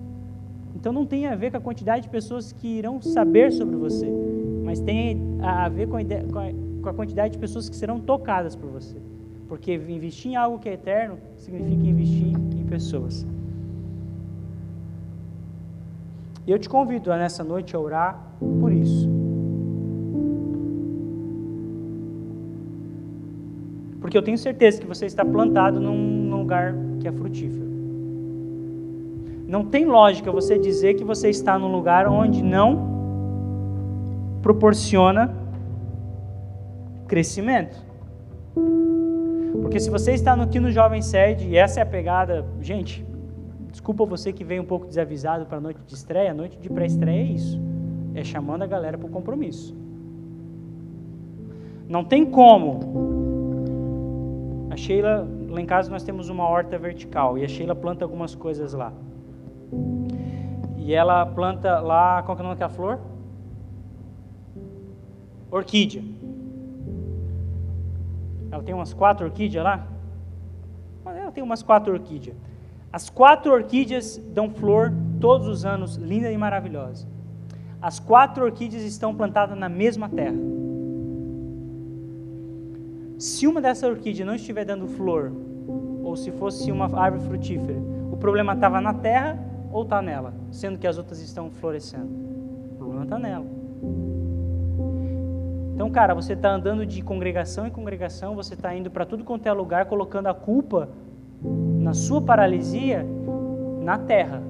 Então 0.75 0.91
não 0.91 1.05
tem 1.05 1.25
a 1.27 1.35
ver 1.35 1.51
com 1.51 1.57
a 1.57 1.61
quantidade 1.61 2.03
de 2.03 2.09
pessoas 2.09 2.51
que 2.51 2.67
irão 2.67 3.01
saber 3.01 3.51
sobre 3.51 3.75
você, 3.77 4.11
mas 4.65 4.81
tem 4.81 5.21
a 5.41 5.69
ver 5.69 5.87
com 5.87 5.95
a, 5.95 6.01
ideia, 6.01 6.25
com 6.25 6.39
a, 6.39 6.45
com 6.81 6.89
a 6.89 6.93
quantidade 6.93 7.33
de 7.33 7.39
pessoas 7.39 7.69
que 7.69 7.75
serão 7.75 7.99
tocadas 7.99 8.55
por 8.55 8.69
você. 8.69 8.97
Porque 9.47 9.75
investir 9.75 10.31
em 10.31 10.35
algo 10.35 10.57
que 10.57 10.67
é 10.67 10.73
eterno 10.73 11.17
significa 11.37 11.85
investir 11.85 12.27
em 12.27 12.62
pessoas. 12.73 13.15
E 16.47 16.51
eu 16.51 16.57
te 16.57 16.67
convido 16.67 17.11
a 17.13 17.17
nessa 17.17 17.43
noite 17.43 17.75
a 17.75 17.79
orar 17.79 18.11
por 18.61 18.71
isso. 18.71 19.07
Porque 24.01 24.17
eu 24.17 24.23
tenho 24.23 24.37
certeza 24.37 24.81
que 24.81 24.87
você 24.87 25.05
está 25.05 25.23
plantado 25.23 25.79
num 25.79 26.35
lugar 26.35 26.75
que 26.99 27.07
é 27.07 27.11
frutífero. 27.11 27.69
Não 29.47 29.63
tem 29.63 29.85
lógica 29.85 30.31
você 30.31 30.57
dizer 30.57 30.95
que 30.95 31.03
você 31.03 31.29
está 31.29 31.57
num 31.59 31.71
lugar 31.71 32.07
onde 32.07 32.41
não 32.43 32.69
proporciona 34.41 35.23
crescimento. 37.07 37.77
Porque 39.61 39.79
se 39.79 39.89
você 39.89 40.13
está 40.13 40.33
aqui 40.33 40.59
no 40.59 40.71
Jovem 40.71 41.01
Sede, 41.01 41.47
e 41.47 41.57
essa 41.57 41.79
é 41.79 41.83
a 41.83 41.85
pegada, 41.85 42.45
gente, 42.59 43.05
desculpa 43.71 44.05
você 44.05 44.33
que 44.33 44.43
veio 44.43 44.61
um 44.61 44.65
pouco 44.65 44.87
desavisado 44.87 45.45
para 45.45 45.57
a 45.57 45.61
noite 45.61 45.79
de 45.85 45.93
estreia, 45.93 46.31
a 46.31 46.33
noite 46.33 46.57
de 46.57 46.69
pré-estreia 46.69 47.21
é 47.21 47.33
isso, 47.33 47.61
é 48.15 48.23
chamando 48.23 48.63
a 48.63 48.67
galera 48.67 48.97
para 48.97 49.07
o 49.07 49.11
compromisso. 49.11 49.75
Não 51.87 52.03
tem 52.03 52.25
como. 52.25 52.79
A 54.71 54.77
Sheila, 54.77 55.27
lá 55.49 55.61
em 55.61 55.65
casa 55.65 55.91
nós 55.91 56.03
temos 56.03 56.29
uma 56.29 56.47
horta 56.47 56.77
vertical, 56.77 57.37
e 57.37 57.43
a 57.43 57.47
Sheila 57.47 57.75
planta 57.75 58.03
algumas 58.03 58.33
coisas 58.33 58.73
lá. 58.73 58.91
E 60.77 60.93
ela 60.93 61.25
planta 61.25 61.79
lá, 61.79 62.23
qual 62.23 62.35
que 62.35 62.41
é 62.41 62.45
o 62.45 62.47
nome 62.47 62.59
daquela 62.59 62.69
flor? 62.69 62.99
Orquídea. 65.49 66.03
Ela 68.53 68.61
tem 68.61 68.75
umas 68.75 68.93
quatro 68.93 69.25
orquídeas 69.25 69.63
lá? 69.63 69.87
Ela 71.07 71.31
tem 71.31 71.43
umas 71.43 71.63
quatro 71.63 71.91
orquídeas. 71.91 72.35
As 72.91 73.09
quatro 73.09 73.51
orquídeas 73.51 74.21
dão 74.31 74.51
flor 74.51 74.93
todos 75.19 75.47
os 75.47 75.65
anos, 75.65 75.95
linda 75.95 76.31
e 76.31 76.37
maravilhosa. 76.37 77.07
As 77.81 77.99
quatro 77.99 78.45
orquídeas 78.45 78.83
estão 78.83 79.15
plantadas 79.15 79.57
na 79.57 79.67
mesma 79.67 80.07
terra. 80.07 80.37
Se 83.17 83.47
uma 83.47 83.59
dessas 83.59 83.89
orquídeas 83.89 84.27
não 84.27 84.35
estiver 84.35 84.65
dando 84.65 84.87
flor, 84.87 85.31
ou 86.03 86.15
se 86.15 86.29
fosse 86.33 86.71
uma 86.71 86.85
árvore 86.95 87.23
frutífera, 87.23 87.79
o 88.11 88.17
problema 88.17 88.53
estava 88.53 88.79
na 88.79 88.93
terra 88.93 89.43
ou 89.71 89.81
está 89.81 89.99
nela, 89.99 90.31
sendo 90.51 90.77
que 90.77 90.85
as 90.85 90.99
outras 90.99 91.19
estão 91.19 91.49
florescendo? 91.49 92.11
O 92.73 92.75
problema 92.77 93.03
está 93.03 93.17
nela. 93.17 93.47
Então, 95.73 95.89
cara, 95.89 96.13
você 96.13 96.33
está 96.33 96.51
andando 96.51 96.85
de 96.85 97.01
congregação 97.01 97.65
em 97.65 97.71
congregação, 97.71 98.35
você 98.35 98.53
está 98.53 98.75
indo 98.75 98.91
para 98.91 99.05
tudo 99.05 99.23
quanto 99.23 99.47
é 99.47 99.53
lugar, 99.53 99.85
colocando 99.85 100.27
a 100.27 100.33
culpa 100.33 100.89
na 101.79 101.93
sua 101.93 102.21
paralisia 102.21 103.05
na 103.81 103.97
terra. 103.97 104.41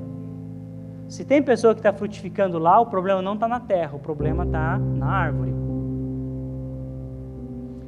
Se 1.07 1.23
tem 1.23 1.41
pessoa 1.41 1.73
que 1.73 1.79
está 1.79 1.93
frutificando 1.93 2.59
lá, 2.59 2.79
o 2.79 2.85
problema 2.87 3.21
não 3.21 3.35
está 3.35 3.47
na 3.47 3.59
terra, 3.59 3.95
o 3.95 3.99
problema 3.99 4.43
está 4.43 4.77
na 4.77 5.07
árvore. 5.07 5.53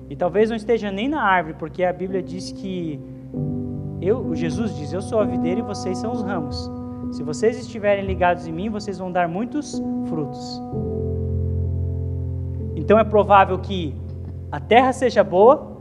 E 0.09 0.15
talvez 0.15 0.49
não 0.49 0.55
esteja 0.55 0.91
nem 0.91 1.09
na 1.09 1.21
árvore, 1.21 1.55
porque 1.57 1.83
a 1.83 1.91
Bíblia 1.91 2.21
diz 2.21 2.51
que 2.51 2.99
eu, 4.01 4.33
Jesus 4.36 4.75
diz: 4.75 4.93
Eu 4.93 5.01
sou 5.01 5.19
a 5.19 5.25
videira 5.25 5.59
e 5.59 5.63
vocês 5.63 5.97
são 5.97 6.11
os 6.11 6.21
ramos. 6.21 6.71
Se 7.11 7.23
vocês 7.23 7.57
estiverem 7.57 8.05
ligados 8.05 8.47
em 8.47 8.51
mim, 8.51 8.69
vocês 8.69 8.97
vão 8.97 9.11
dar 9.11 9.27
muitos 9.27 9.81
frutos. 10.07 10.61
Então 12.76 12.99
é 12.99 13.03
provável 13.03 13.57
que 13.59 13.95
a 14.51 14.59
terra 14.59 14.93
seja 14.93 15.23
boa, 15.23 15.76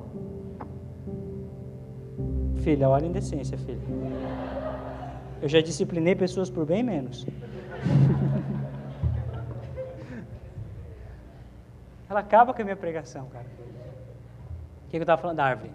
Filha, 2.65 2.89
olha 2.89 3.05
em 3.05 3.13
decência, 3.13 3.59
filha. 3.59 3.79
Eu 5.43 5.49
já 5.51 5.61
disciplinei 5.61 6.15
pessoas 6.15 6.49
por 6.49 6.65
bem 6.65 6.83
menos. 6.83 7.27
Ela 12.09 12.21
acaba 12.21 12.55
com 12.55 12.63
a 12.63 12.65
minha 12.65 12.75
pregação, 12.75 13.27
cara. 13.27 13.45
O 14.87 14.89
que 14.89 14.97
eu 14.97 15.03
estava 15.03 15.21
falando 15.21 15.37
da 15.37 15.45
árvore? 15.45 15.73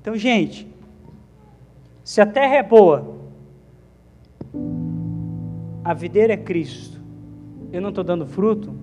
Então, 0.00 0.16
gente, 0.16 0.66
se 2.02 2.22
a 2.22 2.26
terra 2.26 2.54
é 2.54 2.62
boa, 2.62 3.18
a 5.84 5.92
videira 5.92 6.32
é 6.32 6.38
Cristo, 6.38 6.98
eu 7.70 7.82
não 7.82 7.90
estou 7.90 8.02
dando 8.02 8.26
fruto, 8.26 8.74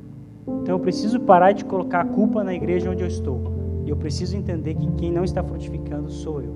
então 0.62 0.76
eu 0.76 0.80
preciso 0.80 1.20
parar 1.20 1.52
de 1.52 1.66
colocar 1.66 2.02
a 2.02 2.06
culpa 2.06 2.44
na 2.44 2.54
igreja 2.54 2.90
onde 2.90 3.02
eu 3.02 3.08
estou. 3.08 3.42
E 3.86 3.90
eu 3.90 3.98
preciso 3.98 4.38
entender 4.38 4.76
que 4.76 4.92
quem 4.94 5.12
não 5.12 5.24
está 5.24 5.44
frutificando 5.44 6.10
sou 6.10 6.42
eu. 6.42 6.56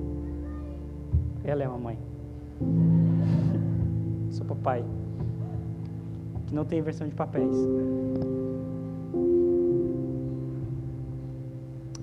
Ela 1.44 1.64
é 1.64 1.66
a 1.66 1.70
mamãe. 1.70 1.98
Sou 4.30 4.46
papai. 4.46 4.84
Que 6.48 6.54
não 6.54 6.66
tem 6.66 6.80
inversão 6.80 7.08
de 7.08 7.16
papéis. 7.16 7.56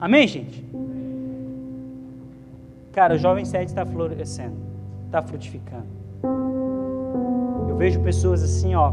Amém, 0.00 0.26
gente? 0.26 0.64
Cara, 2.92 3.14
o 3.14 3.18
jovem 3.18 3.44
sete 3.44 3.68
está 3.68 3.86
florescendo, 3.86 4.56
está 5.06 5.22
frutificando. 5.22 5.86
Eu 7.68 7.76
vejo 7.76 8.00
pessoas 8.00 8.42
assim, 8.42 8.74
ó, 8.74 8.92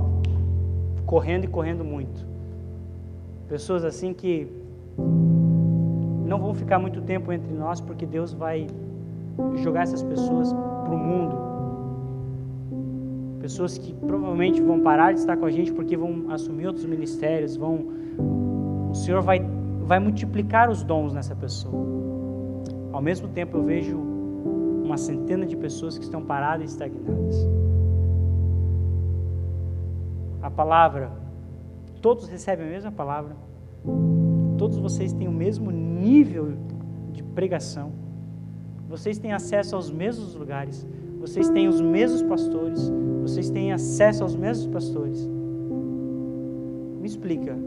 correndo 1.06 1.45
e 1.45 1.47
correndo 1.47 1.84
muito. 1.84 2.26
Pessoas 3.50 3.84
assim 3.84 4.14
que 4.14 4.47
não 6.24 6.39
vão 6.39 6.54
ficar 6.54 6.78
muito 6.78 7.02
tempo 7.02 7.34
entre 7.34 7.52
nós, 7.52 7.82
porque 7.82 8.06
Deus 8.06 8.32
vai 8.32 8.68
jogar 9.56 9.82
essas 9.82 10.04
pessoas 10.04 10.54
para 10.54 10.93
o 10.93 10.97
mundo. 10.97 11.36
Pessoas 13.41 13.78
que 13.78 13.91
provavelmente 13.93 14.62
vão 14.62 14.80
parar 14.82 15.14
de 15.14 15.20
estar 15.20 15.36
com 15.36 15.45
a 15.45 15.52
gente 15.52 15.74
porque 15.74 15.97
vão 15.97 16.30
assumir 16.30 16.68
outros 16.68 16.86
ministérios, 16.86 17.58
vão 17.58 17.88
o 18.91 18.93
Senhor 18.93 19.22
vai 19.22 19.39
vai 19.89 19.97
multiplicar 19.97 20.70
os 20.70 20.84
dons 20.84 21.14
nessa 21.14 21.36
pessoa. 21.36 21.84
Ao 22.91 23.02
mesmo 23.02 23.28
tempo 23.30 23.58
eu 23.58 23.64
vejo 23.64 23.97
uma 23.97 24.97
centena 24.97 25.47
de 25.47 25.58
pessoas 25.58 25.97
que 25.97 26.04
estão 26.04 26.22
paradas 26.22 26.70
e 26.70 26.74
estagnadas. 26.74 27.36
A 30.43 30.52
palavra, 30.52 31.12
todos 32.02 32.28
recebem 32.28 32.68
a 32.68 32.70
mesma 32.70 32.91
palavra, 32.91 33.36
todos 34.58 34.78
vocês 34.78 35.14
têm 35.14 35.28
o 35.28 35.32
mesmo 35.32 35.72
nível 35.72 36.54
de 37.12 37.24
pregação, 37.24 37.91
vocês 38.88 39.18
têm 39.18 39.34
acesso 39.34 39.76
aos 39.76 39.91
mesmos 39.91 40.36
lugares, 40.36 40.86
vocês 41.20 41.50
têm 41.50 41.68
os 41.68 41.82
mesmos 41.82 42.24
pastores, 42.24 42.91
vocês 43.22 43.50
têm 43.50 43.72
acesso 43.72 44.24
aos 44.24 44.36
mesmos 44.36 44.68
pastores. 44.68 45.28
Me 47.00 47.06
explica, 47.06 47.58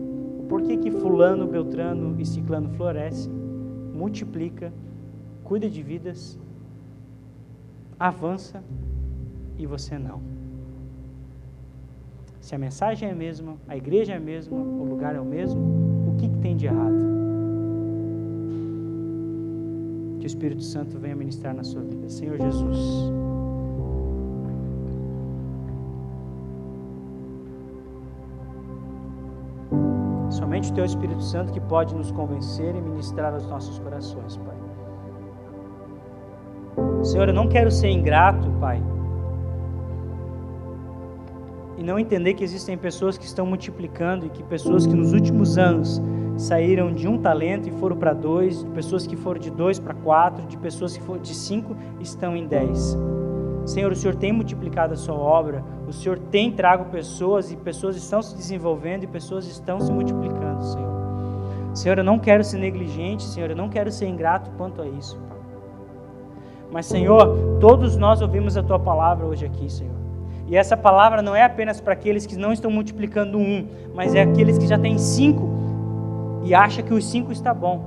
por 0.49 0.63
que, 0.63 0.77
que 0.77 0.91
fulano, 0.91 1.47
beltrano 1.47 2.21
e 2.21 2.27
ciclano 2.27 2.71
floresce, 2.71 3.31
multiplica, 3.31 4.73
cuida 5.45 5.69
de 5.69 5.83
vidas, 5.83 6.39
avança 7.99 8.63
e 9.59 9.67
você 9.67 9.99
não? 9.99 10.42
Se 12.43 12.57
a 12.57 12.59
mensagem 12.59 13.09
é 13.09 13.13
a 13.13 13.15
mesma, 13.15 13.57
a 13.69 13.77
igreja 13.77 14.15
é 14.15 14.17
a 14.17 14.21
mesma, 14.21 14.57
o 14.59 14.85
lugar 14.85 15.15
é 15.15 15.21
o 15.21 15.25
mesmo, 15.25 15.61
o 16.09 16.17
que, 16.17 16.29
que 16.29 16.39
tem 16.39 16.57
de 16.57 16.67
errado? 16.67 16.99
Que 20.19 20.27
o 20.27 20.27
Espírito 20.27 20.65
Santo 20.65 20.99
venha 20.99 21.15
ministrar 21.15 21.55
na 21.55 21.63
sua 21.63 21.83
vida. 21.83 22.09
Senhor 22.09 22.37
Jesus. 22.37 22.79
Somente 30.31 30.73
o 30.73 30.75
Teu 30.75 30.85
Espírito 30.85 31.23
Santo 31.23 31.53
que 31.53 31.61
pode 31.61 31.95
nos 31.95 32.11
convencer 32.11 32.75
e 32.75 32.81
ministrar 32.81 33.33
aos 33.33 33.47
nossos 33.47 33.79
corações, 33.79 34.37
Pai. 34.39 34.57
Senhor, 37.05 37.29
eu 37.29 37.35
não 37.35 37.49
quero 37.49 37.71
ser 37.71 37.91
ingrato, 37.91 38.51
Pai, 38.59 38.83
e 41.83 41.85
não 41.85 41.99
entender 41.99 42.35
que 42.35 42.45
existem 42.45 42.79
pessoas 42.79 43.19
que 43.19 43.25
estão 43.25 43.45
multiplicando 43.45 44.25
e 44.25 44.29
que 44.29 44.41
pessoas 44.45 44.87
que 44.87 44.95
nos 44.95 45.13
últimos 45.13 45.59
anos 45.59 46.01
saíram 46.37 46.93
de 46.93 47.09
um 47.09 47.19
talento 47.19 47.69
e 47.69 47.73
foram 47.73 47.97
para 47.97 48.13
dois, 48.13 48.63
de 48.65 48.71
pessoas 48.71 49.05
que 49.05 49.17
foram 49.17 49.41
de 49.41 49.51
dois 49.51 49.81
para 49.81 49.93
quatro, 49.93 50.47
de 50.47 50.57
pessoas 50.57 50.97
que 50.97 51.03
foram 51.03 51.21
de 51.21 51.35
cinco 51.35 51.77
estão 51.99 52.37
em 52.37 52.47
dez. 52.47 52.97
Senhor, 53.67 53.91
o 53.91 53.97
Senhor 53.97 54.15
tem 54.15 54.33
multiplicado 54.33 54.95
a 54.95 54.97
sua 54.97 55.17
obra, 55.17 55.65
o 55.89 55.93
Senhor 55.93 56.21
tem 56.21 56.53
trago 56.53 56.85
pessoas 56.85 57.51
e 57.51 57.57
pessoas 57.57 57.97
estão 57.97 58.23
se 58.23 58.37
desenvolvendo 58.37 59.03
e 59.03 59.09
pessoas 59.09 59.45
estão 59.49 59.81
se 59.81 59.91
multiplicando, 59.91 60.63
Senhor. 60.63 61.03
Senhor, 61.75 61.99
eu 61.99 62.05
não 62.05 62.19
quero 62.19 62.45
ser 62.45 62.59
negligente, 62.59 63.25
Senhor, 63.25 63.51
eu 63.51 63.57
não 63.57 63.69
quero 63.69 63.91
ser 63.91 64.07
ingrato 64.07 64.53
quanto 64.53 64.83
a 64.83 64.87
isso. 64.87 65.21
Mas, 66.71 66.87
Senhor, 66.87 67.59
todos 67.61 67.97
nós 67.97 68.23
ouvimos 68.23 68.57
a 68.57 68.63
tua 68.63 68.79
palavra 68.79 69.27
hoje 69.27 69.45
aqui, 69.45 69.69
Senhor. 69.69 70.02
E 70.53 70.57
essa 70.57 70.77
palavra 70.77 71.23
não 71.23 71.35
é 71.35 71.43
apenas 71.43 71.81
para 71.81 71.95
aqueles 71.95 72.27
que 72.27 72.37
não 72.37 72.53
estão 72.53 72.71
multiplicando 72.71 73.39
um, 73.39 73.67
mas 73.95 74.15
é 74.15 74.21
aqueles 74.21 74.59
que 74.59 74.67
já 74.67 74.79
têm 74.79 74.99
cinco 74.99 75.49
e 76.45 76.55
acha 76.55 76.83
que 76.83 76.93
os 76.93 77.11
cinco 77.11 77.33
está 77.33 77.55
bom. 77.55 77.83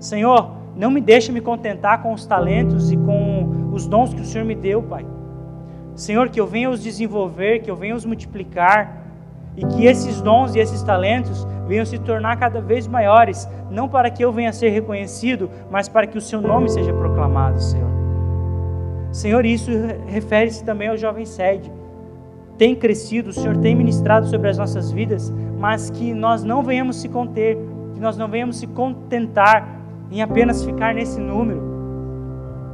Senhor, 0.00 0.52
não 0.74 0.90
me 0.90 1.02
deixe 1.02 1.30
me 1.30 1.42
contentar 1.42 2.00
com 2.00 2.14
os 2.14 2.24
talentos 2.24 2.90
e 2.90 2.96
com 2.96 3.68
os 3.74 3.86
dons 3.86 4.14
que 4.14 4.22
o 4.22 4.24
Senhor 4.24 4.46
me 4.46 4.54
deu, 4.54 4.82
Pai. 4.82 5.04
Senhor, 5.94 6.30
que 6.30 6.40
eu 6.40 6.46
venha 6.46 6.70
os 6.70 6.82
desenvolver, 6.82 7.58
que 7.58 7.70
eu 7.70 7.76
venha 7.76 7.94
os 7.94 8.06
multiplicar 8.06 9.02
e 9.54 9.62
que 9.66 9.84
esses 9.84 10.22
dons 10.22 10.54
e 10.54 10.60
esses 10.60 10.82
talentos 10.82 11.46
venham 11.68 11.84
se 11.84 11.98
tornar 11.98 12.38
cada 12.38 12.58
vez 12.58 12.86
maiores, 12.86 13.46
não 13.70 13.86
para 13.86 14.08
que 14.08 14.24
eu 14.24 14.32
venha 14.32 14.54
ser 14.54 14.70
reconhecido, 14.70 15.50
mas 15.70 15.90
para 15.90 16.06
que 16.06 16.16
o 16.16 16.22
seu 16.22 16.40
nome 16.40 16.70
seja 16.70 16.94
proclamado, 16.94 17.60
Senhor. 17.60 17.90
Senhor, 19.12 19.44
isso 19.44 19.70
refere-se 20.06 20.64
também 20.64 20.88
ao 20.88 20.96
jovem 20.96 21.26
sede. 21.26 21.70
Tem 22.62 22.76
crescido, 22.76 23.30
o 23.30 23.32
Senhor 23.32 23.56
tem 23.56 23.74
ministrado 23.74 24.24
sobre 24.28 24.48
as 24.48 24.56
nossas 24.56 24.92
vidas, 24.92 25.34
mas 25.58 25.90
que 25.90 26.14
nós 26.14 26.44
não 26.44 26.62
venhamos 26.62 26.94
se 26.94 27.08
conter, 27.08 27.58
que 27.92 27.98
nós 27.98 28.16
não 28.16 28.28
venhamos 28.28 28.58
se 28.58 28.68
contentar 28.68 29.80
em 30.12 30.22
apenas 30.22 30.64
ficar 30.64 30.94
nesse 30.94 31.20
número, 31.20 31.60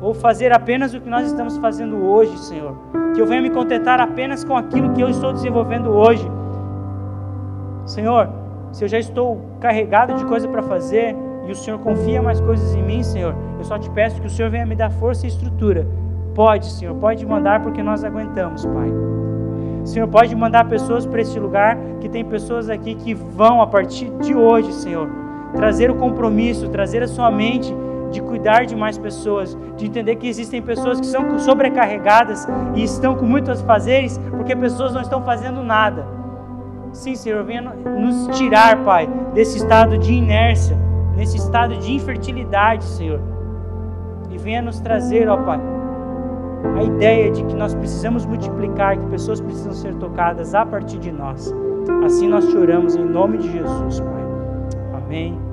ou 0.02 0.12
fazer 0.12 0.52
apenas 0.52 0.92
o 0.92 1.00
que 1.00 1.08
nós 1.08 1.26
estamos 1.26 1.56
fazendo 1.56 2.04
hoje, 2.04 2.36
Senhor. 2.36 2.76
Que 3.14 3.22
eu 3.22 3.26
venha 3.26 3.40
me 3.40 3.48
contentar 3.48 3.98
apenas 3.98 4.44
com 4.44 4.54
aquilo 4.58 4.92
que 4.92 5.00
eu 5.00 5.08
estou 5.08 5.32
desenvolvendo 5.32 5.88
hoje. 5.88 6.30
Senhor, 7.86 8.28
se 8.72 8.84
eu 8.84 8.88
já 8.88 8.98
estou 8.98 9.40
carregado 9.58 10.12
de 10.16 10.24
coisa 10.26 10.46
para 10.46 10.62
fazer 10.64 11.16
e 11.46 11.50
o 11.50 11.54
Senhor 11.54 11.78
confia 11.78 12.20
mais 12.20 12.42
coisas 12.42 12.74
em 12.74 12.82
mim, 12.82 13.02
Senhor, 13.02 13.34
eu 13.56 13.64
só 13.64 13.78
te 13.78 13.88
peço 13.88 14.20
que 14.20 14.26
o 14.26 14.30
Senhor 14.30 14.50
venha 14.50 14.66
me 14.66 14.76
dar 14.76 14.90
força 14.90 15.24
e 15.24 15.30
estrutura. 15.30 15.86
Pode, 16.34 16.66
Senhor, 16.66 16.94
pode 16.96 17.24
mandar 17.24 17.62
porque 17.62 17.82
nós 17.82 18.04
aguentamos, 18.04 18.66
Pai. 18.66 18.92
Senhor, 19.88 20.06
pode 20.06 20.36
mandar 20.36 20.68
pessoas 20.68 21.06
para 21.06 21.22
este 21.22 21.40
lugar, 21.40 21.78
que 21.98 22.10
tem 22.10 22.22
pessoas 22.22 22.68
aqui 22.68 22.94
que 22.94 23.14
vão 23.14 23.62
a 23.62 23.66
partir 23.66 24.10
de 24.20 24.34
hoje, 24.34 24.70
Senhor, 24.74 25.08
trazer 25.56 25.90
o 25.90 25.94
compromisso, 25.94 26.68
trazer 26.68 27.02
a 27.02 27.08
sua 27.08 27.30
mente 27.30 27.74
de 28.10 28.20
cuidar 28.20 28.66
de 28.66 28.76
mais 28.76 28.98
pessoas, 28.98 29.56
de 29.76 29.86
entender 29.86 30.16
que 30.16 30.28
existem 30.28 30.60
pessoas 30.60 31.00
que 31.00 31.06
são 31.06 31.38
sobrecarregadas 31.38 32.46
e 32.74 32.84
estão 32.84 33.16
com 33.16 33.24
muitos 33.24 33.62
fazeres 33.62 34.18
porque 34.30 34.54
pessoas 34.54 34.92
não 34.92 35.00
estão 35.00 35.22
fazendo 35.22 35.62
nada. 35.62 36.06
Sim, 36.92 37.14
Senhor, 37.14 37.42
venha 37.44 37.62
nos 37.62 38.36
tirar, 38.36 38.84
Pai, 38.84 39.08
desse 39.32 39.56
estado 39.56 39.96
de 39.96 40.12
inércia, 40.12 40.76
nesse 41.16 41.38
estado 41.38 41.76
de 41.78 41.94
infertilidade, 41.94 42.84
Senhor. 42.84 43.20
E 44.30 44.36
venha 44.36 44.60
nos 44.60 44.80
trazer, 44.80 45.28
ó 45.30 45.38
Pai, 45.38 45.58
a 46.76 46.82
ideia 46.82 47.30
de 47.30 47.44
que 47.44 47.54
nós 47.54 47.74
precisamos 47.74 48.26
multiplicar, 48.26 48.98
que 48.98 49.06
pessoas 49.06 49.40
precisam 49.40 49.72
ser 49.72 49.94
tocadas 49.96 50.54
a 50.54 50.64
partir 50.64 50.98
de 50.98 51.12
nós. 51.12 51.52
Assim 52.04 52.28
nós 52.28 52.46
te 52.46 52.56
oramos 52.56 52.96
em 52.96 53.04
nome 53.04 53.38
de 53.38 53.50
Jesus, 53.50 54.00
Pai. 54.00 54.24
Amém. 54.94 55.47